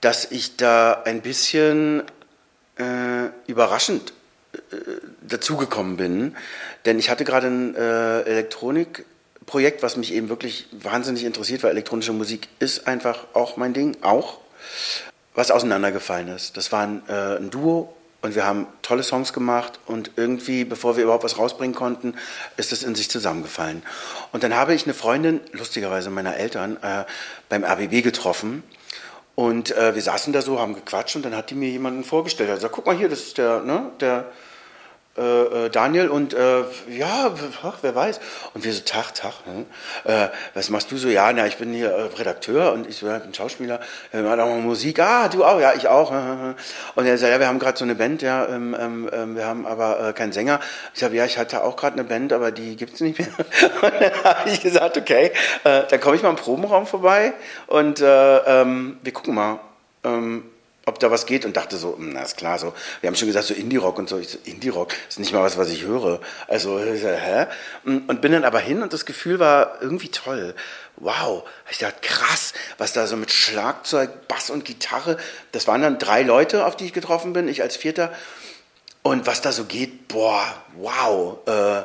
dass 0.01 0.31
ich 0.31 0.57
da 0.57 1.03
ein 1.05 1.23
bisschen 1.23 2.03
äh, 2.77 3.29
überraschend 3.47 4.13
äh, 4.53 4.77
dazugekommen 5.23 5.97
bin, 5.97 6.37
denn 6.85 6.99
ich 6.99 7.09
hatte 7.09 7.25
gerade 7.25 7.47
ein 7.47 7.75
äh, 7.75 8.23
Elektronikprojekt, 8.23 9.83
was 9.83 9.97
mich 9.97 10.13
eben 10.13 10.29
wirklich 10.29 10.67
wahnsinnig 10.73 11.25
interessiert, 11.25 11.63
weil 11.63 11.71
elektronische 11.71 12.13
Musik 12.13 12.49
ist 12.59 12.87
einfach 12.87 13.27
auch 13.33 13.57
mein 13.57 13.73
Ding, 13.73 13.97
auch, 14.03 14.39
was 15.35 15.51
auseinandergefallen 15.51 16.29
ist. 16.29 16.59
Das 16.59 16.71
war 16.71 16.83
ein, 16.83 17.03
äh, 17.09 17.37
ein 17.37 17.49
Duo 17.49 17.95
und 18.23 18.37
wir 18.37 18.47
haben 18.47 18.69
tolle 18.83 19.03
Songs 19.03 19.33
gemacht 19.33 19.81
und 19.87 20.13
irgendwie, 20.17 20.65
bevor 20.65 20.97
wir 20.97 21.03
überhaupt 21.03 21.25
was 21.25 21.39
rausbringen 21.39 21.75
konnten, 21.75 22.15
ist 22.57 22.73
es 22.73 22.85
in 22.85 22.95
sich 22.95 23.11
zusammengefallen. 23.11 23.83
Und 24.31 24.45
dann 24.45 24.55
habe 24.55 24.75
ich 24.75 24.85
eine 24.85 24.95
Freundin, 24.95 25.41
lustigerweise 25.51 26.09
meiner 26.09 26.37
Eltern, 26.37 26.79
äh, 26.83 27.05
beim 27.49 27.65
RBB 27.65 28.03
getroffen. 28.03 28.63
Und 29.35 29.77
äh, 29.77 29.95
wir 29.95 30.03
saßen 30.03 30.33
da 30.33 30.41
so, 30.41 30.61
haben 30.61 30.75
gequatscht 30.75 31.17
und 31.17 31.25
dann 31.25 31.37
hat 31.37 31.51
die 31.51 31.55
mir 31.55 31.69
jemanden 31.69 32.05
vorgestellt. 32.05 32.49
Er 32.49 32.59
sagt, 32.59 32.75
guck 32.75 32.87
mal 32.87 32.97
hier, 32.97 33.09
das 33.09 33.21
ist 33.21 33.39
der, 33.39 33.61
ne, 33.61 33.91
der 34.01 34.27
äh, 35.19 35.67
äh, 35.67 35.69
Daniel 35.69 36.09
und 36.09 36.33
äh, 36.33 36.63
ja, 36.89 37.35
ach, 37.63 37.79
wer 37.83 37.95
weiß. 37.95 38.19
Und 38.55 38.65
wir 38.65 38.73
so, 38.73 38.81
Tag, 38.81 39.15
Tag, 39.15 39.35
hm? 39.45 39.67
äh, 40.05 40.29
was 40.55 40.71
machst 40.71 40.91
du 40.91 40.97
so? 40.97 41.09
Ja, 41.09 41.31
na, 41.33 41.47
ich 41.47 41.59
bin 41.59 41.73
hier 41.73 41.91
äh, 41.91 42.03
Redakteur 42.19 42.73
und 42.73 42.89
ich 42.89 42.97
so, 42.97 43.07
ja, 43.07 43.19
bin 43.19 43.35
Schauspieler, 43.35 43.81
wir 44.11 44.23
machen 44.23 44.41
auch 44.41 44.49
mal 44.49 44.61
Musik. 44.61 45.01
Ah, 45.01 45.29
du 45.29 45.45
auch? 45.45 45.61
Ja, 45.61 45.75
ich 45.75 45.89
auch. 45.89 46.13
Und 46.95 47.07
er 47.07 47.19
sagt, 47.19 47.33
ja, 47.33 47.41
wir 47.41 47.47
haben 47.47 47.59
gerade 47.59 47.79
so 47.79 47.85
eine 47.85 47.95
Band, 47.95 48.23
ja, 48.23 48.47
ähm, 48.47 48.77
ähm, 48.79 49.11
ähm 49.13 49.37
wir 49.37 49.47
haben 49.47 49.67
aber 49.67 50.09
äh, 50.09 50.13
keinen 50.13 50.33
Sänger. 50.33 50.61
Ich 50.95 51.01
sage, 51.01 51.17
ja, 51.17 51.25
ich 51.25 51.39
hatte 51.39 51.63
auch 51.63 51.77
gerade 51.77 51.95
eine 51.95 52.05
Band, 52.05 52.33
aber 52.33 52.51
die 52.51 52.77
gibt's 52.77 53.01
nicht 53.01 53.19
mehr. 53.19 53.29
Und 53.83 53.93
dann 54.01 54.25
habe 54.25 54.51
ich 54.51 54.61
gesagt, 54.61 54.97
okay, 54.97 55.33
äh, 55.65 55.83
dann 55.89 56.01
komme 56.01 56.17
ich 56.17 56.23
mal 56.23 56.31
im 56.31 56.37
Probenraum 56.37 56.87
vorbei 56.87 57.35
und 57.67 58.01
äh, 58.01 58.39
ähm, 58.39 58.99
wir 59.03 59.13
gucken 59.13 59.35
mal. 59.35 59.61
Ähm, 60.05 60.45
ob 60.85 60.99
da 60.99 61.11
was 61.11 61.27
geht 61.27 61.45
und 61.45 61.57
dachte 61.57 61.77
so, 61.77 61.97
hm, 61.97 62.13
na 62.13 62.23
ist 62.23 62.37
klar, 62.37 62.59
so, 62.59 62.75
wir 63.01 63.09
haben 63.09 63.15
schon 63.15 63.29
gesagt, 63.29 63.47
so 63.47 63.55
Indie-Rock 63.55 63.99
und 63.99 64.09
so, 64.09 64.19
ich 64.19 64.29
so, 64.29 64.39
Indie-Rock 64.45 64.93
ist 65.09 65.19
nicht 65.21 65.33
mal 65.33 65.43
was, 65.43 65.57
was 65.57 65.71
ich 65.71 65.85
höre. 65.85 66.21
Also, 66.49 66.79
hä? 66.81 67.47
Und 67.85 68.21
bin 68.21 68.33
dann 68.33 68.45
aber 68.45 68.59
hin 68.59 68.83
und 68.83 68.93
das 68.93 69.07
Gefühl 69.07 69.39
war 69.39 69.81
irgendwie 69.81 70.09
toll. 70.09 70.55
Wow. 70.97 71.45
Ich 71.71 71.79
dachte, 71.79 72.01
krass, 72.01 72.53
was 72.79 72.93
da 72.93 73.07
so 73.07 73.17
mit 73.17 73.31
Schlagzeug, 73.31 74.27
Bass 74.27 74.51
und 74.51 74.65
Gitarre, 74.65 75.19
das 75.53 75.69
waren 75.69 75.83
dann 75.83 75.99
drei 75.99 76.23
Leute, 76.23 76.67
auf 76.67 76.77
die 76.77 76.87
ich 76.87 76.93
getroffen 76.93 77.33
bin, 77.33 77.47
ich 77.47 77.63
als 77.63 77.77
Vierter. 77.77 78.13
Und 79.03 79.27
was 79.27 79.41
da 79.41 79.53
so 79.53 79.65
geht, 79.65 80.09
boah, 80.09 80.45
wow, 80.75 81.39
äh, 81.47 81.85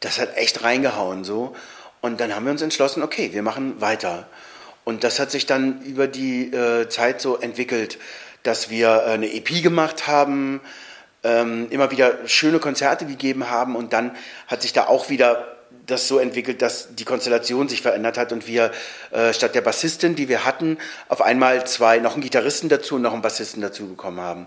das 0.00 0.18
hat 0.18 0.36
echt 0.36 0.62
reingehauen, 0.62 1.24
so. 1.24 1.54
Und 2.00 2.20
dann 2.20 2.34
haben 2.34 2.44
wir 2.44 2.52
uns 2.52 2.62
entschlossen, 2.62 3.02
okay, 3.02 3.32
wir 3.32 3.42
machen 3.42 3.80
weiter. 3.80 4.26
Und 4.84 5.04
das 5.04 5.18
hat 5.18 5.30
sich 5.30 5.44
dann 5.44 5.82
über 5.82 6.06
die 6.06 6.52
äh, 6.52 6.88
Zeit 6.88 7.20
so 7.20 7.36
entwickelt 7.36 7.98
dass 8.42 8.70
wir 8.70 8.88
äh, 8.88 9.10
eine 9.12 9.32
EP 9.32 9.62
gemacht 9.62 10.06
haben, 10.06 10.60
ähm, 11.24 11.66
immer 11.70 11.90
wieder 11.90 12.26
schöne 12.26 12.58
Konzerte 12.58 13.06
gegeben 13.06 13.50
haben 13.50 13.76
und 13.76 13.92
dann 13.92 14.16
hat 14.46 14.62
sich 14.62 14.72
da 14.72 14.86
auch 14.86 15.08
wieder 15.08 15.58
das 15.86 16.06
so 16.06 16.18
entwickelt, 16.18 16.62
dass 16.62 16.94
die 16.94 17.04
Konstellation 17.04 17.68
sich 17.68 17.82
verändert 17.82 18.18
hat 18.18 18.32
und 18.32 18.46
wir 18.46 18.70
äh, 19.10 19.32
statt 19.32 19.54
der 19.54 19.62
Bassistin, 19.62 20.14
die 20.14 20.28
wir 20.28 20.44
hatten, 20.44 20.78
auf 21.08 21.22
einmal 21.22 21.66
zwei, 21.66 21.98
noch 21.98 22.12
einen 22.12 22.22
Gitarristen 22.22 22.68
dazu 22.68 22.96
und 22.96 23.02
noch 23.02 23.12
einen 23.12 23.22
Bassisten 23.22 23.62
dazu 23.62 23.88
bekommen 23.88 24.20
haben. 24.20 24.46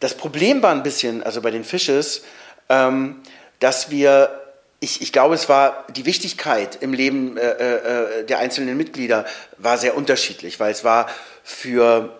Das 0.00 0.14
Problem 0.14 0.62
war 0.62 0.72
ein 0.72 0.82
bisschen, 0.82 1.22
also 1.22 1.40
bei 1.40 1.50
den 1.50 1.64
Fishes, 1.64 2.22
ähm, 2.68 3.22
dass 3.60 3.90
wir, 3.90 4.42
ich, 4.80 5.00
ich 5.00 5.12
glaube, 5.12 5.34
es 5.34 5.48
war 5.48 5.86
die 5.94 6.04
Wichtigkeit 6.04 6.78
im 6.80 6.92
Leben 6.92 7.36
äh, 7.36 7.42
äh, 7.42 8.24
der 8.24 8.38
einzelnen 8.38 8.76
Mitglieder 8.76 9.24
war 9.58 9.78
sehr 9.78 9.96
unterschiedlich, 9.96 10.60
weil 10.60 10.72
es 10.72 10.84
war 10.84 11.08
für 11.42 12.18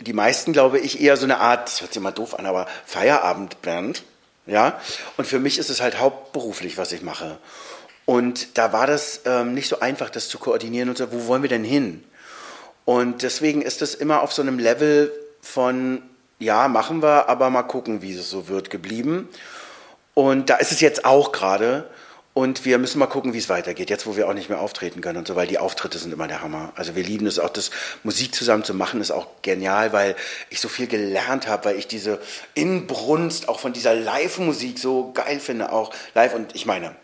die 0.00 0.12
meisten, 0.12 0.52
glaube 0.52 0.78
ich, 0.78 1.00
eher 1.00 1.16
so 1.16 1.24
eine 1.24 1.38
Art, 1.38 1.68
das 1.68 1.80
hört 1.80 1.92
sich 1.92 2.00
immer 2.00 2.12
doof 2.12 2.38
an, 2.38 2.46
aber 2.46 2.66
Feierabendband. 2.86 4.02
Ja? 4.46 4.80
Und 5.16 5.26
für 5.26 5.38
mich 5.38 5.58
ist 5.58 5.70
es 5.70 5.80
halt 5.80 5.98
hauptberuflich, 5.98 6.78
was 6.78 6.92
ich 6.92 7.02
mache. 7.02 7.38
Und 8.06 8.58
da 8.58 8.72
war 8.72 8.86
das 8.86 9.20
ähm, 9.24 9.54
nicht 9.54 9.68
so 9.68 9.80
einfach, 9.80 10.10
das 10.10 10.28
zu 10.28 10.38
koordinieren 10.38 10.88
und 10.88 10.98
so, 10.98 11.12
wo 11.12 11.26
wollen 11.26 11.42
wir 11.42 11.48
denn 11.48 11.64
hin? 11.64 12.02
Und 12.84 13.22
deswegen 13.22 13.62
ist 13.62 13.82
das 13.82 13.94
immer 13.94 14.22
auf 14.22 14.32
so 14.32 14.42
einem 14.42 14.58
Level 14.58 15.12
von, 15.40 16.02
ja, 16.38 16.66
machen 16.66 17.02
wir, 17.02 17.28
aber 17.28 17.50
mal 17.50 17.62
gucken, 17.62 18.02
wie 18.02 18.14
es 18.14 18.30
so 18.30 18.48
wird, 18.48 18.70
geblieben. 18.70 19.28
Und 20.14 20.50
da 20.50 20.56
ist 20.56 20.72
es 20.72 20.80
jetzt 20.80 21.04
auch 21.04 21.30
gerade. 21.30 21.88
Und 22.32 22.64
wir 22.64 22.78
müssen 22.78 23.00
mal 23.00 23.06
gucken, 23.06 23.32
wie 23.32 23.38
es 23.38 23.48
weitergeht, 23.48 23.90
jetzt 23.90 24.06
wo 24.06 24.16
wir 24.16 24.28
auch 24.28 24.34
nicht 24.34 24.48
mehr 24.48 24.60
auftreten 24.60 25.00
können 25.00 25.18
und 25.18 25.26
so, 25.26 25.34
weil 25.34 25.48
die 25.48 25.58
Auftritte 25.58 25.98
sind 25.98 26.12
immer 26.12 26.28
der 26.28 26.42
Hammer. 26.42 26.72
Also 26.76 26.94
wir 26.94 27.02
lieben 27.02 27.26
es 27.26 27.40
auch, 27.40 27.48
das 27.48 27.72
Musik 28.04 28.34
zusammen 28.36 28.62
zu 28.62 28.72
machen, 28.72 29.00
ist 29.00 29.10
auch 29.10 29.26
genial, 29.42 29.92
weil 29.92 30.14
ich 30.48 30.60
so 30.60 30.68
viel 30.68 30.86
gelernt 30.86 31.48
habe, 31.48 31.64
weil 31.64 31.76
ich 31.76 31.88
diese 31.88 32.20
Inbrunst 32.54 33.48
auch 33.48 33.58
von 33.58 33.72
dieser 33.72 33.94
Live-Musik 33.94 34.78
so 34.78 35.10
geil 35.12 35.40
finde, 35.40 35.72
auch 35.72 35.92
live. 36.14 36.34
Und 36.34 36.54
ich 36.54 36.66
meine, 36.66 36.94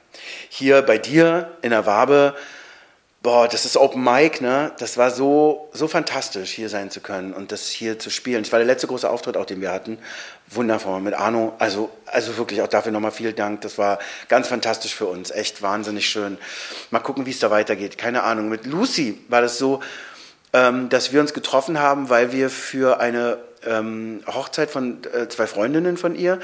hier 0.49 0.83
bei 0.83 0.97
dir 0.97 1.57
in 1.61 1.71
der 1.71 1.87
Wabe, 1.87 2.37
boah, 3.27 3.49
das 3.49 3.65
ist 3.65 3.77
Open 3.77 4.05
Mic, 4.05 4.41
ne? 4.41 4.71
Das 4.79 4.99
war 4.99 5.11
so, 5.11 5.69
so 5.73 5.89
fantastisch, 5.89 6.53
hier 6.53 6.69
sein 6.69 6.93
zu 6.93 7.01
können 7.01 7.33
und 7.33 7.51
das 7.51 7.69
hier 7.69 7.99
zu 7.99 8.09
spielen. 8.09 8.45
Das 8.45 8.53
war 8.53 8.61
der 8.61 8.67
letzte 8.69 8.87
große 8.87 9.11
Auftritt 9.11 9.37
auch, 9.37 9.47
den 9.47 9.61
wir 9.61 9.73
hatten. 9.73 9.99
Wundervoll 10.49 11.01
mit 11.01 11.13
Arno. 11.13 11.53
Also, 11.59 11.91
also 12.07 12.37
wirklich 12.37 12.63
auch 12.63 12.69
dafür 12.69 12.93
nochmal 12.93 13.11
vielen 13.11 13.35
Dank. 13.35 13.63
Das 13.63 13.79
war 13.79 13.99
ganz 14.29 14.47
fantastisch 14.47 14.95
für 14.95 15.07
uns. 15.07 15.33
Echt 15.33 15.61
wahnsinnig 15.61 16.09
schön. 16.09 16.39
Mal 16.93 17.01
gucken, 17.01 17.27
wie 17.27 17.33
es 17.33 17.41
da 17.41 17.51
weitergeht. 17.51 17.99
Keine 17.99 18.23
Ahnung. 18.23 18.49
Mit 18.49 18.65
Lucy 18.65 19.19
war 19.27 19.41
das 19.41 19.59
so, 19.59 19.81
ähm, 20.53 20.89
dass 20.89 21.13
wir 21.13 21.21
uns 21.21 21.35
getroffen 21.35 21.81
haben, 21.81 22.09
weil 22.09 22.31
wir 22.31 22.49
für 22.49 23.01
eine 23.01 23.39
ähm, 23.67 24.21
Hochzeit 24.29 24.71
von 24.71 24.99
äh, 25.13 25.29
zwei 25.29 25.49
Freundinnen 25.49 25.97
von 25.97 26.15
ihr 26.15 26.39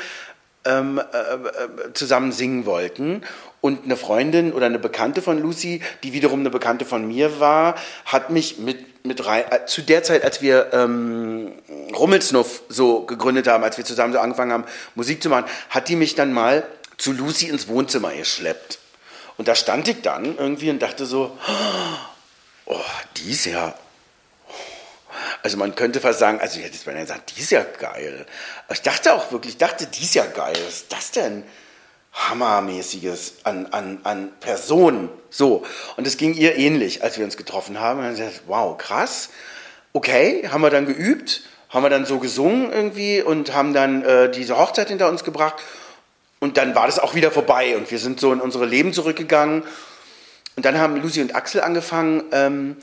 ähm, 0.65 0.99
äh, 0.99 1.03
äh, 1.03 1.93
zusammen 1.95 2.33
singen 2.33 2.67
wollten. 2.67 3.23
Und 3.61 3.85
eine 3.85 3.97
Freundin 3.97 4.53
oder 4.53 4.67
eine 4.67 4.79
Bekannte 4.79 5.23
von 5.23 5.41
Lucy, 5.41 5.83
die 6.03 6.13
wiederum 6.13 6.41
eine 6.41 6.51
Bekannte 6.51 6.85
von 6.85 7.07
mir 7.07 7.39
war, 7.39 7.77
hat 8.05 8.31
mich 8.31 8.59
mit, 8.59 9.05
mit 9.05 9.25
rein, 9.25 9.45
äh, 9.51 9.67
zu 9.67 9.83
der 9.83 10.03
Zeit, 10.03 10.25
als 10.25 10.43
wir 10.43 10.73
ähm, 10.73 11.53
Rummelsnuff 11.95 12.63
so 12.69 13.03
gegründet 13.03 13.47
haben, 13.47 13.63
als 13.63 13.77
wir 13.77 13.85
zusammen 13.85 14.13
so 14.13 14.19
angefangen 14.19 14.53
haben, 14.53 14.65
Musik 14.95 15.23
zu 15.23 15.29
machen, 15.29 15.47
hat 15.71 15.89
die 15.89 15.97
mich 15.97 16.15
dann 16.15 16.33
mal 16.33 16.65
zu 16.97 17.13
Lucy 17.13 17.49
ins 17.49 17.69
Wohnzimmer 17.69 18.13
geschleppt. 18.13 18.79
Und 19.37 19.49
da 19.49 19.55
stand 19.55 19.89
ich 19.89 20.03
dann 20.03 20.37
irgendwie 20.37 20.71
und 20.71 20.81
dachte 20.81 21.07
so, 21.07 21.37
oh, 22.67 22.77
die 23.17 23.31
ist 23.31 23.47
ja 23.47 23.75
also 25.43 25.57
man 25.57 25.75
könnte 25.75 26.01
fast 26.01 26.19
sagen, 26.19 26.41
also 26.41 26.59
ich 26.59 26.65
hätte 26.65 26.75
jetzt 26.75 26.87
mal 26.87 26.95
gesagt, 26.95 27.33
die 27.37 27.41
ist 27.41 27.51
ja 27.51 27.65
geil. 27.65 28.27
Aber 28.67 28.75
ich 28.75 28.83
dachte 28.83 29.15
auch 29.15 29.33
wirklich, 29.33 29.55
ich 29.55 29.59
dachte, 29.59 29.87
die 29.87 30.03
ist 30.03 30.15
ja 30.15 30.27
geil. 30.27 30.57
Was 30.67 30.75
ist 30.75 30.93
das 30.93 31.11
denn? 31.11 31.45
Hammermäßiges 32.13 33.37
an, 33.45 33.67
an, 33.67 34.01
an 34.05 34.33
Personen. 34.41 35.09
So. 35.31 35.65
Und 35.97 36.07
es 36.07 36.17
ging 36.17 36.35
ihr 36.35 36.57
ähnlich, 36.57 37.03
als 37.03 37.17
wir 37.19 37.25
uns 37.25 37.37
getroffen 37.37 37.81
haben. 37.81 38.01
Und 38.01 38.05
dann 38.05 38.17
gesagt, 38.17 38.43
wow, 38.47 38.77
krass. 38.77 39.31
Okay, 39.95 40.49
haben 40.51 40.63
wir 40.63 40.71
dann 40.71 40.87
geübt, 40.87 41.43
haben 41.69 41.83
wir 41.83 41.91
dann 41.91 42.07
so 42.07 42.19
gesungen 42.19 42.73
irgendwie 42.73 43.23
und 43.23 43.55
haben 43.55 43.75
dann 43.75 44.03
äh, 44.03 44.31
diese 44.31 44.57
Hochzeit 44.57 44.89
hinter 44.89 45.09
uns 45.09 45.25
gebracht. 45.25 45.57
Und 46.41 46.57
dann 46.57 46.75
war 46.75 46.87
das 46.87 46.99
auch 46.99 47.15
wieder 47.15 47.31
vorbei 47.31 47.77
und 47.77 47.91
wir 47.91 47.99
sind 47.99 48.19
so 48.19 48.33
in 48.33 48.41
unsere 48.41 48.67
Leben 48.67 48.93
zurückgegangen. 48.93 49.63
Und 50.57 50.65
dann 50.65 50.79
haben 50.79 50.97
Lucy 51.01 51.23
und 51.23 51.35
Axel 51.35 51.61
angefangen, 51.61 52.25
ähm, 52.33 52.77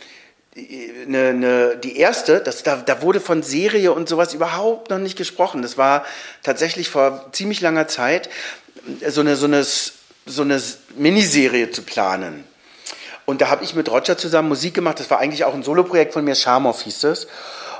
eine, 0.58 1.30
eine, 1.30 1.78
die 1.78 1.98
erste, 1.98 2.40
das, 2.40 2.64
da, 2.64 2.78
da 2.78 3.02
wurde 3.02 3.20
von 3.20 3.44
Serie 3.44 3.92
und 3.92 4.10
sowas 4.10 4.34
überhaupt 4.34 4.90
noch 4.90 4.98
nicht 4.98 5.18
gesprochen. 5.18 5.62
Das 5.62 5.78
war 5.78 6.06
tatsächlich 6.44 6.90
vor 6.90 7.30
ziemlich 7.32 7.62
langer 7.62 7.88
Zeit 7.88 8.30
so 9.08 9.22
eine, 9.22 9.36
so 9.36 9.46
eine, 9.46 9.64
so 9.64 10.42
eine 10.42 10.62
Miniserie 10.96 11.72
zu 11.72 11.84
planen. 11.84 12.44
Und 13.26 13.42
da 13.42 13.50
habe 13.50 13.64
ich 13.64 13.76
mit 13.76 13.90
Roger 13.92 14.18
zusammen 14.18 14.50
Musik 14.50 14.74
gemacht. 14.74 15.00
Das 15.00 15.12
war 15.12 15.20
eigentlich 15.20 15.46
auch 15.46 15.54
ein 15.54 15.62
Soloprojekt 15.62 16.14
von 16.14 16.26
mir, 16.26 16.36
Charmoff 16.36 16.82
hieß 16.82 17.04
es. 17.04 17.28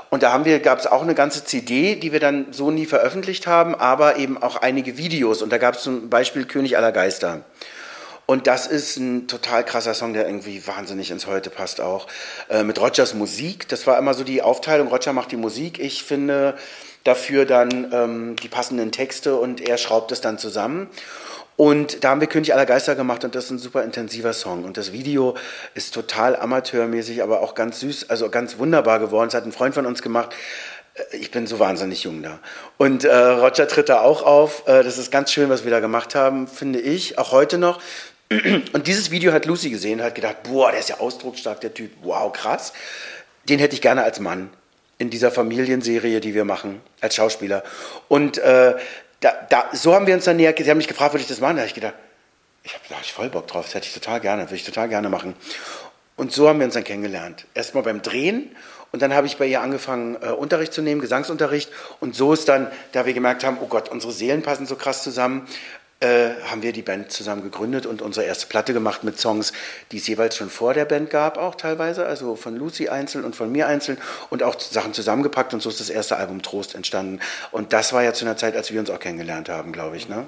Und 0.08 0.22
da 0.24 0.36
gab 0.38 0.78
es 0.78 0.86
auch 0.86 1.02
eine 1.02 1.14
ganze 1.14 1.44
CD, 1.44 1.94
die 1.94 2.12
wir 2.12 2.20
dann 2.20 2.52
so 2.52 2.70
nie 2.70 2.86
veröffentlicht 2.86 3.46
haben, 3.46 3.76
aber 3.76 4.16
eben 4.16 4.42
auch 4.42 4.56
einige 4.56 4.96
Videos. 4.96 5.40
Und 5.40 5.50
da 5.50 5.58
gab 5.58 5.76
es 5.76 5.82
zum 5.82 6.10
Beispiel 6.10 6.44
König 6.44 6.76
aller 6.76 6.92
Geister. 6.92 7.42
Und 8.30 8.46
das 8.46 8.68
ist 8.68 8.96
ein 8.96 9.26
total 9.26 9.64
krasser 9.64 9.92
Song, 9.92 10.12
der 10.12 10.24
irgendwie 10.24 10.64
wahnsinnig 10.64 11.10
ins 11.10 11.26
Heute 11.26 11.50
passt 11.50 11.80
auch. 11.80 12.06
Äh, 12.48 12.62
mit 12.62 12.80
Rogers 12.80 13.12
Musik, 13.12 13.66
das 13.66 13.88
war 13.88 13.98
immer 13.98 14.14
so 14.14 14.22
die 14.22 14.40
Aufteilung, 14.40 14.86
Roger 14.86 15.12
macht 15.12 15.32
die 15.32 15.36
Musik, 15.36 15.80
ich 15.80 16.04
finde 16.04 16.54
dafür 17.02 17.44
dann 17.44 17.92
ähm, 17.92 18.36
die 18.36 18.46
passenden 18.46 18.92
Texte 18.92 19.34
und 19.34 19.60
er 19.60 19.78
schraubt 19.78 20.12
es 20.12 20.20
dann 20.20 20.38
zusammen. 20.38 20.88
Und 21.56 22.04
da 22.04 22.10
haben 22.10 22.20
wir 22.20 22.28
König 22.28 22.54
aller 22.54 22.66
Geister 22.66 22.94
gemacht 22.94 23.24
und 23.24 23.34
das 23.34 23.46
ist 23.46 23.50
ein 23.50 23.58
super 23.58 23.82
intensiver 23.82 24.32
Song. 24.32 24.62
Und 24.62 24.76
das 24.76 24.92
Video 24.92 25.36
ist 25.74 25.92
total 25.92 26.36
amateurmäßig, 26.36 27.24
aber 27.24 27.40
auch 27.40 27.56
ganz 27.56 27.80
süß, 27.80 28.10
also 28.10 28.30
ganz 28.30 28.58
wunderbar 28.58 29.00
geworden. 29.00 29.26
Es 29.26 29.34
hat 29.34 29.44
ein 29.44 29.50
Freund 29.50 29.74
von 29.74 29.86
uns 29.86 30.02
gemacht. 30.02 30.32
Äh, 30.94 31.16
ich 31.16 31.32
bin 31.32 31.48
so 31.48 31.58
wahnsinnig 31.58 32.04
jung 32.04 32.22
da. 32.22 32.38
Und 32.78 33.02
äh, 33.02 33.12
Roger 33.12 33.66
tritt 33.66 33.88
da 33.88 34.02
auch 34.02 34.22
auf. 34.22 34.68
Äh, 34.68 34.84
das 34.84 34.98
ist 34.98 35.10
ganz 35.10 35.32
schön, 35.32 35.50
was 35.50 35.64
wir 35.64 35.72
da 35.72 35.80
gemacht 35.80 36.14
haben, 36.14 36.46
finde 36.46 36.78
ich, 36.78 37.18
auch 37.18 37.32
heute 37.32 37.58
noch. 37.58 37.80
Und 38.72 38.86
dieses 38.86 39.10
Video 39.10 39.32
hat 39.32 39.44
Lucy 39.46 39.70
gesehen, 39.70 40.02
hat 40.02 40.14
gedacht, 40.14 40.44
boah, 40.44 40.70
der 40.70 40.80
ist 40.80 40.88
ja 40.88 41.00
ausdrucksstark, 41.00 41.60
der 41.60 41.74
Typ, 41.74 41.90
wow, 42.02 42.32
krass. 42.32 42.72
Den 43.48 43.58
hätte 43.58 43.74
ich 43.74 43.82
gerne 43.82 44.04
als 44.04 44.20
Mann 44.20 44.50
in 44.98 45.10
dieser 45.10 45.32
Familienserie, 45.32 46.20
die 46.20 46.34
wir 46.34 46.44
machen, 46.44 46.80
als 47.00 47.16
Schauspieler. 47.16 47.64
Und 48.06 48.38
äh, 48.38 48.74
da, 49.20 49.32
da, 49.48 49.70
so 49.72 49.94
haben 49.94 50.06
wir 50.06 50.14
uns 50.14 50.24
dann 50.24 50.36
näher, 50.36 50.54
sie 50.56 50.70
haben 50.70 50.76
mich 50.76 50.88
gefragt, 50.88 51.12
würde 51.12 51.22
ich 51.22 51.28
das 51.28 51.40
machen? 51.40 51.56
Da 51.56 51.62
habe 51.62 51.68
ich 51.68 51.74
gedacht, 51.74 51.94
ich 52.62 52.74
habe 52.74 52.84
da 52.88 52.96
hab 52.96 53.04
voll 53.04 53.30
Bock 53.30 53.48
drauf, 53.48 53.64
das 53.64 53.74
hätte 53.74 53.86
ich 53.86 53.94
total 53.94 54.20
gerne, 54.20 54.44
würde 54.44 54.54
ich 54.54 54.64
total 54.64 54.88
gerne 54.88 55.08
machen. 55.08 55.34
Und 56.16 56.32
so 56.32 56.48
haben 56.48 56.58
wir 56.60 56.66
uns 56.66 56.74
dann 56.74 56.84
kennengelernt. 56.84 57.46
Erstmal 57.54 57.82
beim 57.82 58.02
Drehen 58.02 58.54
und 58.92 59.02
dann 59.02 59.14
habe 59.14 59.26
ich 59.26 59.38
bei 59.38 59.46
ihr 59.46 59.60
angefangen, 59.60 60.16
äh, 60.20 60.30
Unterricht 60.30 60.72
zu 60.72 60.82
nehmen, 60.82 61.00
Gesangsunterricht. 61.00 61.70
Und 62.00 62.14
so 62.14 62.32
ist 62.32 62.48
dann, 62.48 62.70
da 62.92 63.06
wir 63.06 63.14
gemerkt 63.14 63.44
haben, 63.44 63.58
oh 63.60 63.66
Gott, 63.66 63.88
unsere 63.88 64.12
Seelen 64.12 64.42
passen 64.42 64.66
so 64.66 64.76
krass 64.76 65.02
zusammen, 65.02 65.46
äh, 66.00 66.30
haben 66.46 66.62
wir 66.62 66.72
die 66.72 66.82
Band 66.82 67.12
zusammen 67.12 67.42
gegründet 67.42 67.84
und 67.84 68.00
unsere 68.00 68.24
erste 68.24 68.46
Platte 68.46 68.72
gemacht 68.72 69.04
mit 69.04 69.18
Songs, 69.20 69.52
die 69.92 69.98
es 69.98 70.06
jeweils 70.06 70.36
schon 70.36 70.48
vor 70.48 70.72
der 70.72 70.86
Band 70.86 71.10
gab, 71.10 71.36
auch 71.36 71.54
teilweise, 71.54 72.06
also 72.06 72.36
von 72.36 72.56
Lucy 72.56 72.88
einzeln 72.88 73.24
und 73.24 73.36
von 73.36 73.52
mir 73.52 73.66
einzeln 73.66 73.98
und 74.30 74.42
auch 74.42 74.58
Sachen 74.58 74.94
zusammengepackt 74.94 75.52
und 75.52 75.60
so 75.60 75.68
ist 75.68 75.80
das 75.80 75.90
erste 75.90 76.16
Album 76.16 76.40
Trost 76.40 76.74
entstanden. 76.74 77.20
Und 77.52 77.74
das 77.74 77.92
war 77.92 78.02
ja 78.02 78.14
zu 78.14 78.24
einer 78.24 78.36
Zeit, 78.36 78.56
als 78.56 78.72
wir 78.72 78.80
uns 78.80 78.90
auch 78.90 78.98
kennengelernt 78.98 79.50
haben, 79.50 79.72
glaube 79.72 79.96
ich. 79.96 80.08
Ne? 80.08 80.26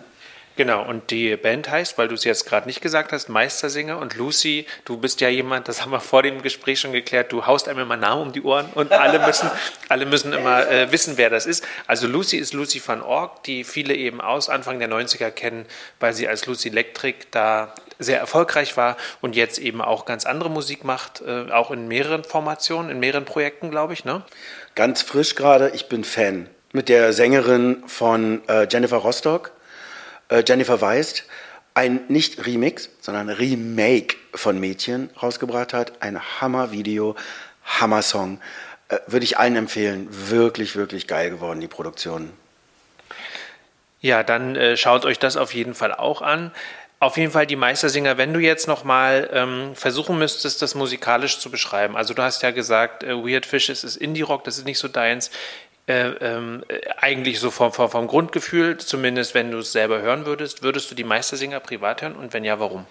Genau, 0.57 0.84
und 0.84 1.11
die 1.11 1.34
Band 1.36 1.70
heißt, 1.70 1.96
weil 1.96 2.09
du 2.09 2.14
es 2.14 2.24
jetzt 2.24 2.46
gerade 2.46 2.66
nicht 2.66 2.82
gesagt 2.82 3.12
hast, 3.12 3.28
Meistersinger 3.28 3.98
und 3.98 4.16
Lucy, 4.16 4.66
du 4.84 4.98
bist 4.98 5.22
ja 5.22 5.28
jemand, 5.28 5.66
das 5.66 5.82
haben 5.82 5.92
wir 5.92 6.00
vor 6.00 6.22
dem 6.22 6.42
Gespräch 6.42 6.80
schon 6.80 6.92
geklärt, 6.92 7.32
du 7.32 7.46
haust 7.46 7.68
einem 7.68 7.80
immer 7.80 7.96
Namen 7.96 8.22
um 8.22 8.32
die 8.32 8.42
Ohren 8.42 8.66
und 8.74 8.92
alle 8.92 9.18
müssen, 9.24 9.50
alle 9.88 10.05
müssen 10.05 10.32
immer 10.34 10.68
äh, 10.68 10.92
wissen, 10.92 11.16
wer 11.16 11.30
das 11.30 11.46
ist. 11.46 11.64
Also 11.86 12.07
Lucy 12.07 12.36
ist 12.36 12.53
Lucy 12.53 12.82
van 12.84 13.00
Org, 13.00 13.42
die 13.44 13.64
viele 13.64 13.94
eben 13.94 14.20
aus 14.20 14.50
Anfang 14.50 14.78
der 14.78 14.90
90er 14.90 15.30
kennen, 15.30 15.64
weil 16.00 16.12
sie 16.12 16.28
als 16.28 16.44
Lucy 16.46 16.68
Electric 16.68 17.26
da 17.30 17.74
sehr 17.98 18.18
erfolgreich 18.18 18.76
war 18.76 18.98
und 19.22 19.36
jetzt 19.36 19.59
eben 19.59 19.80
auch 19.80 20.05
ganz 20.05 20.26
andere 20.26 20.50
Musik 20.50 20.84
macht, 20.84 21.22
äh, 21.22 21.50
auch 21.50 21.70
in 21.70 21.88
mehreren 21.88 22.24
Formationen, 22.24 22.90
in 22.90 23.00
mehreren 23.00 23.24
Projekten, 23.24 23.70
glaube 23.70 23.94
ich, 23.94 24.05
ne? 24.05 24.22
Ganz 24.74 25.03
frisch 25.03 25.34
gerade, 25.34 25.70
ich 25.74 25.88
bin 25.88 26.05
Fan. 26.05 26.48
Mit 26.72 26.88
der 26.88 27.12
Sängerin 27.12 27.82
von 27.86 28.46
äh, 28.48 28.66
Jennifer 28.70 28.96
Rostock 28.96 29.53
äh, 30.32 30.44
Jennifer 30.46 30.80
Weist 30.80 31.24
ein 31.74 32.00
nicht 32.08 32.44
Remix, 32.44 32.90
sondern 33.00 33.28
Remake 33.28 34.16
von 34.34 34.58
Mädchen 34.60 35.10
rausgebracht 35.22 35.72
hat. 35.72 36.02
Ein 36.02 36.20
Hammer-Video, 36.40 37.16
Hammer-Song. 37.64 38.40
Äh, 38.88 38.98
würde 39.06 39.24
ich 39.24 39.38
allen 39.38 39.56
empfehlen. 39.56 40.08
Wirklich, 40.10 40.76
wirklich 40.76 41.06
geil 41.06 41.30
geworden, 41.30 41.60
die 41.60 41.68
Produktion. 41.68 42.30
Ja, 44.00 44.22
dann 44.22 44.56
äh, 44.56 44.76
schaut 44.76 45.04
euch 45.04 45.18
das 45.18 45.36
auf 45.36 45.54
jeden 45.54 45.74
Fall 45.74 45.94
auch 45.94 46.22
an. 46.22 46.52
Auf 46.98 47.16
jeden 47.16 47.32
Fall 47.32 47.46
die 47.46 47.56
Meistersinger, 47.56 48.16
wenn 48.16 48.32
du 48.32 48.38
jetzt 48.38 48.68
nochmal 48.68 49.28
ähm, 49.32 49.74
versuchen 49.74 50.18
müsstest, 50.18 50.62
das 50.62 50.74
musikalisch 50.74 51.38
zu 51.38 51.50
beschreiben. 51.50 51.96
Also 51.96 52.14
du 52.14 52.22
hast 52.22 52.42
ja 52.42 52.52
gesagt, 52.52 53.02
äh, 53.02 53.16
Weird 53.16 53.46
Fishes 53.46 53.82
ist 53.82 53.96
Indie-Rock, 53.96 54.44
das 54.44 54.58
ist 54.58 54.66
nicht 54.66 54.78
so 54.78 54.88
deins. 54.88 55.30
Äh, 55.93 56.14
ähm, 56.22 56.64
äh, 56.68 56.80
eigentlich 56.97 57.38
so 57.38 57.51
vom, 57.51 57.70
vom, 57.70 57.90
vom, 57.90 58.07
Grundgefühl, 58.07 58.78
zumindest 58.78 59.34
wenn 59.34 59.51
du 59.51 59.59
es 59.59 59.72
selber 59.72 60.01
hören 60.01 60.24
würdest, 60.24 60.62
würdest 60.62 60.90
du 60.90 60.95
die 60.95 61.05
Meistersinger 61.05 61.61
privat 61.61 62.01
hören 62.01 62.16
und 62.16 62.32
wenn 62.32 62.45
ja, 62.45 62.59
warum? 62.59 62.86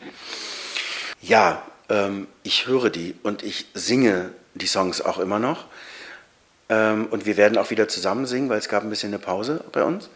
Ja, 1.20 1.64
ähm, 1.90 2.28
ich 2.44 2.68
höre 2.68 2.92
die 2.92 3.16
und 3.24 3.42
ich 3.42 3.66
singe 3.74 4.30
die 4.54 4.68
Songs 4.68 5.02
auch 5.02 5.18
immer 5.18 5.40
noch. 5.40 5.66
Ähm, 6.70 7.08
und 7.10 7.26
wir 7.26 7.38
werden 7.38 7.58
auch 7.58 7.72
wieder 7.72 7.88
zusammen 7.88 8.28
singen, 8.28 8.50
weil 8.50 8.60
es 8.60 8.70
gab 8.70 8.84
ein 8.84 8.92
bisschen 8.92 9.10
eine 9.10 9.18
Pause 9.20 9.64
bei 9.72 9.84
uns. 9.84 10.12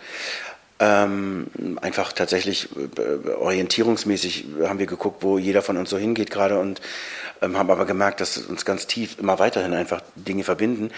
Ähm, 0.77 1.47
einfach 1.81 2.13
tatsächlich 2.13 2.69
äh, 2.75 3.29
orientierungsmäßig 3.29 4.45
haben 4.61 4.77
wir 4.77 4.85
geguckt, 4.85 5.23
wo 5.23 5.39
jeder 5.39 5.63
von 5.63 5.77
uns 5.77 5.89
so 5.89 5.97
hingeht 5.97 6.29
gerade 6.29 6.59
und 6.59 6.81
ähm, 7.41 7.57
haben 7.57 7.71
aber 7.71 7.85
gemerkt, 7.87 8.21
dass 8.21 8.37
uns 8.37 8.63
ganz 8.63 8.85
tief 8.85 9.17
immer 9.17 9.39
weiterhin 9.39 9.73
einfach 9.73 10.03
Dinge 10.15 10.43
verbinden. 10.43 10.91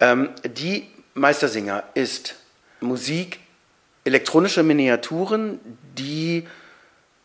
Ähm, 0.00 0.30
die 0.44 0.86
Meistersinger 1.16 1.82
ist 1.94 2.34
Musik, 2.80 3.40
elektronische 4.04 4.62
Miniaturen, 4.62 5.58
die 5.96 6.46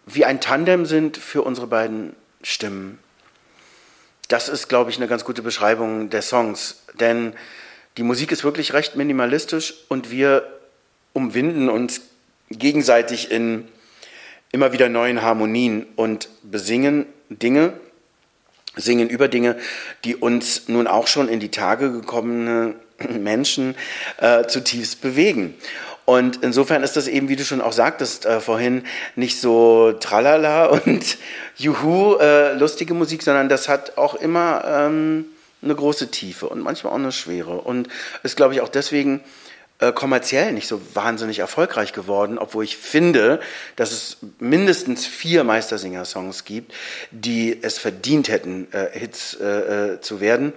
wie 0.06 0.24
ein 0.24 0.40
Tandem 0.40 0.86
sind 0.86 1.18
für 1.18 1.42
unsere 1.42 1.68
beiden 1.68 2.16
Stimmen. 2.42 3.00
Das 4.30 4.48
ist, 4.48 4.70
glaube 4.70 4.92
ich, 4.92 4.98
eine 4.98 5.10
ganz 5.10 5.26
gute 5.26 5.42
Beschreibung 5.42 6.10
der 6.10 6.22
Songs, 6.22 6.84
denn 7.02 7.34
die 7.98 8.04
Musik 8.04 8.32
ist 8.32 8.46
wirklich 8.46 8.72
recht 8.72 8.96
minimalistisch 8.96 9.74
und 9.90 10.10
wir 10.10 10.48
umwinden 11.12 11.68
uns 11.68 12.00
gegenseitig 12.50 13.30
in 13.30 13.68
immer 14.54 14.72
wieder 14.72 14.88
neuen 14.88 15.22
Harmonien 15.22 15.86
und 15.98 16.30
besingen 16.44 17.08
Dinge, 17.28 17.74
singen 18.78 19.10
über 19.10 19.28
Dinge, 19.28 19.58
die 20.06 20.16
uns 20.16 20.70
nun 20.70 20.88
auch 20.88 21.08
schon 21.08 21.28
in 21.28 21.42
die 21.42 21.52
Tage 21.52 21.92
gekommene 21.92 22.76
Menschen 23.20 23.76
äh, 24.18 24.46
zutiefst 24.46 25.02
bewegen. 25.02 25.56
Und 26.06 26.44
insofern 26.44 26.84
ist 26.84 26.98
das 26.98 27.08
eben, 27.08 27.30
wie 27.30 27.36
du 27.36 27.46
schon 27.46 27.62
auch 27.62 27.74
sagtest 27.74 28.26
äh, 28.26 28.42
vorhin, 28.42 28.84
nicht 29.16 29.40
so 29.40 29.94
tralala 29.94 30.66
und 30.86 31.18
juhu, 31.56 32.16
äh, 32.16 32.54
lustige 32.54 32.94
Musik, 32.94 33.24
sondern 33.24 33.50
das 33.50 33.70
hat 33.70 33.98
auch 33.98 34.16
immer 34.16 34.64
ähm, 34.66 35.26
eine 35.62 35.76
große 35.76 36.10
Tiefe 36.10 36.50
und 36.50 36.62
manchmal 36.62 36.94
auch 36.94 36.98
eine 36.98 37.12
Schwere. 37.12 37.62
Und 37.62 37.88
ist, 38.24 38.36
glaube 38.36 38.56
ich, 38.56 38.62
auch 38.62 38.70
deswegen 38.70 39.22
äh, 39.80 39.92
kommerziell 39.92 40.54
nicht 40.54 40.68
so 40.68 40.82
wahnsinnig 40.96 41.40
erfolgreich 41.40 41.94
geworden, 41.94 42.40
obwohl 42.40 42.64
ich 42.64 42.78
finde, 42.78 43.40
dass 43.76 43.92
es 43.92 44.18
mindestens 44.40 45.06
vier 45.06 45.44
Meistersinger-Songs 45.44 46.46
gibt, 46.46 46.74
die 47.12 47.58
es 47.62 47.78
verdient 47.78 48.28
hätten, 48.28 48.68
äh, 48.72 48.88
Hits 48.92 49.36
äh, 49.36 49.94
äh, 49.94 50.02
zu 50.02 50.20
werden 50.20 50.54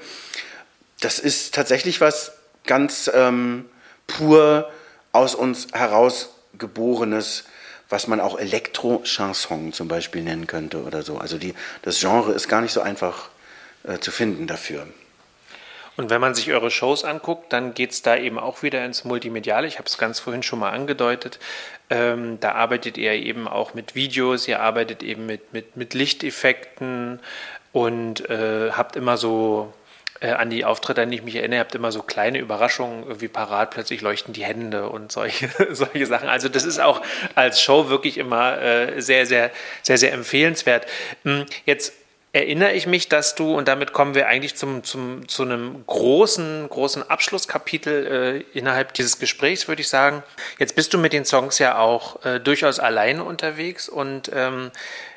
das 1.05 1.19
ist 1.19 1.55
tatsächlich 1.55 2.01
was 2.01 2.33
ganz 2.67 3.11
ähm, 3.13 3.67
pur 4.07 4.71
aus 5.13 5.35
uns 5.35 5.69
herausgeborenes, 5.73 7.45
was 7.89 8.07
man 8.09 8.21
auch 8.21 8.39
Elektro-Chanson 8.39 9.73
zum 9.73 9.89
Beispiel 9.89 10.23
nennen 10.23 10.47
könnte 10.47 10.83
oder 10.83 11.03
so. 11.03 11.19
Also 11.19 11.39
die, 11.39 11.55
das 11.83 12.01
Genre 12.01 12.33
ist 12.33 12.49
gar 12.49 12.61
nicht 12.61 12.73
so 12.73 12.81
einfach 12.81 13.29
äh, 13.85 13.99
zu 13.99 14.11
finden 14.11 14.47
dafür. 14.47 14.87
Und 15.97 16.11
wenn 16.11 16.21
man 16.21 16.35
sich 16.35 16.51
eure 16.53 16.73
Shows 16.73 17.05
anguckt, 17.05 17.53
dann 17.53 17.73
geht 17.73 17.93
es 17.93 18.03
da 18.03 18.17
eben 18.17 18.39
auch 18.39 18.65
wieder 18.65 18.85
ins 18.85 19.05
Multimediale. 19.05 19.69
Ich 19.69 19.79
habe 19.79 19.87
es 19.87 19.97
ganz 19.97 20.19
vorhin 20.19 20.43
schon 20.43 20.59
mal 20.59 20.71
angedeutet. 20.71 21.39
Ähm, 21.89 22.41
da 22.41 22.53
arbeitet 22.53 22.99
ihr 22.99 23.13
eben 23.13 23.47
auch 23.47 23.75
mit 23.75 23.95
Videos, 23.95 24.49
ihr 24.49 24.61
arbeitet 24.61 25.05
eben 25.05 25.27
mit, 25.27 25.53
mit, 25.53 25.77
mit 25.77 25.95
Lichteffekten 25.95 27.21
und 27.73 28.29
äh, 28.29 28.73
habt 28.73 28.97
immer 28.97 29.17
so 29.17 29.73
äh, 30.25 30.31
an 30.31 30.49
die 30.49 30.65
Auftritte, 30.65 31.03
an 31.03 31.11
die 31.11 31.19
ich 31.19 31.23
mich 31.23 31.37
erinnere, 31.37 31.61
habt 31.61 31.75
immer 31.75 31.93
so 31.93 32.03
kleine 32.03 32.39
Überraschungen 32.39 33.05
irgendwie 33.05 33.29
parat, 33.29 33.71
plötzlich 33.71 34.01
leuchten 34.01 34.33
die 34.33 34.45
Hände 34.45 34.89
und 34.89 35.13
solche, 35.13 35.51
solche 35.75 36.07
Sachen. 36.07 36.29
Also 36.29 36.49
das 36.49 36.65
ist 36.65 36.81
auch 36.81 37.03
als 37.35 37.61
Show 37.61 37.91
wirklich 37.91 38.17
immer 38.17 38.61
äh, 38.61 39.03
sehr, 39.03 39.27
sehr, 39.27 39.51
sehr, 39.83 39.99
sehr 39.99 40.13
empfehlenswert. 40.13 40.87
Hm, 41.25 41.45
jetzt 41.67 41.93
erinnere 42.33 42.73
ich 42.73 42.87
mich, 42.87 43.09
dass 43.09 43.35
du, 43.35 43.55
und 43.55 43.69
damit 43.69 43.93
kommen 43.93 44.15
wir 44.15 44.27
eigentlich 44.27 44.57
zum, 44.57 44.83
zum, 44.83 45.29
zu 45.29 45.43
einem 45.43 45.85
großen, 45.87 46.69
großen 46.71 47.09
Abschlusskapitel 47.09 48.45
äh, 48.55 48.59
innerhalb 48.59 48.95
dieses 48.95 49.19
Gesprächs, 49.19 49.69
würde 49.69 49.83
ich 49.83 49.89
sagen. 49.89 50.23
Jetzt 50.59 50.75
bist 50.75 50.95
du 50.95 50.99
mit 50.99 51.13
den 51.13 51.27
Songs 51.27 51.59
ja 51.59 51.79
auch 51.79 52.25
äh, 52.25 52.41
durchaus 52.41 52.81
alleine 52.81 53.25
unterwegs 53.25 53.91
und 53.91 54.31
ähm, 54.35 54.71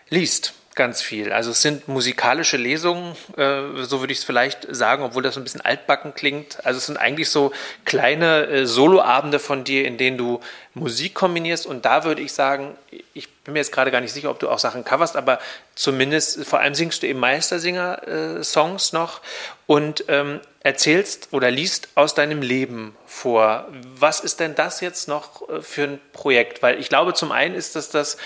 liest 0.10 0.54
ganz 0.78 1.02
viel. 1.02 1.34
Also 1.34 1.52
es 1.52 1.62
sind 1.62 1.90
musikalische 1.90 2.56
Lesungen, 2.56 3.18
äh, 3.36 3.84
so 3.84 4.00
würde 4.00 4.14
ich 4.14 4.20
es 4.20 4.24
vielleicht 4.24 4.68
sagen, 4.74 5.04
obwohl 5.04 5.22
das 5.22 5.36
ein 5.36 5.44
bisschen 5.44 5.60
altbacken 5.60 6.14
klingt. 6.14 6.66
Also 6.66 6.78
es 6.78 6.86
sind 6.86 6.96
eigentlich 6.96 7.30
so 7.30 7.52
kleine 7.84 8.48
äh, 8.48 8.66
Soloabende 8.66 9.40
von 9.40 9.66
dir, 9.66 9.86
in 9.86 9.98
denen 9.98 10.18
du 10.18 10.40
Musik 10.74 11.16
kombinierst. 11.16 11.66
Und 11.66 11.84
da 11.84 12.06
würde 12.06 12.22
ich 12.22 12.32
sagen, 12.32 12.78
ich 13.14 13.30
bin 13.44 13.54
mir 13.54 13.60
jetzt 13.60 13.72
gerade 13.74 13.92
gar 13.92 14.00
nicht 14.00 14.14
sicher, 14.14 14.30
ob 14.30 14.40
du 14.40 14.50
auch 14.50 14.60
Sachen 14.60 14.86
coverst, 14.86 15.18
aber 15.18 15.40
zumindest, 15.76 16.46
vor 16.46 16.60
allem 16.60 16.76
singst 16.76 17.04
du 17.04 17.08
eben 17.08 17.20
Meistersinger-Songs 17.20 18.94
noch 18.94 19.22
und 19.66 20.06
ähm, 20.08 20.40
erzählst 20.62 21.30
oder 21.32 21.52
liest 21.52 21.90
aus 21.96 22.14
deinem 22.14 22.42
Leben 22.42 22.96
vor. 23.06 23.68
Was 23.96 24.20
ist 24.20 24.40
denn 24.40 24.56
das 24.56 24.82
jetzt 24.82 25.08
noch 25.08 25.50
äh, 25.50 25.62
für 25.62 25.84
ein 25.84 26.00
Projekt? 26.14 26.62
Weil 26.62 26.80
ich 26.80 26.90
glaube, 26.90 27.14
zum 27.14 27.32
einen 27.32 27.56
ist 27.56 27.76
das 27.76 27.90
das 27.90 28.18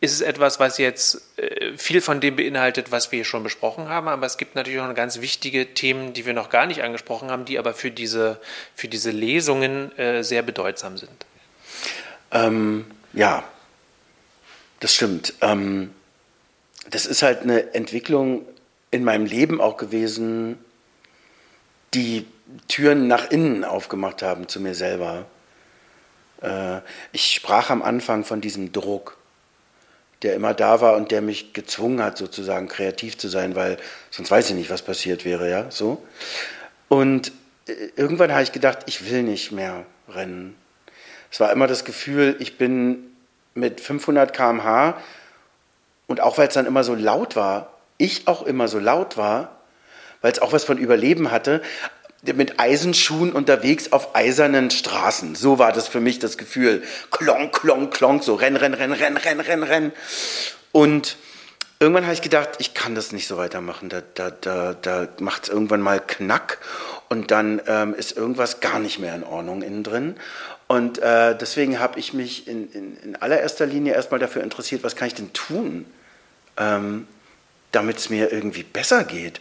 ist 0.00 0.12
es 0.12 0.20
etwas, 0.20 0.60
was 0.60 0.78
jetzt 0.78 1.22
äh, 1.38 1.76
viel 1.76 2.00
von 2.00 2.20
dem 2.20 2.36
beinhaltet, 2.36 2.92
was 2.92 3.12
wir 3.12 3.24
schon 3.24 3.42
besprochen 3.42 3.88
haben, 3.88 4.08
aber 4.08 4.26
es 4.26 4.36
gibt 4.36 4.54
natürlich 4.54 4.80
auch 4.80 4.94
ganz 4.94 5.20
wichtige 5.20 5.74
Themen, 5.74 6.12
die 6.12 6.26
wir 6.26 6.34
noch 6.34 6.50
gar 6.50 6.66
nicht 6.66 6.82
angesprochen 6.82 7.30
haben, 7.30 7.46
die 7.46 7.58
aber 7.58 7.72
für 7.72 7.90
diese, 7.90 8.38
für 8.74 8.88
diese 8.88 9.10
Lesungen 9.10 9.96
äh, 9.98 10.22
sehr 10.22 10.42
bedeutsam 10.42 10.98
sind. 10.98 11.26
Ähm, 12.30 12.84
ja, 13.14 13.42
das 14.80 14.94
stimmt. 14.94 15.34
Ähm, 15.40 15.94
das 16.90 17.06
ist 17.06 17.22
halt 17.22 17.42
eine 17.42 17.74
Entwicklung 17.74 18.46
in 18.90 19.02
meinem 19.02 19.24
Leben 19.24 19.60
auch 19.60 19.78
gewesen, 19.78 20.58
die 21.94 22.26
Türen 22.68 23.08
nach 23.08 23.30
innen 23.30 23.64
aufgemacht 23.64 24.22
haben 24.22 24.46
zu 24.48 24.60
mir 24.60 24.74
selber. 24.74 25.24
Äh, 26.42 26.80
ich 27.12 27.32
sprach 27.32 27.70
am 27.70 27.82
Anfang 27.82 28.24
von 28.24 28.42
diesem 28.42 28.72
Druck 28.72 29.16
der 30.26 30.34
immer 30.34 30.54
da 30.54 30.80
war 30.80 30.96
und 30.96 31.12
der 31.12 31.22
mich 31.22 31.52
gezwungen 31.52 32.02
hat, 32.02 32.18
sozusagen 32.18 32.66
kreativ 32.66 33.16
zu 33.16 33.28
sein, 33.28 33.54
weil 33.54 33.78
sonst 34.10 34.30
weiß 34.30 34.50
ich 34.50 34.56
nicht, 34.56 34.70
was 34.70 34.82
passiert 34.82 35.24
wäre, 35.24 35.48
ja, 35.48 35.70
so. 35.70 36.02
Und 36.88 37.32
äh, 37.68 37.72
irgendwann 37.94 38.32
habe 38.32 38.42
ich 38.42 38.50
gedacht, 38.50 38.80
ich 38.86 39.08
will 39.08 39.22
nicht 39.22 39.52
mehr 39.52 39.86
rennen. 40.08 40.56
Es 41.30 41.38
war 41.38 41.52
immer 41.52 41.68
das 41.68 41.84
Gefühl, 41.84 42.34
ich 42.40 42.58
bin 42.58 43.16
mit 43.54 43.80
500 43.80 44.32
km/h 44.32 45.00
und 46.08 46.20
auch 46.20 46.38
weil 46.38 46.48
es 46.48 46.54
dann 46.54 46.66
immer 46.66 46.82
so 46.82 46.94
laut 46.96 47.36
war, 47.36 47.72
ich 47.96 48.26
auch 48.26 48.42
immer 48.42 48.66
so 48.66 48.80
laut 48.80 49.16
war, 49.16 49.60
weil 50.22 50.32
es 50.32 50.40
auch 50.40 50.52
was 50.52 50.64
von 50.64 50.76
Überleben 50.76 51.30
hatte, 51.30 51.62
mit 52.22 52.58
Eisenschuhen 52.58 53.32
unterwegs 53.32 53.92
auf 53.92 54.14
eisernen 54.14 54.70
Straßen. 54.70 55.34
So 55.34 55.58
war 55.58 55.72
das 55.72 55.86
für 55.88 56.00
mich 56.00 56.18
das 56.18 56.38
Gefühl. 56.38 56.82
Klonk, 57.10 57.52
klonk, 57.60 57.94
klonk, 57.94 58.24
so 58.24 58.34
renn, 58.34 58.56
renn, 58.56 58.74
renn, 58.74 58.92
renn, 58.92 59.16
renn, 59.16 59.40
renn, 59.40 59.62
renn. 59.62 59.92
Und 60.72 61.16
irgendwann 61.78 62.04
habe 62.04 62.14
ich 62.14 62.22
gedacht, 62.22 62.50
ich 62.58 62.74
kann 62.74 62.94
das 62.94 63.12
nicht 63.12 63.26
so 63.26 63.36
weitermachen. 63.36 63.88
Da, 63.88 64.02
da, 64.14 64.30
da, 64.30 64.74
da 64.74 65.08
macht 65.20 65.44
es 65.44 65.48
irgendwann 65.48 65.80
mal 65.80 66.00
Knack 66.00 66.58
und 67.08 67.30
dann 67.30 67.60
ähm, 67.66 67.94
ist 67.94 68.16
irgendwas 68.16 68.60
gar 68.60 68.78
nicht 68.78 68.98
mehr 68.98 69.14
in 69.14 69.24
Ordnung 69.24 69.62
innen 69.62 69.82
drin. 69.82 70.16
Und 70.68 70.98
äh, 70.98 71.36
deswegen 71.36 71.78
habe 71.78 71.98
ich 71.98 72.12
mich 72.12 72.48
in, 72.48 72.70
in, 72.72 72.96
in, 72.98 73.16
allererster 73.16 73.66
Linie 73.66 73.94
erstmal 73.94 74.18
dafür 74.18 74.42
interessiert, 74.42 74.82
was 74.82 74.96
kann 74.96 75.06
ich 75.06 75.14
denn 75.14 75.32
tun, 75.32 75.86
ähm, 76.56 77.06
damit 77.70 77.98
es 77.98 78.10
mir 78.10 78.32
irgendwie 78.32 78.64
besser 78.64 79.04
geht. 79.04 79.40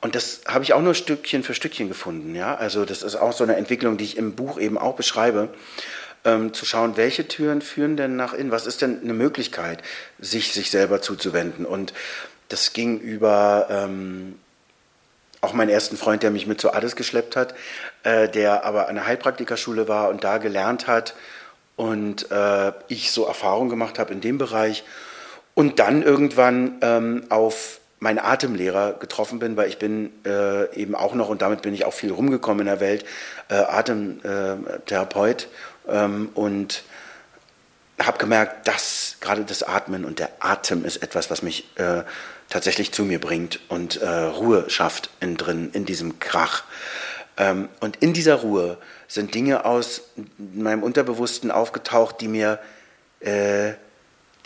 Und 0.00 0.14
das 0.14 0.42
habe 0.46 0.62
ich 0.64 0.74
auch 0.74 0.82
nur 0.82 0.94
Stückchen 0.94 1.42
für 1.42 1.54
Stückchen 1.54 1.88
gefunden. 1.88 2.34
Ja? 2.34 2.54
Also 2.54 2.84
das 2.84 3.02
ist 3.02 3.16
auch 3.16 3.32
so 3.32 3.44
eine 3.44 3.56
Entwicklung, 3.56 3.96
die 3.96 4.04
ich 4.04 4.16
im 4.16 4.34
Buch 4.34 4.58
eben 4.58 4.78
auch 4.78 4.94
beschreibe. 4.94 5.48
Ähm, 6.24 6.52
zu 6.52 6.64
schauen, 6.66 6.96
welche 6.96 7.28
Türen 7.28 7.62
führen 7.62 7.96
denn 7.96 8.16
nach 8.16 8.32
innen? 8.32 8.50
Was 8.50 8.66
ist 8.66 8.82
denn 8.82 9.00
eine 9.02 9.14
Möglichkeit, 9.14 9.82
sich 10.18 10.52
sich 10.52 10.70
selber 10.70 11.00
zuzuwenden? 11.00 11.64
Und 11.64 11.92
das 12.48 12.72
ging 12.72 12.98
über 12.98 13.68
ähm, 13.70 14.38
auch 15.40 15.52
meinen 15.52 15.68
ersten 15.68 15.96
Freund, 15.96 16.22
der 16.22 16.30
mich 16.30 16.46
mit 16.46 16.60
zu 16.60 16.72
Addis 16.72 16.96
geschleppt 16.96 17.36
hat, 17.36 17.54
äh, 18.02 18.28
der 18.28 18.64
aber 18.64 18.88
an 18.88 18.96
der 18.96 19.06
Heilpraktikerschule 19.06 19.86
war 19.86 20.08
und 20.08 20.24
da 20.24 20.38
gelernt 20.38 20.86
hat 20.86 21.14
und 21.76 22.30
äh, 22.32 22.72
ich 22.88 23.12
so 23.12 23.24
Erfahrungen 23.24 23.70
gemacht 23.70 23.98
habe 23.98 24.12
in 24.12 24.20
dem 24.20 24.38
Bereich 24.38 24.84
und 25.54 25.78
dann 25.78 26.02
irgendwann 26.02 26.78
ähm, 26.82 27.24
auf 27.28 27.78
meinen 28.00 28.18
Atemlehrer 28.18 28.92
getroffen 28.94 29.38
bin, 29.38 29.56
weil 29.56 29.68
ich 29.68 29.78
bin 29.78 30.12
äh, 30.24 30.72
eben 30.74 30.94
auch 30.94 31.14
noch, 31.14 31.28
und 31.28 31.42
damit 31.42 31.62
bin 31.62 31.74
ich 31.74 31.84
auch 31.84 31.92
viel 31.92 32.12
rumgekommen 32.12 32.60
in 32.60 32.66
der 32.66 32.80
Welt, 32.80 33.04
äh, 33.48 33.54
Atemtherapeut 33.54 35.48
ähm, 35.88 36.30
und 36.34 36.84
habe 38.00 38.18
gemerkt, 38.18 38.68
dass 38.68 39.16
gerade 39.20 39.44
das 39.44 39.62
Atmen 39.62 40.04
und 40.04 40.20
der 40.20 40.30
Atem 40.38 40.84
ist 40.84 40.98
etwas, 40.98 41.30
was 41.30 41.42
mich 41.42 41.64
äh, 41.76 42.02
tatsächlich 42.48 42.92
zu 42.92 43.04
mir 43.04 43.20
bringt 43.20 43.60
und 43.68 44.00
äh, 44.00 44.08
Ruhe 44.08 44.70
schafft 44.70 45.10
in 45.20 45.36
drin, 45.36 45.70
in 45.72 45.84
diesem 45.84 46.20
Krach. 46.20 46.62
Ähm, 47.36 47.68
und 47.80 47.96
in 47.96 48.12
dieser 48.12 48.36
Ruhe 48.36 48.78
sind 49.08 49.34
Dinge 49.34 49.64
aus 49.64 50.02
meinem 50.38 50.82
Unterbewussten 50.82 51.50
aufgetaucht, 51.50 52.20
die 52.20 52.28
mir, 52.28 52.60
äh, 53.20 53.72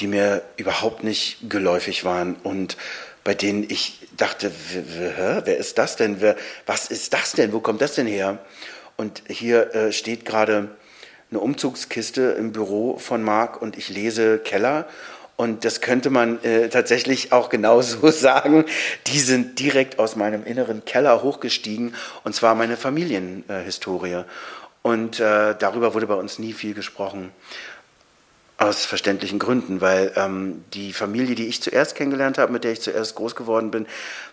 die 0.00 0.06
mir 0.06 0.42
überhaupt 0.56 1.04
nicht 1.04 1.50
geläufig 1.50 2.04
waren 2.04 2.36
und 2.42 2.76
bei 3.24 3.34
denen 3.34 3.64
ich 3.68 4.06
dachte, 4.16 4.50
wer 4.96 5.56
ist 5.56 5.78
das 5.78 5.96
denn? 5.96 6.20
was 6.66 6.86
ist 6.86 7.12
das 7.12 7.32
denn? 7.32 7.52
Wo 7.52 7.60
kommt 7.60 7.80
das 7.80 7.94
denn 7.94 8.06
her? 8.06 8.38
Und 8.96 9.22
hier 9.28 9.74
äh, 9.74 9.92
steht 9.92 10.24
gerade 10.24 10.68
eine 11.30 11.40
Umzugskiste 11.40 12.36
im 12.38 12.52
Büro 12.52 12.98
von 12.98 13.22
Marc 13.22 13.60
und 13.62 13.78
ich 13.78 13.88
lese 13.88 14.38
Keller 14.38 14.86
und 15.36 15.64
das 15.64 15.80
könnte 15.80 16.10
man 16.10 16.42
äh, 16.44 16.68
tatsächlich 16.68 17.32
auch 17.32 17.48
genauso 17.48 18.10
sagen. 18.10 18.64
Die 19.06 19.18
sind 19.18 19.58
direkt 19.58 19.98
aus 19.98 20.14
meinem 20.14 20.44
inneren 20.44 20.84
Keller 20.84 21.22
hochgestiegen 21.22 21.94
und 22.22 22.34
zwar 22.34 22.54
meine 22.54 22.76
Familienhistorie. 22.76 24.12
Äh, 24.12 24.24
und 24.82 25.20
darüber 25.20 25.94
wurde 25.94 26.08
bei 26.08 26.16
uns 26.16 26.40
nie 26.40 26.52
viel 26.52 26.74
gesprochen. 26.74 27.30
Aus 28.62 28.84
verständlichen 28.84 29.40
Gründen, 29.40 29.80
weil 29.80 30.12
ähm, 30.14 30.62
die 30.72 30.92
Familie, 30.92 31.34
die 31.34 31.48
ich 31.48 31.60
zuerst 31.60 31.96
kennengelernt 31.96 32.38
habe, 32.38 32.52
mit 32.52 32.62
der 32.62 32.70
ich 32.70 32.80
zuerst 32.80 33.16
groß 33.16 33.34
geworden 33.34 33.72
bin, 33.72 33.86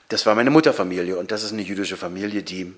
das 0.09 0.27
war 0.27 0.35
meine 0.35 0.51
Mutterfamilie 0.51 1.17
und 1.17 1.31
das 1.31 1.41
ist 1.41 1.51
eine 1.51 1.63
jüdische 1.63 1.97
Familie, 1.97 2.43
die 2.43 2.71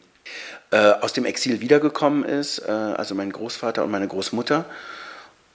äh, 0.71 0.77
aus 0.77 1.11
dem 1.11 1.25
Exil 1.25 1.59
wiedergekommen 1.59 2.23
ist, 2.23 2.59
äh, 2.59 2.71
also 2.71 3.15
mein 3.15 3.33
Großvater 3.33 3.83
und 3.83 3.91
meine 3.91 4.07
Großmutter. 4.07 4.63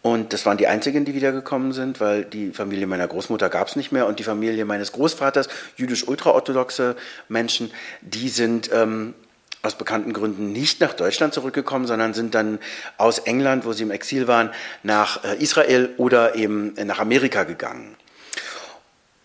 Und 0.02 0.34
das 0.34 0.44
waren 0.44 0.58
die 0.58 0.66
einzigen, 0.66 1.06
die 1.06 1.14
wiedergekommen 1.14 1.72
sind, 1.72 1.98
weil 1.98 2.26
die 2.26 2.50
Familie 2.50 2.86
meiner 2.86 3.08
Großmutter 3.08 3.48
gab 3.48 3.68
es 3.68 3.74
nicht 3.74 3.90
mehr 3.90 4.06
und 4.06 4.18
die 4.18 4.24
Familie 4.24 4.66
meines 4.66 4.92
Großvaters, 4.92 5.48
jüdisch-ultraorthodoxe 5.78 6.94
Menschen, 7.30 7.70
die 8.02 8.28
sind 8.28 8.68
ähm, 8.70 9.14
aus 9.66 9.76
bekannten 9.76 10.12
Gründen 10.12 10.52
nicht 10.52 10.80
nach 10.80 10.94
Deutschland 10.94 11.34
zurückgekommen, 11.34 11.86
sondern 11.86 12.14
sind 12.14 12.34
dann 12.34 12.58
aus 12.96 13.18
England, 13.18 13.64
wo 13.64 13.72
sie 13.72 13.82
im 13.82 13.90
Exil 13.90 14.28
waren, 14.28 14.50
nach 14.82 15.24
äh, 15.24 15.36
Israel 15.42 15.90
oder 15.96 16.34
eben 16.34 16.74
nach 16.84 16.98
Amerika 16.98 17.44
gegangen. 17.44 17.96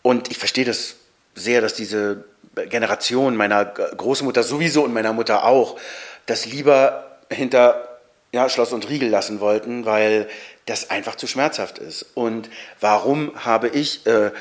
Und 0.02 0.32
ich 0.32 0.38
verstehe 0.38 0.66
das 0.66 0.96
sehr, 1.36 1.62
dass 1.62 1.74
diese 1.74 2.26
Generation 2.56 3.36
meiner 3.36 3.66
Großmutter 3.66 4.44
sowieso 4.44 4.84
und 4.84 4.94
meiner 4.94 5.14
Mutter 5.14 5.46
auch 5.46 5.80
das 6.26 6.46
lieber 6.46 7.20
hinter 7.30 8.00
ja, 8.32 8.50
Schloss 8.50 8.74
und 8.74 8.89
Riegel 8.89 9.10
lassen 9.10 9.39
wollten, 9.39 9.86
weil 9.86 10.28
das 10.66 10.89
einfach 10.89 11.16
zu 11.16 11.28
schmerzhaft 11.28 11.80
ist. 11.80 12.06
Und 12.14 12.50
warum 12.80 13.32
habe 13.46 13.68
ich 13.68 14.06
äh, 14.06 14.32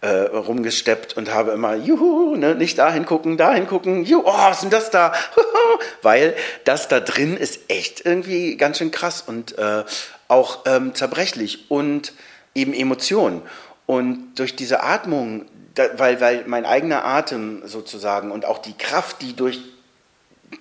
äh, 0.00 0.08
rumgesteppt 0.08 1.16
und 1.16 1.32
habe 1.32 1.52
immer, 1.52 1.74
juhu, 1.74 2.36
ne, 2.36 2.54
nicht 2.54 2.78
dahin 2.78 3.04
gucken, 3.04 3.36
dahin 3.36 3.66
gucken, 3.66 4.04
juhu, 4.04 4.22
oh, 4.26 4.32
was 4.32 4.58
ist 4.58 4.62
denn 4.62 4.70
das 4.70 4.90
da? 4.90 5.12
weil 6.02 6.36
das 6.64 6.88
da 6.88 7.00
drin 7.00 7.36
ist 7.36 7.60
echt 7.68 8.04
irgendwie 8.04 8.56
ganz 8.56 8.78
schön 8.78 8.90
krass 8.90 9.22
und 9.26 9.58
äh, 9.58 9.84
auch 10.28 10.60
ähm, 10.66 10.94
zerbrechlich 10.94 11.70
und 11.70 12.12
eben 12.54 12.72
Emotionen. 12.72 13.42
Und 13.86 14.34
durch 14.36 14.54
diese 14.54 14.82
Atmung, 14.82 15.46
da, 15.74 15.86
weil, 15.96 16.20
weil 16.20 16.44
mein 16.46 16.64
eigener 16.64 17.04
Atem 17.04 17.62
sozusagen 17.66 18.30
und 18.30 18.44
auch 18.44 18.58
die 18.58 18.76
Kraft, 18.76 19.22
die 19.22 19.34
durch 19.34 19.60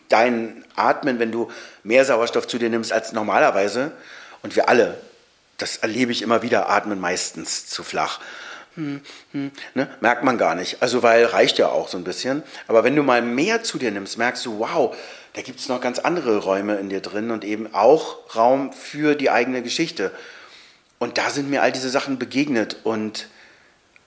dein 0.10 0.66
Atmen, 0.76 1.20
wenn 1.20 1.32
du 1.32 1.50
mehr 1.84 2.06
Sauerstoff 2.06 2.48
zu 2.48 2.58
dir 2.58 2.70
nimmst 2.70 2.92
als 2.92 3.12
normalerweise, 3.12 3.92
und 4.44 4.56
wir 4.56 4.70
alle, 4.70 4.98
das 5.58 5.78
erlebe 5.78 6.12
ich 6.12 6.22
immer 6.22 6.42
wieder, 6.42 6.70
atmen 6.70 7.00
meistens 7.00 7.68
zu 7.68 7.84
flach. 7.84 8.20
Ne? 8.78 9.90
Merkt 10.02 10.24
man 10.24 10.38
gar 10.38 10.56
nicht. 10.56 10.82
Also, 10.82 11.04
weil 11.04 11.26
reicht 11.26 11.58
ja 11.58 11.70
auch 11.70 11.88
so 11.88 11.98
ein 11.98 12.04
bisschen. 12.04 12.44
Aber 12.68 12.84
wenn 12.84 12.96
du 12.96 13.04
mal 13.04 13.22
mehr 13.22 13.64
zu 13.64 13.78
dir 13.78 13.92
nimmst, 13.92 14.18
merkst 14.18 14.46
du, 14.46 14.60
wow, 14.60 14.96
da 15.34 15.42
gibt 15.42 15.60
es 15.60 15.68
noch 15.68 15.82
ganz 15.82 16.00
andere 16.00 16.38
Räume 16.38 16.76
in 16.78 16.90
dir 16.90 17.02
drin 17.02 17.32
und 17.32 17.44
eben 17.44 17.74
auch 17.74 18.36
Raum 18.36 18.72
für 18.72 19.16
die 19.16 19.30
eigene 19.30 19.62
Geschichte. 19.62 20.12
Und 21.00 21.18
da 21.18 21.30
sind 21.30 21.50
mir 21.50 21.62
all 21.62 21.72
diese 21.72 21.90
Sachen 21.90 22.18
begegnet 22.18 22.78
und 22.84 23.28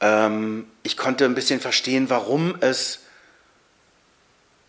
ähm, 0.00 0.66
ich 0.82 0.96
konnte 0.96 1.24
ein 1.24 1.34
bisschen 1.34 1.60
verstehen, 1.60 2.10
warum 2.10 2.56
es 2.60 3.00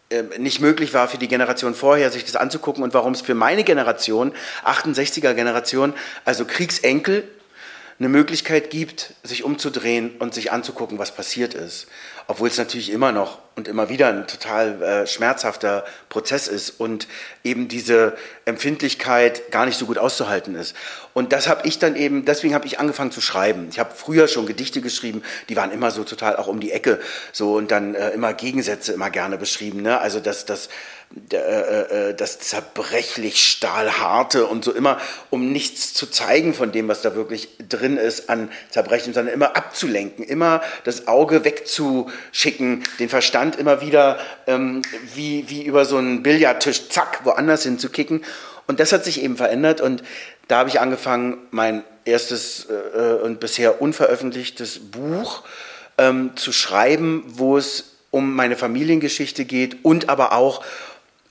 äh, 0.09 0.23
nicht 0.37 0.59
möglich 0.59 0.93
war 0.93 1.07
für 1.07 1.17
die 1.17 1.27
Generation 1.27 1.73
vorher, 1.73 2.11
sich 2.11 2.25
das 2.25 2.35
anzugucken 2.35 2.83
und 2.83 2.93
warum 2.93 3.13
es 3.13 3.21
für 3.21 3.33
meine 3.33 3.63
Generation, 3.63 4.33
68er 4.65 5.33
Generation, 5.33 5.93
also 6.25 6.45
Kriegsenkel, 6.45 7.27
eine 8.01 8.09
Möglichkeit 8.09 8.71
gibt, 8.71 9.13
sich 9.21 9.43
umzudrehen 9.43 10.15
und 10.17 10.33
sich 10.33 10.51
anzugucken, 10.51 10.97
was 10.97 11.13
passiert 11.13 11.53
ist. 11.53 11.85
Obwohl 12.25 12.47
es 12.47 12.57
natürlich 12.57 12.91
immer 12.91 13.11
noch 13.11 13.37
und 13.55 13.67
immer 13.67 13.89
wieder 13.89 14.07
ein 14.07 14.25
total 14.25 14.81
äh, 14.81 15.05
schmerzhafter 15.05 15.85
Prozess 16.09 16.47
ist 16.47 16.71
und 16.79 17.07
eben 17.43 17.67
diese 17.67 18.17
Empfindlichkeit 18.45 19.51
gar 19.51 19.67
nicht 19.67 19.77
so 19.77 19.85
gut 19.85 19.99
auszuhalten 19.99 20.55
ist. 20.55 20.75
Und 21.13 21.31
das 21.31 21.47
habe 21.47 21.67
ich 21.67 21.77
dann 21.77 21.95
eben, 21.95 22.25
deswegen 22.25 22.55
habe 22.55 22.65
ich 22.65 22.79
angefangen 22.79 23.11
zu 23.11 23.21
schreiben. 23.21 23.67
Ich 23.69 23.77
habe 23.77 23.93
früher 23.95 24.27
schon 24.27 24.47
Gedichte 24.47 24.81
geschrieben, 24.81 25.21
die 25.49 25.55
waren 25.55 25.71
immer 25.71 25.91
so 25.91 26.03
total 26.03 26.37
auch 26.37 26.47
um 26.47 26.59
die 26.59 26.71
Ecke 26.71 26.99
so 27.31 27.53
und 27.55 27.69
dann 27.69 27.93
äh, 27.93 28.09
immer 28.09 28.33
Gegensätze 28.33 28.93
immer 28.93 29.11
gerne 29.11 29.37
beschrieben. 29.37 29.83
Ne? 29.83 29.99
Also 29.99 30.19
das, 30.19 30.45
das 30.45 30.69
das 31.29 32.39
zerbrechlich 32.39 33.43
stahlharte 33.43 34.45
und 34.45 34.63
so 34.63 34.71
immer, 34.71 34.99
um 35.29 35.51
nichts 35.51 35.93
zu 35.93 36.07
zeigen 36.07 36.53
von 36.53 36.71
dem, 36.71 36.87
was 36.87 37.01
da 37.01 37.15
wirklich 37.15 37.49
drin 37.67 37.97
ist 37.97 38.29
an 38.29 38.49
Zerbrechen, 38.69 39.13
sondern 39.13 39.33
immer 39.33 39.57
abzulenken, 39.57 40.23
immer 40.23 40.61
das 40.83 41.07
Auge 41.07 41.43
wegzuschicken, 41.43 42.83
den 42.99 43.09
Verstand 43.09 43.57
immer 43.57 43.81
wieder 43.81 44.19
ähm, 44.47 44.81
wie, 45.13 45.49
wie 45.49 45.63
über 45.63 45.85
so 45.85 45.97
einen 45.97 46.23
Billardtisch, 46.23 46.89
zack, 46.89 47.21
woanders 47.25 47.63
hinzukicken. 47.63 48.23
Und 48.67 48.79
das 48.79 48.93
hat 48.93 49.03
sich 49.03 49.21
eben 49.21 49.35
verändert 49.35 49.81
und 49.81 50.03
da 50.47 50.59
habe 50.59 50.69
ich 50.69 50.79
angefangen, 50.79 51.37
mein 51.51 51.83
erstes 52.05 52.67
äh, 52.69 53.13
und 53.23 53.39
bisher 53.39 53.81
unveröffentlichtes 53.81 54.91
Buch 54.91 55.43
ähm, 55.97 56.31
zu 56.35 56.51
schreiben, 56.51 57.23
wo 57.27 57.57
es 57.57 57.97
um 58.11 58.35
meine 58.35 58.57
Familiengeschichte 58.57 59.45
geht 59.45 59.83
und 59.83 60.09
aber 60.09 60.33
auch 60.33 60.63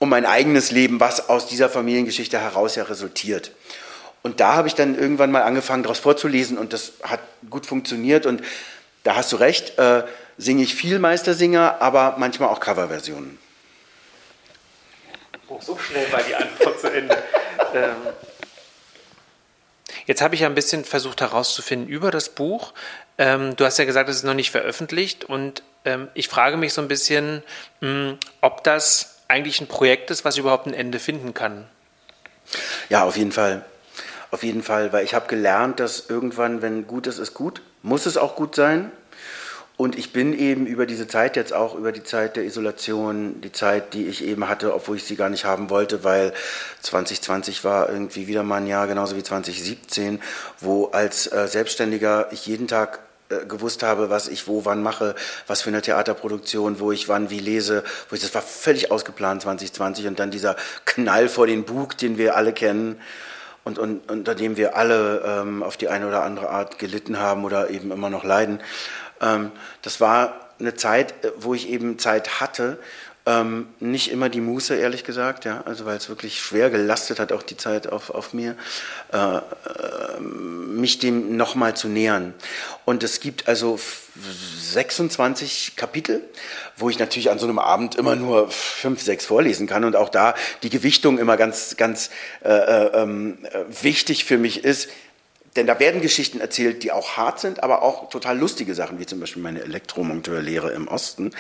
um 0.01 0.09
mein 0.09 0.27
eigenes 0.27 0.73
Leben, 0.73 0.99
was 0.99 1.29
aus 1.29 1.47
dieser 1.47 1.69
Familiengeschichte 1.69 2.41
heraus 2.41 2.75
ja 2.75 2.85
resultiert. 2.85 3.53
Und 4.23 4.41
da 4.41 4.55
habe 4.55 4.67
ich 4.67 4.75
dann 4.75 4.99
irgendwann 4.99 5.31
mal 5.31 5.43
angefangen, 5.43 5.83
daraus 5.83 5.99
vorzulesen 5.99 6.59
und 6.59 6.73
das 6.73 6.95
hat 7.03 7.21
gut 7.49 7.67
funktioniert. 7.67 8.27
Und 8.27 8.43
da 9.05 9.15
hast 9.15 9.31
du 9.31 9.37
recht, 9.37 9.79
äh, 9.79 10.05
singe 10.39 10.63
ich 10.63 10.75
viel 10.75 10.99
Meistersinger, 10.99 11.81
aber 11.81 12.17
manchmal 12.19 12.49
auch 12.49 12.61
Coverversionen. 12.61 13.39
Oh, 15.49 15.59
so 15.61 15.79
schnell 15.79 16.11
war 16.11 16.23
die 16.23 16.35
Antwort 16.35 16.81
zu 16.81 16.91
Ende. 16.91 17.23
ähm, 17.75 17.97
jetzt 20.07 20.23
habe 20.23 20.35
ich 20.35 20.41
ja 20.43 20.49
ein 20.49 20.55
bisschen 20.55 20.87
versucht 20.87 21.21
herauszufinden 21.21 21.89
über 21.89 22.11
das 22.11 22.31
Buch. 22.31 22.73
Ähm, 23.19 23.55
du 23.57 23.67
hast 23.67 23.79
ja 23.79 23.85
gesagt, 23.85 24.09
es 24.09 24.17
ist 24.17 24.25
noch 24.25 24.35
nicht 24.35 24.51
veröffentlicht 24.51 25.25
und 25.25 25.63
ähm, 25.85 26.09
ich 26.15 26.29
frage 26.29 26.57
mich 26.57 26.73
so 26.73 26.81
ein 26.81 26.89
bisschen, 26.89 27.43
mh, 27.81 27.89
hm, 27.89 28.19
ob 28.41 28.65
das 28.65 29.20
eigentlich 29.31 29.61
ein 29.61 29.69
Projekt 29.69 30.11
ist, 30.11 30.25
was 30.25 30.37
überhaupt 30.37 30.67
ein 30.67 30.75
Ende 30.75 30.99
finden 30.99 31.33
kann. 31.33 31.67
Ja, 32.89 33.05
auf 33.05 33.17
jeden 33.17 33.33
Fall. 33.33 33.65
Auf 34.31 34.43
jeden 34.43 34.63
Fall, 34.63 34.93
weil 34.93 35.05
ich 35.05 35.15
habe 35.15 35.27
gelernt, 35.27 35.81
dass 35.81 36.09
irgendwann, 36.09 36.63
wenn 36.63 36.87
gut 36.87 37.07
ist, 37.07 37.19
ist 37.19 37.35
gut, 37.35 37.63
muss 37.83 38.07
es 38.07 38.17
auch 38.17 38.37
gut 38.37 38.55
sein. 38.55 38.93
Und 39.77 39.99
ich 39.99 40.13
bin 40.13 40.39
eben 40.39 40.67
über 40.67 40.85
diese 40.85 41.09
Zeit 41.09 41.37
jetzt 41.37 41.55
auch, 41.55 41.75
über 41.75 41.91
die 41.91 42.05
Zeit 42.05 42.37
der 42.37 42.45
Isolation, 42.45 43.41
die 43.41 43.51
Zeit, 43.51 43.95
die 43.95 44.09
ich 44.09 44.23
eben 44.23 44.47
hatte, 44.47 44.75
obwohl 44.75 44.97
ich 44.97 45.05
sie 45.05 45.17
gar 45.17 45.31
nicht 45.31 45.47
haben 45.47 45.71
wollte, 45.71 46.05
weil 46.05 46.35
2020 46.83 47.65
war 47.65 47.89
irgendwie 47.89 48.27
wieder 48.27 48.43
mal 48.43 48.59
ein 48.59 48.67
Jahr, 48.67 48.87
genauso 48.87 49.17
wie 49.17 49.23
2017, 49.23 50.21
wo 50.61 50.89
als 50.89 51.33
äh, 51.33 51.49
Selbstständiger 51.49 52.29
ich 52.31 52.45
jeden 52.45 52.69
Tag 52.69 52.99
äh, 53.31 53.47
gewusst 53.47 53.83
habe, 53.83 54.11
was 54.11 54.29
ich 54.29 54.47
wo 54.47 54.65
wann 54.65 54.83
mache, 54.83 55.15
was 55.47 55.63
für 55.63 55.71
eine 55.71 55.83
Theaterproduktion, 55.83 56.81
wo 56.81 56.93
ich 56.93 57.09
wann 57.09 57.31
wie 57.31 57.39
lese, 57.39 57.85
wo 58.09 58.17
ich 58.17 58.23
das 58.23 58.35
war 58.35 58.43
völlig 58.43 58.91
ausgeplant 58.91 59.43
2020 59.43 60.07
und 60.09 60.19
dann 60.19 60.31
dieser 60.31 60.57
Knall 60.85 61.29
vor 61.29 61.47
den 61.47 61.65
Bug, 61.65 61.97
den 61.97 62.19
wir 62.19 62.37
alle 62.37 62.53
kennen 62.53 63.01
und, 63.65 63.79
und 63.79 64.11
unter 64.11 64.35
dem 64.35 64.57
wir 64.57 64.77
alle 64.77 65.23
ähm, 65.25 65.63
auf 65.63 65.77
die 65.77 65.89
eine 65.89 66.09
oder 66.09 66.23
andere 66.23 66.51
Art 66.51 66.79
gelitten 66.79 67.19
haben 67.19 67.45
oder 67.45 67.71
eben 67.71 67.91
immer 67.91 68.11
noch 68.11 68.25
leiden. 68.25 68.61
Ähm, 69.21 69.53
das 69.83 70.01
war 70.01 70.51
eine 70.59 70.75
Zeit, 70.75 71.25
äh, 71.25 71.33
wo 71.37 71.55
ich 71.55 71.69
eben 71.69 71.99
Zeit 71.99 72.41
hatte, 72.41 72.79
ähm, 73.31 73.69
nicht 73.79 74.11
immer 74.11 74.29
die 74.29 74.41
Muße, 74.41 74.75
ehrlich 74.75 75.05
gesagt, 75.05 75.45
ja, 75.45 75.63
also 75.65 75.85
weil 75.87 75.97
es 75.97 76.09
wirklich 76.09 76.41
schwer 76.41 76.69
gelastet 76.71 77.21
hat, 77.21 77.33
auch 77.33 77.43
die 77.43 77.57
Zeit 77.57 77.87
auf, 77.87 78.11
auf 78.11 78.35
mir, 78.35 78.57
äh, 79.13 79.37
äh, 79.37 79.41
mich 80.21 80.99
dem 80.99 81.37
nochmal 81.37 81.77
zu 81.77 81.89
nähern. 81.89 82.35
Und 82.85 83.05
es 83.05 83.21
gibt 83.21 83.47
also 83.47 83.79
26 84.61 85.77
Kapitel, 85.77 86.23
wo 86.77 86.91
ich 86.91 86.99
natürlich 86.99 87.31
an 87.31 87.39
so 87.39 87.47
einem 87.47 87.61
Abend 87.61 87.95
immer 87.95 88.17
nur 88.17 88.51
fünf, 88.51 89.01
sechs 89.01 89.27
vorlesen 89.27 89.67
kann 89.67 89.85
und 89.85 89.95
auch 89.95 90.09
da 90.09 90.35
die 90.63 90.71
Gewichtung 90.71 91.19
immer 91.19 91.37
ganz, 91.37 91.77
ganz 91.77 92.11
äh, 92.43 92.49
äh, 92.49 93.03
ähm, 93.03 93.39
wichtig 93.69 94.25
für 94.25 94.39
mich 94.39 94.65
ist, 94.65 94.89
denn 95.57 95.67
da 95.67 95.81
werden 95.81 96.01
Geschichten 96.01 96.41
erzählt, 96.41 96.83
die 96.83 96.93
auch 96.93 97.17
hart 97.17 97.41
sind, 97.41 97.63
aber 97.63 97.83
auch 97.83 98.09
total 98.09 98.39
lustige 98.39 98.75
Sachen, 98.75 99.01
wie 99.01 99.07
zum 99.07 99.19
Beispiel 99.19 99.43
meine 99.43 99.63
Elektromonteurlehre 99.63 100.71
im 100.73 100.87
Osten. 100.87 101.33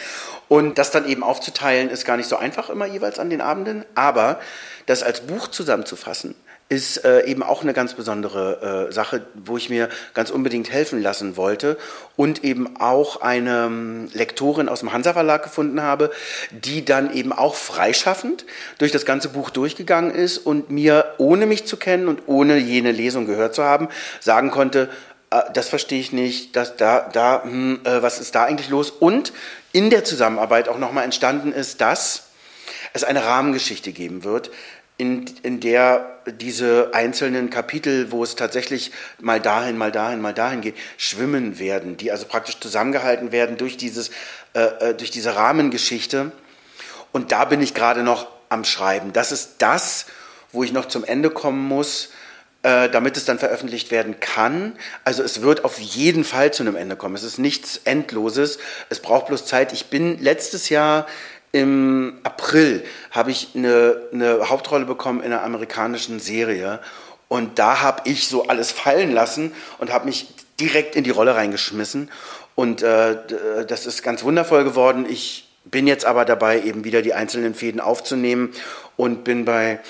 Und 0.48 0.78
das 0.78 0.90
dann 0.90 1.08
eben 1.08 1.22
aufzuteilen, 1.22 1.90
ist 1.90 2.04
gar 2.04 2.16
nicht 2.16 2.28
so 2.28 2.36
einfach 2.36 2.70
immer 2.70 2.86
jeweils 2.86 3.18
an 3.18 3.30
den 3.30 3.40
Abenden, 3.40 3.84
aber 3.94 4.40
das 4.86 5.02
als 5.02 5.20
Buch 5.20 5.48
zusammenzufassen, 5.48 6.34
ist 6.70 7.04
äh, 7.04 7.24
eben 7.26 7.42
auch 7.42 7.62
eine 7.62 7.72
ganz 7.72 7.94
besondere 7.94 8.86
äh, 8.88 8.92
Sache, 8.92 9.22
wo 9.34 9.56
ich 9.56 9.68
mir 9.70 9.88
ganz 10.14 10.30
unbedingt 10.30 10.70
helfen 10.70 11.02
lassen 11.02 11.36
wollte 11.36 11.76
und 12.14 12.44
eben 12.44 12.76
auch 12.78 13.20
eine 13.20 13.64
ähm, 13.66 14.08
Lektorin 14.12 14.68
aus 14.68 14.78
dem 14.78 14.92
Hansa 14.92 15.12
Verlag 15.12 15.42
gefunden 15.42 15.82
habe, 15.82 16.12
die 16.52 16.84
dann 16.84 17.12
eben 17.12 17.32
auch 17.32 17.56
freischaffend 17.56 18.46
durch 18.78 18.92
das 18.92 19.04
ganze 19.04 19.30
Buch 19.30 19.50
durchgegangen 19.50 20.14
ist 20.14 20.38
und 20.38 20.70
mir, 20.70 21.14
ohne 21.18 21.46
mich 21.46 21.66
zu 21.66 21.76
kennen 21.76 22.06
und 22.06 22.22
ohne 22.26 22.56
jene 22.56 22.92
Lesung 22.92 23.26
gehört 23.26 23.56
zu 23.56 23.64
haben, 23.64 23.88
sagen 24.20 24.52
konnte, 24.52 24.88
äh, 25.30 25.40
das 25.52 25.68
verstehe 25.68 25.98
ich 25.98 26.12
nicht, 26.12 26.54
das, 26.54 26.76
da, 26.76 27.08
da, 27.12 27.42
hm, 27.42 27.80
äh, 27.82 28.00
was 28.00 28.20
ist 28.20 28.36
da 28.36 28.44
eigentlich 28.44 28.68
los? 28.68 28.92
Und 28.92 29.32
in 29.72 29.90
der 29.90 30.04
Zusammenarbeit 30.04 30.68
auch 30.68 30.78
nochmal 30.78 31.02
entstanden 31.02 31.52
ist, 31.52 31.80
dass 31.80 32.28
es 32.92 33.02
eine 33.02 33.24
Rahmengeschichte 33.24 33.90
geben 33.92 34.22
wird, 34.22 34.52
in, 35.00 35.24
in 35.42 35.60
der 35.60 36.18
diese 36.26 36.90
einzelnen 36.92 37.48
Kapitel, 37.48 38.12
wo 38.12 38.22
es 38.22 38.36
tatsächlich 38.36 38.92
mal 39.18 39.40
dahin, 39.40 39.78
mal 39.78 39.90
dahin, 39.90 40.20
mal 40.20 40.34
dahin 40.34 40.60
geht, 40.60 40.74
schwimmen 40.98 41.58
werden, 41.58 41.96
die 41.96 42.12
also 42.12 42.26
praktisch 42.26 42.60
zusammengehalten 42.60 43.32
werden 43.32 43.56
durch, 43.56 43.78
dieses, 43.78 44.10
äh, 44.52 44.60
äh 44.60 44.94
durch 44.94 45.10
diese 45.10 45.34
Rahmengeschichte. 45.34 46.32
Und 47.12 47.32
da 47.32 47.46
bin 47.46 47.62
ich 47.62 47.72
gerade 47.72 48.02
noch 48.02 48.28
am 48.50 48.64
Schreiben. 48.64 49.14
Das 49.14 49.32
ist 49.32 49.54
das, 49.58 50.04
wo 50.52 50.64
ich 50.64 50.72
noch 50.72 50.86
zum 50.86 51.04
Ende 51.04 51.30
kommen 51.30 51.66
muss, 51.66 52.10
äh, 52.62 52.90
damit 52.90 53.16
es 53.16 53.24
dann 53.24 53.38
veröffentlicht 53.38 53.90
werden 53.90 54.20
kann. 54.20 54.76
Also 55.04 55.22
es 55.22 55.40
wird 55.40 55.64
auf 55.64 55.78
jeden 55.78 56.24
Fall 56.24 56.52
zu 56.52 56.62
einem 56.62 56.76
Ende 56.76 56.96
kommen. 56.96 57.14
Es 57.14 57.22
ist 57.22 57.38
nichts 57.38 57.80
Endloses. 57.84 58.58
Es 58.90 59.00
braucht 59.00 59.28
bloß 59.28 59.46
Zeit. 59.46 59.72
Ich 59.72 59.86
bin 59.86 60.22
letztes 60.22 60.68
Jahr 60.68 61.06
im 61.52 62.18
April 62.22 62.84
habe 63.10 63.30
ich 63.30 63.48
eine, 63.54 64.00
eine 64.12 64.48
Hauptrolle 64.48 64.84
bekommen 64.84 65.20
in 65.20 65.32
einer 65.32 65.42
amerikanischen 65.42 66.20
Serie 66.20 66.80
und 67.28 67.58
da 67.58 67.82
habe 67.82 68.02
ich 68.08 68.28
so 68.28 68.46
alles 68.48 68.70
fallen 68.70 69.12
lassen 69.12 69.52
und 69.78 69.92
habe 69.92 70.06
mich 70.06 70.28
direkt 70.58 70.94
in 70.94 71.04
die 71.04 71.10
Rolle 71.10 71.34
reingeschmissen 71.34 72.10
und 72.54 72.82
äh, 72.82 73.16
das 73.66 73.86
ist 73.86 74.02
ganz 74.02 74.22
wundervoll 74.22 74.64
geworden. 74.64 75.06
Ich 75.08 75.48
bin 75.64 75.86
jetzt 75.86 76.04
aber 76.04 76.24
dabei, 76.24 76.62
eben 76.62 76.84
wieder 76.84 77.02
die 77.02 77.14
einzelnen 77.14 77.54
Fäden 77.54 77.80
aufzunehmen 77.80 78.52
und 78.96 79.24
bin 79.24 79.44
bei 79.44 79.80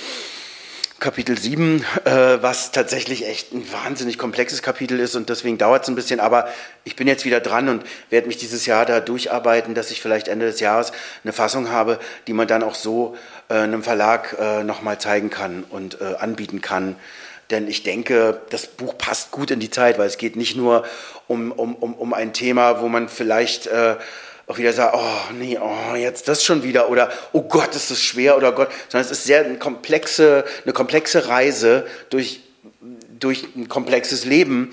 Kapitel 1.00 1.38
7, 1.38 1.82
äh, 2.04 2.10
was 2.42 2.72
tatsächlich 2.72 3.26
echt 3.26 3.54
ein 3.54 3.64
wahnsinnig 3.72 4.18
komplexes 4.18 4.60
Kapitel 4.60 5.00
ist 5.00 5.16
und 5.16 5.30
deswegen 5.30 5.56
dauert 5.56 5.84
es 5.84 5.88
ein 5.88 5.94
bisschen. 5.94 6.20
Aber 6.20 6.46
ich 6.84 6.94
bin 6.94 7.08
jetzt 7.08 7.24
wieder 7.24 7.40
dran 7.40 7.70
und 7.70 7.84
werde 8.10 8.26
mich 8.26 8.36
dieses 8.36 8.66
Jahr 8.66 8.84
da 8.84 9.00
durcharbeiten, 9.00 9.74
dass 9.74 9.90
ich 9.90 10.02
vielleicht 10.02 10.28
Ende 10.28 10.44
des 10.44 10.60
Jahres 10.60 10.92
eine 11.24 11.32
Fassung 11.32 11.70
habe, 11.70 11.98
die 12.26 12.34
man 12.34 12.46
dann 12.46 12.62
auch 12.62 12.74
so 12.74 13.16
äh, 13.48 13.54
einem 13.54 13.82
Verlag 13.82 14.36
äh, 14.38 14.62
nochmal 14.62 15.00
zeigen 15.00 15.30
kann 15.30 15.64
und 15.70 16.02
äh, 16.02 16.16
anbieten 16.18 16.60
kann. 16.60 16.96
Denn 17.48 17.66
ich 17.66 17.82
denke, 17.82 18.42
das 18.50 18.66
Buch 18.66 18.98
passt 18.98 19.30
gut 19.30 19.50
in 19.50 19.58
die 19.58 19.70
Zeit, 19.70 19.98
weil 19.98 20.06
es 20.06 20.18
geht 20.18 20.36
nicht 20.36 20.54
nur 20.54 20.84
um, 21.28 21.50
um, 21.50 21.74
um, 21.74 22.12
ein 22.12 22.34
Thema, 22.34 22.82
wo 22.82 22.88
man 22.88 23.08
vielleicht... 23.08 23.66
Äh, 23.68 23.96
auch 24.50 24.58
wieder 24.58 24.72
sagt, 24.72 24.96
oh 24.96 25.32
nee, 25.32 25.56
oh, 25.62 25.94
jetzt 25.94 26.26
das 26.26 26.44
schon 26.44 26.64
wieder. 26.64 26.90
Oder 26.90 27.12
oh 27.32 27.42
Gott, 27.42 27.76
ist 27.76 27.92
das 27.92 28.02
schwer 28.02 28.36
oder 28.36 28.50
Gott, 28.50 28.68
sondern 28.88 29.06
es 29.06 29.12
ist 29.12 29.24
sehr 29.24 29.44
eine 29.44 29.58
komplexe, 29.58 30.44
eine 30.64 30.72
komplexe 30.72 31.28
Reise 31.28 31.86
durch, 32.10 32.40
durch 33.20 33.46
ein 33.54 33.68
komplexes 33.68 34.24
Leben 34.24 34.72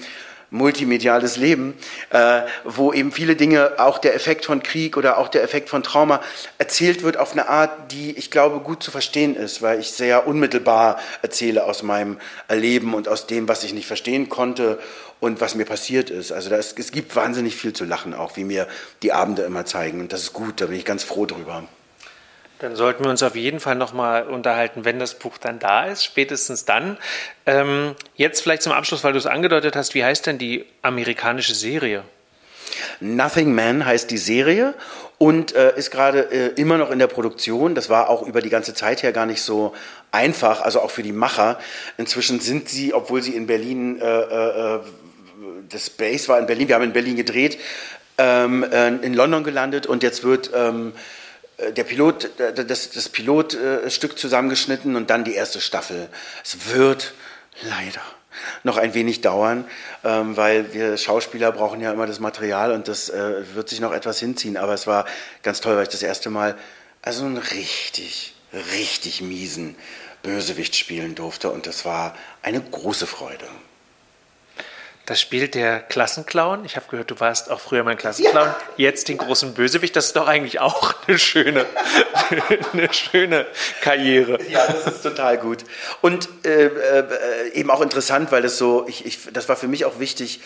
multimediales 0.49 1.37
Leben, 1.37 1.73
äh, 2.09 2.41
wo 2.63 2.93
eben 2.93 3.11
viele 3.11 3.35
Dinge, 3.35 3.73
auch 3.77 3.97
der 3.97 4.15
Effekt 4.15 4.45
von 4.45 4.63
Krieg 4.63 4.95
oder 4.97 5.17
auch 5.17 5.27
der 5.27 5.43
Effekt 5.43 5.69
von 5.69 5.83
Trauma, 5.83 6.21
erzählt 6.57 7.03
wird 7.03 7.17
auf 7.17 7.33
eine 7.33 7.49
Art, 7.49 7.91
die 7.91 8.17
ich 8.17 8.31
glaube 8.31 8.59
gut 8.59 8.81
zu 8.81 8.91
verstehen 8.91 9.35
ist, 9.35 9.61
weil 9.61 9.79
ich 9.79 9.91
sehr 9.91 10.27
unmittelbar 10.27 10.99
erzähle 11.21 11.65
aus 11.65 11.83
meinem 11.83 12.17
Erleben 12.47 12.93
und 12.93 13.07
aus 13.07 13.27
dem, 13.27 13.47
was 13.47 13.63
ich 13.63 13.73
nicht 13.73 13.87
verstehen 13.87 14.29
konnte 14.29 14.79
und 15.19 15.41
was 15.41 15.55
mir 15.55 15.65
passiert 15.65 16.09
ist. 16.09 16.31
Also 16.31 16.53
ist, 16.55 16.79
es 16.79 16.91
gibt 16.91 17.15
wahnsinnig 17.15 17.55
viel 17.55 17.73
zu 17.73 17.85
lachen, 17.85 18.13
auch 18.13 18.37
wie 18.37 18.43
mir 18.43 18.67
die 19.01 19.11
Abende 19.11 19.43
immer 19.43 19.65
zeigen. 19.65 19.99
Und 19.99 20.13
das 20.13 20.21
ist 20.21 20.33
gut, 20.33 20.61
da 20.61 20.67
bin 20.67 20.77
ich 20.77 20.85
ganz 20.85 21.03
froh 21.03 21.25
drüber. 21.25 21.63
Dann 22.59 22.75
sollten 22.75 23.03
wir 23.03 23.11
uns 23.11 23.21
auf 23.21 23.35
jeden 23.35 23.59
Fall 23.59 23.75
nochmal 23.75 24.27
unterhalten, 24.27 24.83
wenn 24.83 24.97
das 24.97 25.13
Buch 25.15 25.37
dann 25.37 25.59
da 25.59 25.85
ist, 25.85 26.03
spätestens 26.03 26.65
dann. 26.65 26.97
Ähm, 27.45 27.93
jetzt 28.15 28.41
vielleicht 28.41 28.63
zum 28.63 28.73
Abschluss, 28.73 29.03
weil 29.03 29.13
du 29.13 29.19
es 29.19 29.27
angedeutet 29.27 29.75
hast, 29.75 29.93
wie 29.93 30.03
heißt 30.03 30.25
denn 30.25 30.39
die 30.39 30.65
amerikanische 30.81 31.53
Serie? 31.53 32.03
Nothing 32.99 33.53
Man 33.53 33.85
heißt 33.85 34.09
die 34.09 34.17
Serie 34.17 34.73
und 35.19 35.55
äh, 35.55 35.77
ist 35.77 35.91
gerade 35.91 36.31
äh, 36.31 36.47
immer 36.59 36.77
noch 36.77 36.89
in 36.89 36.97
der 36.97 37.07
Produktion. 37.07 37.75
Das 37.75 37.89
war 37.89 38.09
auch 38.09 38.25
über 38.25 38.41
die 38.41 38.49
ganze 38.49 38.73
Zeit 38.73 39.03
her 39.03 39.11
gar 39.11 39.27
nicht 39.27 39.41
so 39.41 39.75
einfach, 40.11 40.61
also 40.61 40.81
auch 40.81 40.91
für 40.91 41.03
die 41.03 41.11
Macher. 41.11 41.59
Inzwischen 41.97 42.39
sind 42.39 42.69
sie, 42.69 42.93
obwohl 42.93 43.21
sie 43.21 43.35
in 43.35 43.45
Berlin, 43.45 44.01
äh, 44.01 44.05
äh, 44.05 44.75
äh 44.75 44.79
das 45.69 45.89
Base 45.89 46.29
war 46.29 46.39
in 46.39 46.45
Berlin, 46.45 46.69
wir 46.69 46.75
haben 46.75 46.83
in 46.83 46.93
Berlin 46.93 47.17
gedreht, 47.17 47.59
ähm, 48.17 48.63
äh, 48.63 48.87
in 48.87 49.13
London 49.13 49.43
gelandet 49.43 49.85
und 49.85 50.01
jetzt 50.01 50.23
wird 50.23 50.51
ähm, 50.55 50.93
äh, 50.93 51.16
der 51.57 51.83
Pilot, 51.83 52.29
das, 52.37 52.91
das 52.91 53.09
Pilotstück 53.09 54.17
zusammengeschnitten 54.17 54.95
und 54.95 55.09
dann 55.09 55.23
die 55.23 55.33
erste 55.33 55.59
Staffel. 55.59 56.09
Es 56.43 56.73
wird 56.73 57.13
leider 57.63 58.01
noch 58.63 58.77
ein 58.77 58.93
wenig 58.93 59.21
dauern, 59.21 59.65
ähm, 60.03 60.37
weil 60.37 60.73
wir 60.73 60.97
Schauspieler 60.97 61.51
brauchen 61.51 61.81
ja 61.81 61.91
immer 61.91 62.05
das 62.05 62.19
Material 62.19 62.71
und 62.71 62.87
das 62.87 63.09
äh, 63.09 63.43
wird 63.55 63.69
sich 63.69 63.79
noch 63.79 63.91
etwas 63.91 64.19
hinziehen. 64.19 64.57
Aber 64.57 64.73
es 64.73 64.87
war 64.87 65.05
ganz 65.41 65.61
toll, 65.61 65.75
weil 65.75 65.83
ich 65.83 65.89
das 65.89 66.03
erste 66.03 66.29
Mal 66.29 66.55
also 67.01 67.25
einen 67.25 67.37
richtig, 67.37 68.35
richtig 68.73 69.21
miesen 69.21 69.75
Bösewicht 70.23 70.75
spielen 70.75 71.15
durfte 71.15 71.49
und 71.49 71.67
das 71.67 71.85
war 71.85 72.15
eine 72.41 72.61
große 72.61 73.07
Freude. 73.07 73.47
Das 75.07 75.21
spielt 75.21 75.55
der 75.55 75.79
Klassenclown. 75.79 76.65
Ich 76.65 76.75
habe 76.75 76.85
gehört, 76.89 77.09
du 77.09 77.17
warst 77.21 77.49
auch 77.49 77.61
früher 77.61 77.85
mein 77.85 77.95
Klassenclown. 77.95 78.47
Ja. 78.47 78.57
Jetzt 78.75 79.07
den 79.07 79.17
großen 79.17 79.53
Bösewicht. 79.53 79.95
Das 79.95 80.07
ist 80.07 80.17
doch 80.17 80.27
eigentlich 80.27 80.59
auch 80.59 80.95
eine 81.07 81.17
schöne, 81.17 81.65
eine 82.73 82.93
schöne 82.93 83.45
Karriere. 83.79 84.37
Ja, 84.49 84.67
das 84.67 84.95
ist 84.95 85.03
total 85.03 85.37
gut. 85.37 85.63
Und 86.01 86.27
äh, 86.45 86.65
äh, 86.65 87.53
eben 87.53 87.71
auch 87.71 87.79
interessant, 87.79 88.33
weil 88.33 88.41
das 88.41 88.57
so, 88.57 88.85
ich, 88.89 89.05
ich, 89.05 89.19
das 89.31 89.47
war 89.47 89.55
für 89.55 89.69
mich 89.69 89.85
auch 89.85 89.97
wichtig, 89.97 90.41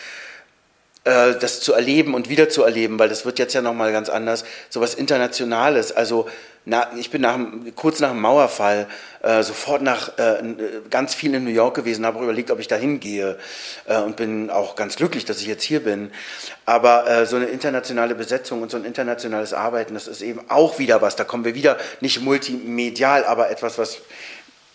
äh, 1.05 1.33
das 1.39 1.61
zu 1.61 1.73
erleben 1.73 2.13
und 2.13 2.29
wieder 2.29 2.47
zu 2.47 2.61
erleben, 2.61 2.99
weil 2.99 3.09
das 3.09 3.25
wird 3.25 3.39
jetzt 3.39 3.55
ja 3.55 3.63
nochmal 3.63 3.91
ganz 3.91 4.09
anders. 4.09 4.45
So 4.69 4.79
was 4.79 4.93
Internationales. 4.93 5.91
Also 5.91 6.29
na, 6.63 6.91
ich 6.95 7.09
bin 7.09 7.21
nach, 7.21 7.39
kurz 7.75 7.99
nach 8.01 8.11
dem 8.11 8.21
Mauerfall 8.21 8.87
äh, 9.23 9.41
sofort 9.41 9.81
nach 9.81 10.17
äh, 10.19 10.43
ganz 10.91 11.15
viel 11.15 11.33
in 11.33 11.43
New 11.43 11.49
York 11.49 11.75
gewesen, 11.75 12.05
habe 12.05 12.21
überlegt, 12.21 12.51
ob 12.51 12.59
ich 12.59 12.67
da 12.67 12.75
hingehe 12.75 13.39
äh, 13.87 13.97
und 13.97 14.15
bin 14.15 14.51
auch 14.51 14.75
ganz 14.75 14.95
glücklich, 14.95 15.25
dass 15.25 15.41
ich 15.41 15.47
jetzt 15.47 15.63
hier 15.63 15.83
bin. 15.83 16.11
Aber 16.67 17.09
äh, 17.09 17.25
so 17.25 17.35
eine 17.35 17.45
internationale 17.45 18.13
Besetzung 18.13 18.61
und 18.61 18.69
so 18.69 18.77
ein 18.77 18.85
internationales 18.85 19.53
Arbeiten, 19.53 19.95
das 19.95 20.07
ist 20.07 20.21
eben 20.21 20.41
auch 20.49 20.77
wieder 20.77 21.01
was. 21.01 21.15
Da 21.15 21.23
kommen 21.23 21.45
wir 21.45 21.55
wieder 21.55 21.77
nicht 21.99 22.21
multimedial, 22.21 23.25
aber 23.25 23.49
etwas, 23.49 23.79
was 23.79 23.97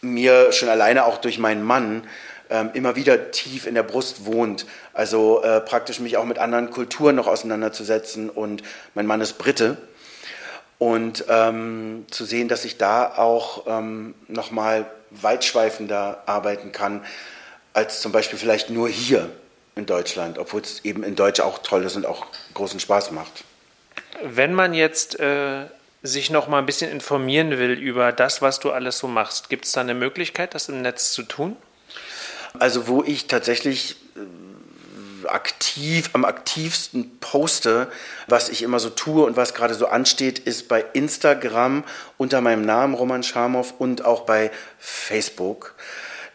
mir 0.00 0.50
schon 0.50 0.68
alleine 0.68 1.04
auch 1.04 1.18
durch 1.18 1.38
meinen 1.38 1.62
Mann 1.62 2.02
ähm, 2.50 2.70
immer 2.74 2.96
wieder 2.96 3.30
tief 3.30 3.66
in 3.66 3.74
der 3.74 3.84
Brust 3.84 4.26
wohnt. 4.26 4.66
Also 4.92 5.42
äh, 5.42 5.60
praktisch 5.60 6.00
mich 6.00 6.16
auch 6.16 6.24
mit 6.24 6.38
anderen 6.38 6.70
Kulturen 6.70 7.14
noch 7.14 7.28
auseinanderzusetzen. 7.28 8.28
Und 8.28 8.62
mein 8.94 9.06
Mann 9.06 9.20
ist 9.20 9.38
Brite. 9.38 9.76
Und 10.78 11.24
ähm, 11.28 12.04
zu 12.10 12.24
sehen, 12.24 12.48
dass 12.48 12.64
ich 12.64 12.76
da 12.76 13.16
auch 13.16 13.66
ähm, 13.66 14.14
nochmal 14.28 14.86
weitschweifender 15.10 16.22
arbeiten 16.26 16.72
kann, 16.72 17.04
als 17.72 18.00
zum 18.00 18.12
Beispiel 18.12 18.38
vielleicht 18.38 18.70
nur 18.70 18.88
hier 18.88 19.30
in 19.74 19.86
Deutschland, 19.86 20.38
obwohl 20.38 20.62
es 20.62 20.84
eben 20.84 21.02
in 21.02 21.16
Deutsch 21.16 21.40
auch 21.40 21.58
toll 21.58 21.84
ist 21.84 21.96
und 21.96 22.06
auch 22.06 22.26
großen 22.54 22.80
Spaß 22.80 23.10
macht. 23.12 23.44
Wenn 24.22 24.54
man 24.54 24.74
jetzt 24.74 25.20
äh, 25.20 25.66
sich 26.02 26.30
noch 26.30 26.48
mal 26.48 26.58
ein 26.58 26.66
bisschen 26.66 26.90
informieren 26.90 27.50
will 27.58 27.72
über 27.72 28.12
das, 28.12 28.40
was 28.42 28.60
du 28.60 28.70
alles 28.70 28.98
so 28.98 29.08
machst, 29.08 29.50
gibt 29.50 29.66
es 29.66 29.72
da 29.72 29.82
eine 29.82 29.94
Möglichkeit, 29.94 30.54
das 30.54 30.68
im 30.68 30.82
Netz 30.82 31.12
zu 31.12 31.22
tun? 31.22 31.56
Also 32.58 32.88
wo 32.88 33.02
ich 33.02 33.26
tatsächlich 33.26 33.96
äh, 34.16 34.20
aktiv, 35.28 36.10
am 36.12 36.24
aktivsten 36.24 37.18
poste, 37.20 37.88
was 38.26 38.48
ich 38.48 38.62
immer 38.62 38.78
so 38.78 38.90
tue 38.90 39.24
und 39.24 39.36
was 39.36 39.54
gerade 39.54 39.74
so 39.74 39.86
ansteht, 39.86 40.38
ist 40.38 40.68
bei 40.68 40.84
Instagram 40.92 41.84
unter 42.16 42.40
meinem 42.40 42.62
Namen 42.62 42.94
Roman 42.94 43.22
Scharmow 43.22 43.74
und 43.78 44.04
auch 44.04 44.22
bei 44.22 44.50
Facebook. 44.78 45.74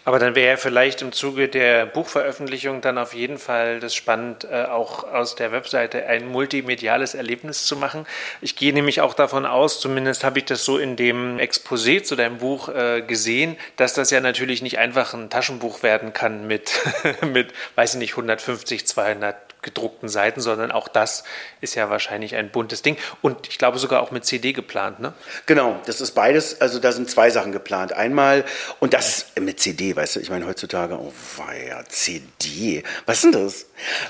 Aber 0.03 0.17
dann 0.17 0.33
wäre 0.33 0.57
vielleicht 0.57 1.03
im 1.03 1.11
Zuge 1.11 1.47
der 1.47 1.85
Buchveröffentlichung 1.85 2.81
dann 2.81 2.97
auf 2.97 3.13
jeden 3.13 3.37
Fall 3.37 3.79
das 3.79 3.93
spannend, 3.93 4.47
äh, 4.49 4.63
auch 4.63 5.03
aus 5.03 5.35
der 5.35 5.51
Webseite 5.51 6.07
ein 6.07 6.27
multimediales 6.27 7.13
Erlebnis 7.13 7.65
zu 7.65 7.75
machen. 7.75 8.07
Ich 8.41 8.55
gehe 8.55 8.73
nämlich 8.73 9.01
auch 9.01 9.13
davon 9.13 9.45
aus, 9.45 9.79
zumindest 9.79 10.23
habe 10.23 10.39
ich 10.39 10.45
das 10.45 10.65
so 10.65 10.79
in 10.79 10.95
dem 10.95 11.37
Exposé 11.37 12.01
zu 12.01 12.15
deinem 12.15 12.39
Buch 12.39 12.69
äh, 12.69 13.03
gesehen, 13.03 13.57
dass 13.75 13.93
das 13.93 14.09
ja 14.09 14.21
natürlich 14.21 14.63
nicht 14.63 14.79
einfach 14.79 15.13
ein 15.13 15.29
Taschenbuch 15.29 15.83
werden 15.83 16.13
kann 16.13 16.47
mit, 16.47 16.71
mit 17.21 17.53
weiß 17.75 17.93
ich 17.93 17.99
nicht, 17.99 18.13
150, 18.13 18.87
200 18.87 19.50
gedruckten 19.61 20.09
Seiten, 20.09 20.41
sondern 20.41 20.71
auch 20.71 20.87
das 20.87 21.23
ist 21.61 21.75
ja 21.75 21.89
wahrscheinlich 21.89 22.35
ein 22.35 22.49
buntes 22.49 22.81
Ding. 22.81 22.97
Und 23.21 23.47
ich 23.47 23.57
glaube 23.57 23.77
sogar 23.77 24.01
auch 24.01 24.11
mit 24.11 24.25
CD 24.25 24.53
geplant, 24.53 24.99
ne? 24.99 25.13
Genau, 25.45 25.79
das 25.85 26.01
ist 26.01 26.11
beides, 26.11 26.61
also 26.61 26.79
da 26.79 26.91
sind 26.91 27.09
zwei 27.09 27.29
Sachen 27.29 27.51
geplant. 27.51 27.93
Einmal, 27.93 28.43
und 28.79 28.93
das 28.93 29.07
ist 29.09 29.39
mit 29.39 29.59
CD, 29.59 29.95
weißt 29.95 30.15
du, 30.15 30.19
ich 30.19 30.29
meine 30.29 30.47
heutzutage, 30.47 30.95
oh 30.99 31.13
weia, 31.37 31.83
CD, 31.87 32.83
was 33.05 33.23
ist 33.23 33.23
denn 33.23 33.31
das? 33.31 33.65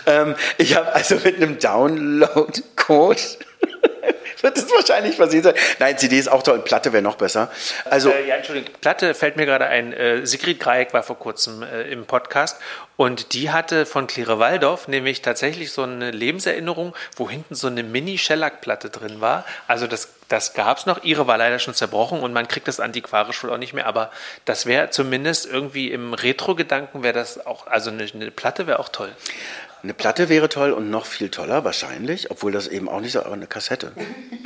Ähm, 0.05 0.35
ich 0.57 0.75
habe 0.75 0.93
also 0.93 1.15
mit 1.15 1.35
einem 1.35 1.59
Download-Code 1.59 3.21
wird 4.43 4.57
es 4.57 4.69
wahrscheinlich 4.71 5.17
passiert 5.17 5.43
sein. 5.43 5.55
Nein, 5.79 5.97
CD 5.97 6.17
ist 6.17 6.29
auch 6.29 6.43
toll, 6.43 6.59
Platte 6.59 6.93
wäre 6.93 7.03
noch 7.03 7.15
besser. 7.15 7.51
Also, 7.85 8.11
äh, 8.11 8.27
ja, 8.27 8.35
Entschuldigung, 8.35 8.73
Platte 8.81 9.13
fällt 9.13 9.37
mir 9.37 9.45
gerade 9.45 9.65
ein. 9.67 9.93
Äh, 9.93 10.25
Sigrid 10.25 10.59
Grayek 10.59 10.93
war 10.93 11.03
vor 11.03 11.17
kurzem 11.17 11.63
äh, 11.63 11.83
im 11.83 12.05
Podcast 12.05 12.57
und 12.97 13.33
die 13.33 13.49
hatte 13.49 13.85
von 13.87 14.05
Claire 14.05 14.37
Waldorf 14.37 14.87
nämlich 14.87 15.23
tatsächlich 15.23 15.71
so 15.71 15.83
eine 15.83 16.11
Lebenserinnerung, 16.11 16.95
wo 17.15 17.29
hinten 17.29 17.55
so 17.55 17.65
eine 17.65 17.81
Mini-Shellac-Platte 17.81 18.91
drin 18.91 19.21
war. 19.21 19.43
Also 19.67 19.87
das, 19.87 20.09
das 20.27 20.53
gab 20.53 20.77
es 20.77 20.85
noch. 20.85 21.03
Ihre 21.03 21.25
war 21.25 21.37
leider 21.37 21.57
schon 21.57 21.73
zerbrochen 21.73 22.19
und 22.19 22.31
man 22.31 22.47
kriegt 22.47 22.67
das 22.67 22.79
antiquarisch 22.79 23.43
wohl 23.43 23.49
auch 23.49 23.57
nicht 23.57 23.73
mehr. 23.73 23.87
Aber 23.87 24.11
das 24.45 24.67
wäre 24.67 24.91
zumindest 24.91 25.47
irgendwie 25.47 25.91
im 25.91 26.13
Retro-Gedanken 26.13 27.01
wäre 27.01 27.13
das 27.13 27.43
auch, 27.43 27.65
also 27.65 27.89
eine, 27.89 28.05
eine 28.13 28.29
Platte 28.29 28.67
wäre 28.67 28.79
auch 28.79 28.89
toll. 28.89 29.11
Eine 29.83 29.93
Platte 29.93 30.29
wäre 30.29 30.47
toll 30.47 30.71
und 30.71 30.89
noch 30.89 31.05
viel 31.05 31.29
toller 31.29 31.63
wahrscheinlich, 31.63 32.29
obwohl 32.29 32.51
das 32.51 32.67
eben 32.67 32.87
auch 32.87 32.99
nicht 32.99 33.13
so, 33.13 33.21
aber 33.21 33.33
eine 33.33 33.47
Kassette. 33.47 33.93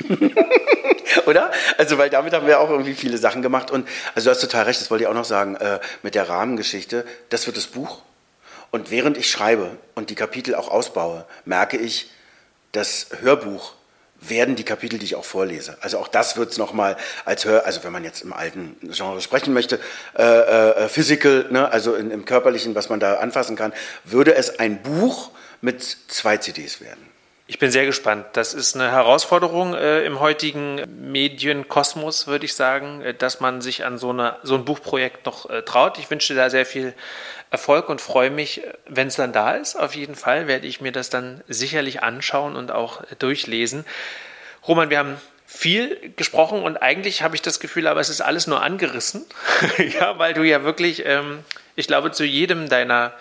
Oder? 1.26 1.50
Also, 1.76 1.98
weil 1.98 2.08
damit 2.08 2.32
haben 2.32 2.46
wir 2.46 2.60
auch 2.60 2.70
irgendwie 2.70 2.94
viele 2.94 3.18
Sachen 3.18 3.42
gemacht. 3.42 3.70
Und 3.70 3.86
also 4.14 4.26
du 4.26 4.30
hast 4.30 4.40
total 4.40 4.64
recht, 4.64 4.80
das 4.80 4.90
wollte 4.90 5.04
ich 5.04 5.08
auch 5.08 5.14
noch 5.14 5.24
sagen, 5.24 5.56
äh, 5.56 5.80
mit 6.02 6.14
der 6.14 6.28
Rahmengeschichte, 6.28 7.04
das 7.28 7.46
wird 7.46 7.56
das 7.56 7.66
Buch. 7.66 8.02
Und 8.70 8.90
während 8.90 9.16
ich 9.16 9.30
schreibe 9.30 9.76
und 9.94 10.10
die 10.10 10.14
Kapitel 10.14 10.54
auch 10.54 10.68
ausbaue, 10.68 11.26
merke 11.44 11.76
ich, 11.76 12.10
das 12.72 13.08
Hörbuch 13.20 13.74
werden 14.20 14.56
die 14.56 14.64
Kapitel, 14.64 14.98
die 14.98 15.04
ich 15.04 15.14
auch 15.14 15.24
vorlese. 15.24 15.76
Also 15.80 15.98
auch 15.98 16.08
das 16.08 16.36
wird 16.36 16.50
es 16.50 16.58
nochmal 16.58 16.96
als 17.24 17.44
Hör, 17.44 17.66
also 17.66 17.84
wenn 17.84 17.92
man 17.92 18.04
jetzt 18.04 18.22
im 18.22 18.32
alten 18.32 18.76
Genre 18.82 19.20
sprechen 19.20 19.52
möchte, 19.52 19.78
äh, 20.16 20.22
äh, 20.22 20.88
physical, 20.88 21.46
ne, 21.50 21.70
also 21.70 21.94
in, 21.94 22.10
im 22.10 22.24
körperlichen, 22.24 22.74
was 22.74 22.88
man 22.88 23.00
da 23.00 23.14
anfassen 23.14 23.56
kann, 23.56 23.72
würde 24.04 24.34
es 24.34 24.58
ein 24.58 24.82
Buch 24.82 25.30
mit 25.60 25.82
zwei 26.08 26.36
CDs 26.36 26.80
werden. 26.80 27.15
Ich 27.48 27.60
bin 27.60 27.70
sehr 27.70 27.86
gespannt. 27.86 28.26
Das 28.32 28.54
ist 28.54 28.74
eine 28.74 28.90
Herausforderung 28.90 29.74
äh, 29.74 30.04
im 30.04 30.18
heutigen 30.18 30.82
Medienkosmos, 31.12 32.26
würde 32.26 32.44
ich 32.44 32.54
sagen, 32.54 33.02
äh, 33.02 33.14
dass 33.14 33.38
man 33.38 33.60
sich 33.60 33.84
an 33.84 33.98
so, 33.98 34.10
eine, 34.10 34.36
so 34.42 34.56
ein 34.56 34.64
Buchprojekt 34.64 35.26
noch 35.26 35.48
äh, 35.48 35.62
traut. 35.62 35.96
Ich 35.98 36.10
wünsche 36.10 36.34
da 36.34 36.50
sehr 36.50 36.66
viel 36.66 36.92
Erfolg 37.52 37.88
und 37.88 38.00
freue 38.00 38.30
mich, 38.30 38.62
wenn 38.88 39.06
es 39.06 39.14
dann 39.14 39.32
da 39.32 39.52
ist. 39.52 39.76
Auf 39.76 39.94
jeden 39.94 40.16
Fall 40.16 40.48
werde 40.48 40.66
ich 40.66 40.80
mir 40.80 40.90
das 40.90 41.08
dann 41.08 41.44
sicherlich 41.46 42.02
anschauen 42.02 42.56
und 42.56 42.72
auch 42.72 43.04
durchlesen. 43.20 43.84
Roman, 44.66 44.90
wir 44.90 44.98
haben 44.98 45.16
viel 45.46 46.12
gesprochen 46.16 46.64
und 46.64 46.78
eigentlich 46.78 47.22
habe 47.22 47.36
ich 47.36 47.42
das 47.42 47.60
Gefühl, 47.60 47.86
aber 47.86 48.00
es 48.00 48.08
ist 48.08 48.22
alles 48.22 48.48
nur 48.48 48.60
angerissen. 48.60 49.24
ja, 50.00 50.18
weil 50.18 50.34
du 50.34 50.42
ja 50.42 50.64
wirklich, 50.64 51.06
ähm, 51.06 51.44
ich 51.76 51.86
glaube, 51.86 52.10
zu 52.10 52.24
jedem 52.24 52.68
deiner 52.68 53.12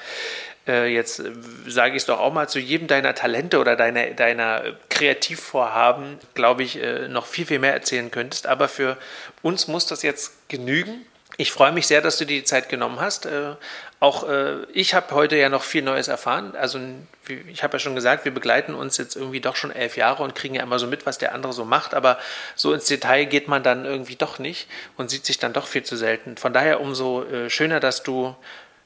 äh, 0.67 0.87
jetzt 0.87 1.21
sage 1.67 1.95
ich 1.95 2.03
es 2.03 2.05
doch 2.05 2.19
auch 2.19 2.33
mal, 2.33 2.49
zu 2.49 2.59
jedem 2.59 2.87
deiner 2.87 3.13
Talente 3.15 3.59
oder 3.59 3.75
deiner, 3.75 4.07
deiner 4.11 4.63
Kreativvorhaben, 4.89 6.19
glaube 6.33 6.63
ich, 6.63 6.81
äh, 6.81 7.07
noch 7.07 7.25
viel, 7.25 7.45
viel 7.45 7.59
mehr 7.59 7.73
erzählen 7.73 8.09
könntest. 8.11 8.47
Aber 8.47 8.67
für 8.67 8.97
uns 9.41 9.67
muss 9.67 9.85
das 9.85 10.01
jetzt 10.01 10.49
genügen. 10.49 11.05
Ich 11.37 11.51
freue 11.51 11.73
mich 11.73 11.85
sehr, 11.85 12.01
dass 12.01 12.17
du 12.17 12.25
dir 12.25 12.39
die 12.39 12.45
Zeit 12.45 12.69
genommen 12.69 13.01
hast. 13.01 13.25
Äh, 13.25 13.55
auch 13.99 14.27
äh, 14.27 14.63
ich 14.73 14.93
habe 14.93 15.13
heute 15.13 15.35
ja 15.35 15.49
noch 15.49 15.63
viel 15.63 15.81
Neues 15.81 16.07
erfahren. 16.07 16.55
Also 16.55 16.79
ich 17.27 17.63
habe 17.63 17.73
ja 17.73 17.79
schon 17.79 17.95
gesagt, 17.95 18.23
wir 18.23 18.33
begleiten 18.33 18.73
uns 18.73 18.97
jetzt 18.97 19.15
irgendwie 19.15 19.41
doch 19.41 19.55
schon 19.55 19.71
elf 19.71 19.97
Jahre 19.97 20.23
und 20.23 20.35
kriegen 20.35 20.55
ja 20.55 20.63
immer 20.63 20.79
so 20.79 20.87
mit, 20.87 21.05
was 21.05 21.17
der 21.17 21.33
andere 21.33 21.53
so 21.53 21.65
macht. 21.65 21.93
Aber 21.93 22.17
so 22.55 22.73
ins 22.73 22.85
Detail 22.85 23.25
geht 23.25 23.47
man 23.47 23.63
dann 23.63 23.83
irgendwie 23.83 24.15
doch 24.15 24.39
nicht 24.39 24.67
und 24.95 25.09
sieht 25.09 25.25
sich 25.25 25.37
dann 25.37 25.53
doch 25.53 25.67
viel 25.67 25.83
zu 25.83 25.97
selten. 25.97 26.37
Von 26.37 26.53
daher 26.53 26.79
umso 26.79 27.23
äh, 27.23 27.49
schöner, 27.49 27.79
dass 27.79 28.03
du 28.03 28.35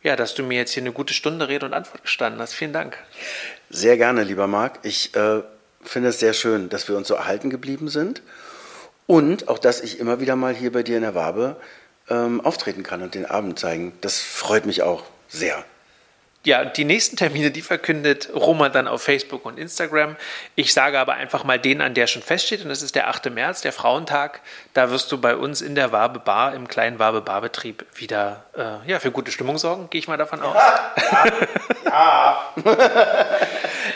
ja, 0.04 0.16
dass 0.16 0.36
du 0.36 0.44
mir 0.44 0.58
jetzt 0.58 0.72
hier 0.72 0.84
eine 0.84 0.92
gute 0.92 1.14
Stunde 1.14 1.48
Rede 1.48 1.66
und 1.66 1.74
Antwort 1.74 2.04
gestanden 2.04 2.42
hast. 2.42 2.54
Vielen 2.54 2.74
Dank. 2.74 2.98
Sehr 3.70 3.98
gerne, 3.98 4.24
lieber 4.24 4.48
Marc. 4.48 4.80
Ich 4.84 5.16
äh, 5.16 5.42
finde 5.82 6.10
es 6.10 6.20
sehr 6.20 6.34
schön, 6.34 6.70
dass 6.70 6.88
wir 6.88 6.98
uns 6.98 7.08
so 7.08 7.16
erhalten 7.16 7.50
geblieben 7.50 7.90
sind 7.90 8.22
und 9.08 9.48
auch, 9.48 9.60
dass 9.60 9.82
ich 9.82 10.00
immer 10.00 10.20
wieder 10.20 10.36
mal 10.36 10.54
hier 10.56 10.72
bei 10.72 10.84
dir 10.84 10.98
in 10.98 11.04
der 11.04 11.16
Wabe 11.16 11.58
ähm, 12.10 12.42
auftreten 12.42 12.84
kann 12.84 13.02
und 13.02 13.16
den 13.16 13.26
Abend 13.26 13.60
zeigen. 13.60 13.94
Das 14.02 14.20
freut 14.20 14.66
mich 14.66 14.82
auch 14.82 15.04
sehr. 15.28 15.64
Ja, 16.46 16.64
die 16.64 16.86
nächsten 16.86 17.18
Termine, 17.18 17.52
die 17.52 17.62
verkündet 17.62 18.30
Roman 18.34 18.72
dann 18.72 18.88
auf 18.88 19.04
Facebook 19.04 19.46
und 19.46 19.60
Instagram. 19.60 20.16
Ich 20.56 20.74
sage 20.74 20.98
aber 20.98 21.16
einfach 21.16 21.44
mal 21.44 21.60
den 21.60 21.82
an, 21.82 21.94
der 21.94 22.08
schon 22.08 22.22
feststeht, 22.22 22.64
und 22.64 22.70
das 22.70 22.82
ist 22.82 22.96
der 22.96 23.10
8. 23.10 23.30
März, 23.30 23.60
der 23.60 23.74
Frauentag. 23.74 24.40
Da 24.74 24.90
wirst 24.90 25.12
du 25.12 25.20
bei 25.20 25.36
uns 25.36 25.62
in 25.62 25.76
der 25.76 25.92
Wabe 25.92 26.20
Bar, 26.20 26.56
im 26.56 26.70
kleinen 26.70 26.98
Wabe 26.98 27.20
Barbetrieb, 27.20 27.86
wieder 27.94 28.46
äh, 28.56 28.90
ja, 28.90 29.00
für 29.02 29.12
gute 29.12 29.32
Stimmung 29.32 29.58
sorgen, 29.58 29.90
gehe 29.90 30.00
ich 30.00 30.08
mal 30.08 30.16
davon 30.16 30.42
aus. 30.42 30.56
Ja, 31.12 31.34
ja. 31.86 32.54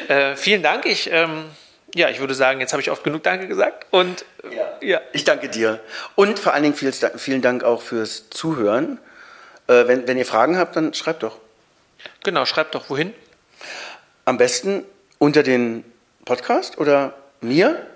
äh, 0.31 0.35
vielen 0.35 0.63
Dank. 0.63 0.85
Ich, 0.85 1.09
ähm, 1.09 1.45
ja, 1.95 2.09
ich 2.09 2.19
würde 2.19 2.33
sagen, 2.33 2.59
jetzt 2.59 2.73
habe 2.73 2.81
ich 2.81 2.91
oft 2.91 3.05
genug 3.05 3.23
Danke 3.23 3.47
gesagt. 3.47 3.85
Und 3.89 4.25
ja. 4.51 4.65
ja. 4.81 5.01
Ich 5.13 5.23
danke 5.23 5.47
dir. 5.47 5.79
Und 6.15 6.39
vor 6.39 6.53
allen 6.53 6.63
Dingen 6.63 6.75
vielen, 6.75 6.93
vielen 7.15 7.41
Dank 7.41 7.63
auch 7.63 7.81
fürs 7.81 8.29
Zuhören. 8.31 8.99
Äh, 9.67 9.87
wenn, 9.87 10.09
wenn 10.09 10.17
ihr 10.17 10.25
Fragen 10.25 10.57
habt, 10.57 10.75
dann 10.75 10.93
schreibt 10.93 11.23
doch. 11.23 11.37
Genau, 12.24 12.45
schreibt 12.45 12.76
doch 12.76 12.89
wohin. 12.89 13.14
Am 14.26 14.38
besten 14.38 14.86
unter 15.20 15.43
den 15.43 15.84
Podcast 16.26 16.78
oder 16.78 17.14
mir? 17.41 17.88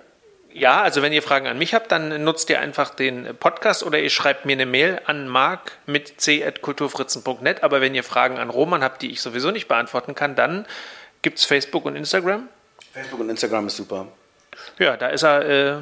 Ja, 0.51 0.81
also 0.81 1.01
wenn 1.01 1.13
ihr 1.13 1.21
Fragen 1.21 1.47
an 1.47 1.57
mich 1.57 1.73
habt, 1.73 1.91
dann 1.91 2.23
nutzt 2.23 2.49
ihr 2.49 2.59
einfach 2.59 2.89
den 2.89 3.35
Podcast 3.37 3.83
oder 3.83 3.99
ihr 3.99 4.09
schreibt 4.09 4.45
mir 4.45 4.53
eine 4.53 4.65
Mail 4.65 4.99
an 5.05 5.27
mark 5.27 5.73
mit 5.85 6.19
c.kulturfritzen.net. 6.19 7.63
Aber 7.63 7.79
wenn 7.79 7.93
ihr 7.93 8.03
Fragen 8.03 8.39
an 8.39 8.49
Roman 8.49 8.83
habt, 8.83 9.01
die 9.01 9.11
ich 9.11 9.21
sowieso 9.21 9.51
nicht 9.51 9.67
beantworten 9.67 10.15
kann, 10.15 10.35
dann 10.35 10.65
gibt 11.21 11.39
es 11.39 11.45
Facebook 11.45 11.85
und 11.85 11.95
Instagram. 11.95 12.47
Facebook 12.93 13.19
und 13.19 13.29
Instagram 13.29 13.67
ist 13.67 13.77
super. 13.77 14.07
Ja, 14.79 14.97
da 14.97 15.09
ist 15.09 15.23
er, 15.23 15.47
äh, 15.47 15.75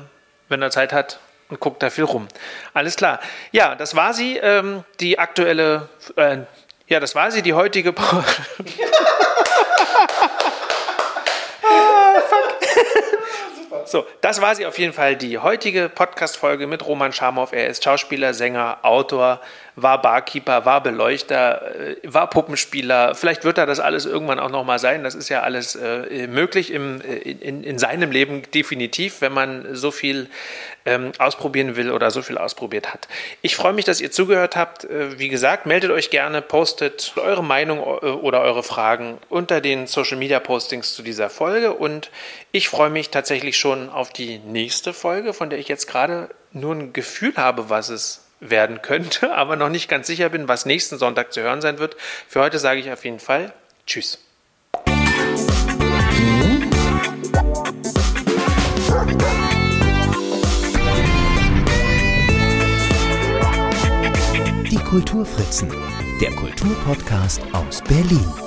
wenn 0.49 0.61
er 0.61 0.71
Zeit 0.71 0.91
hat, 0.91 1.19
und 1.49 1.59
guckt 1.59 1.83
da 1.83 1.89
viel 1.89 2.05
rum. 2.05 2.27
Alles 2.73 2.95
klar. 2.95 3.19
Ja, 3.51 3.75
das 3.75 3.95
war 3.95 4.13
sie, 4.13 4.37
ähm, 4.37 4.83
die 4.99 5.19
aktuelle, 5.19 5.89
äh, 6.15 6.39
Ja, 6.87 6.99
das 6.99 7.15
war 7.15 7.31
sie, 7.31 7.41
die 7.41 7.53
heutige. 7.53 7.93
Po 7.93 8.03
So, 13.85 14.05
das 14.21 14.41
war 14.41 14.55
sie 14.55 14.65
auf 14.65 14.79
jeden 14.79 14.93
Fall, 14.93 15.15
die 15.15 15.37
heutige 15.37 15.89
Podcast-Folge 15.89 16.67
mit 16.67 16.85
Roman 16.85 17.13
Schamow. 17.13 17.51
Er 17.51 17.67
ist 17.67 17.83
Schauspieler, 17.83 18.33
Sänger, 18.33 18.79
Autor, 18.81 19.39
war 19.75 20.01
Barkeeper, 20.01 20.65
war 20.65 20.81
Beleuchter, 20.81 21.75
äh, 21.75 21.95
war 22.03 22.29
Puppenspieler. 22.29 23.15
Vielleicht 23.15 23.43
wird 23.43 23.57
er 23.57 23.65
das 23.65 23.79
alles 23.79 24.05
irgendwann 24.05 24.39
auch 24.39 24.49
nochmal 24.49 24.79
sein. 24.79 25.03
Das 25.03 25.15
ist 25.15 25.29
ja 25.29 25.41
alles 25.41 25.75
äh, 25.75 26.27
möglich 26.27 26.71
im, 26.71 27.01
äh, 27.01 27.15
in, 27.15 27.63
in 27.63 27.77
seinem 27.77 28.11
Leben 28.11 28.43
definitiv, 28.53 29.21
wenn 29.21 29.33
man 29.33 29.75
so 29.75 29.91
viel 29.91 30.29
ähm, 30.85 31.11
ausprobieren 31.17 31.75
will 31.75 31.91
oder 31.91 32.11
so 32.11 32.21
viel 32.21 32.37
ausprobiert 32.37 32.93
hat. 32.93 33.07
Ich 33.41 33.55
freue 33.55 33.73
mich, 33.73 33.85
dass 33.85 33.99
ihr 33.99 34.11
zugehört 34.11 34.55
habt. 34.55 34.85
Äh, 34.85 35.19
wie 35.19 35.29
gesagt, 35.29 35.65
meldet 35.65 35.91
euch 35.91 36.09
gerne, 36.09 36.41
postet 36.41 37.13
eure 37.17 37.43
Meinung 37.43 37.79
oder 37.79 38.41
eure 38.41 38.63
Fragen 38.63 39.17
unter 39.29 39.61
den 39.61 39.87
Social 39.87 40.17
Media 40.17 40.39
Postings 40.39 40.93
zu 40.93 41.01
dieser 41.01 41.29
Folge 41.29 41.73
und 41.73 42.11
ich 42.51 42.69
freue 42.69 42.89
mich 42.89 43.09
tatsächlich 43.09 43.57
schon 43.57 43.89
auf 43.89 44.11
die 44.13 44.39
nächste 44.39 44.93
Folge, 44.93 45.33
von 45.33 45.49
der 45.49 45.59
ich 45.59 45.67
jetzt 45.67 45.87
gerade 45.87 46.29
nur 46.51 46.73
ein 46.73 46.93
Gefühl 46.93 47.33
habe, 47.35 47.69
was 47.69 47.89
es 47.89 48.24
werden 48.39 48.81
könnte, 48.81 49.33
aber 49.35 49.55
noch 49.55 49.69
nicht 49.69 49.87
ganz 49.89 50.07
sicher 50.07 50.29
bin, 50.29 50.47
was 50.47 50.65
nächsten 50.65 50.97
Sonntag 50.97 51.33
zu 51.33 51.41
hören 51.41 51.61
sein 51.61 51.79
wird. 51.79 51.95
Für 52.27 52.41
heute 52.41 52.59
sage 52.59 52.79
ich 52.79 52.91
auf 52.91 53.03
jeden 53.05 53.19
Fall 53.19 53.53
Tschüss. 53.85 54.19
Die 64.71 64.77
Kulturfritzen, 64.77 65.71
der 66.21 66.31
Kulturpodcast 66.31 67.41
aus 67.53 67.81
Berlin. 67.83 68.44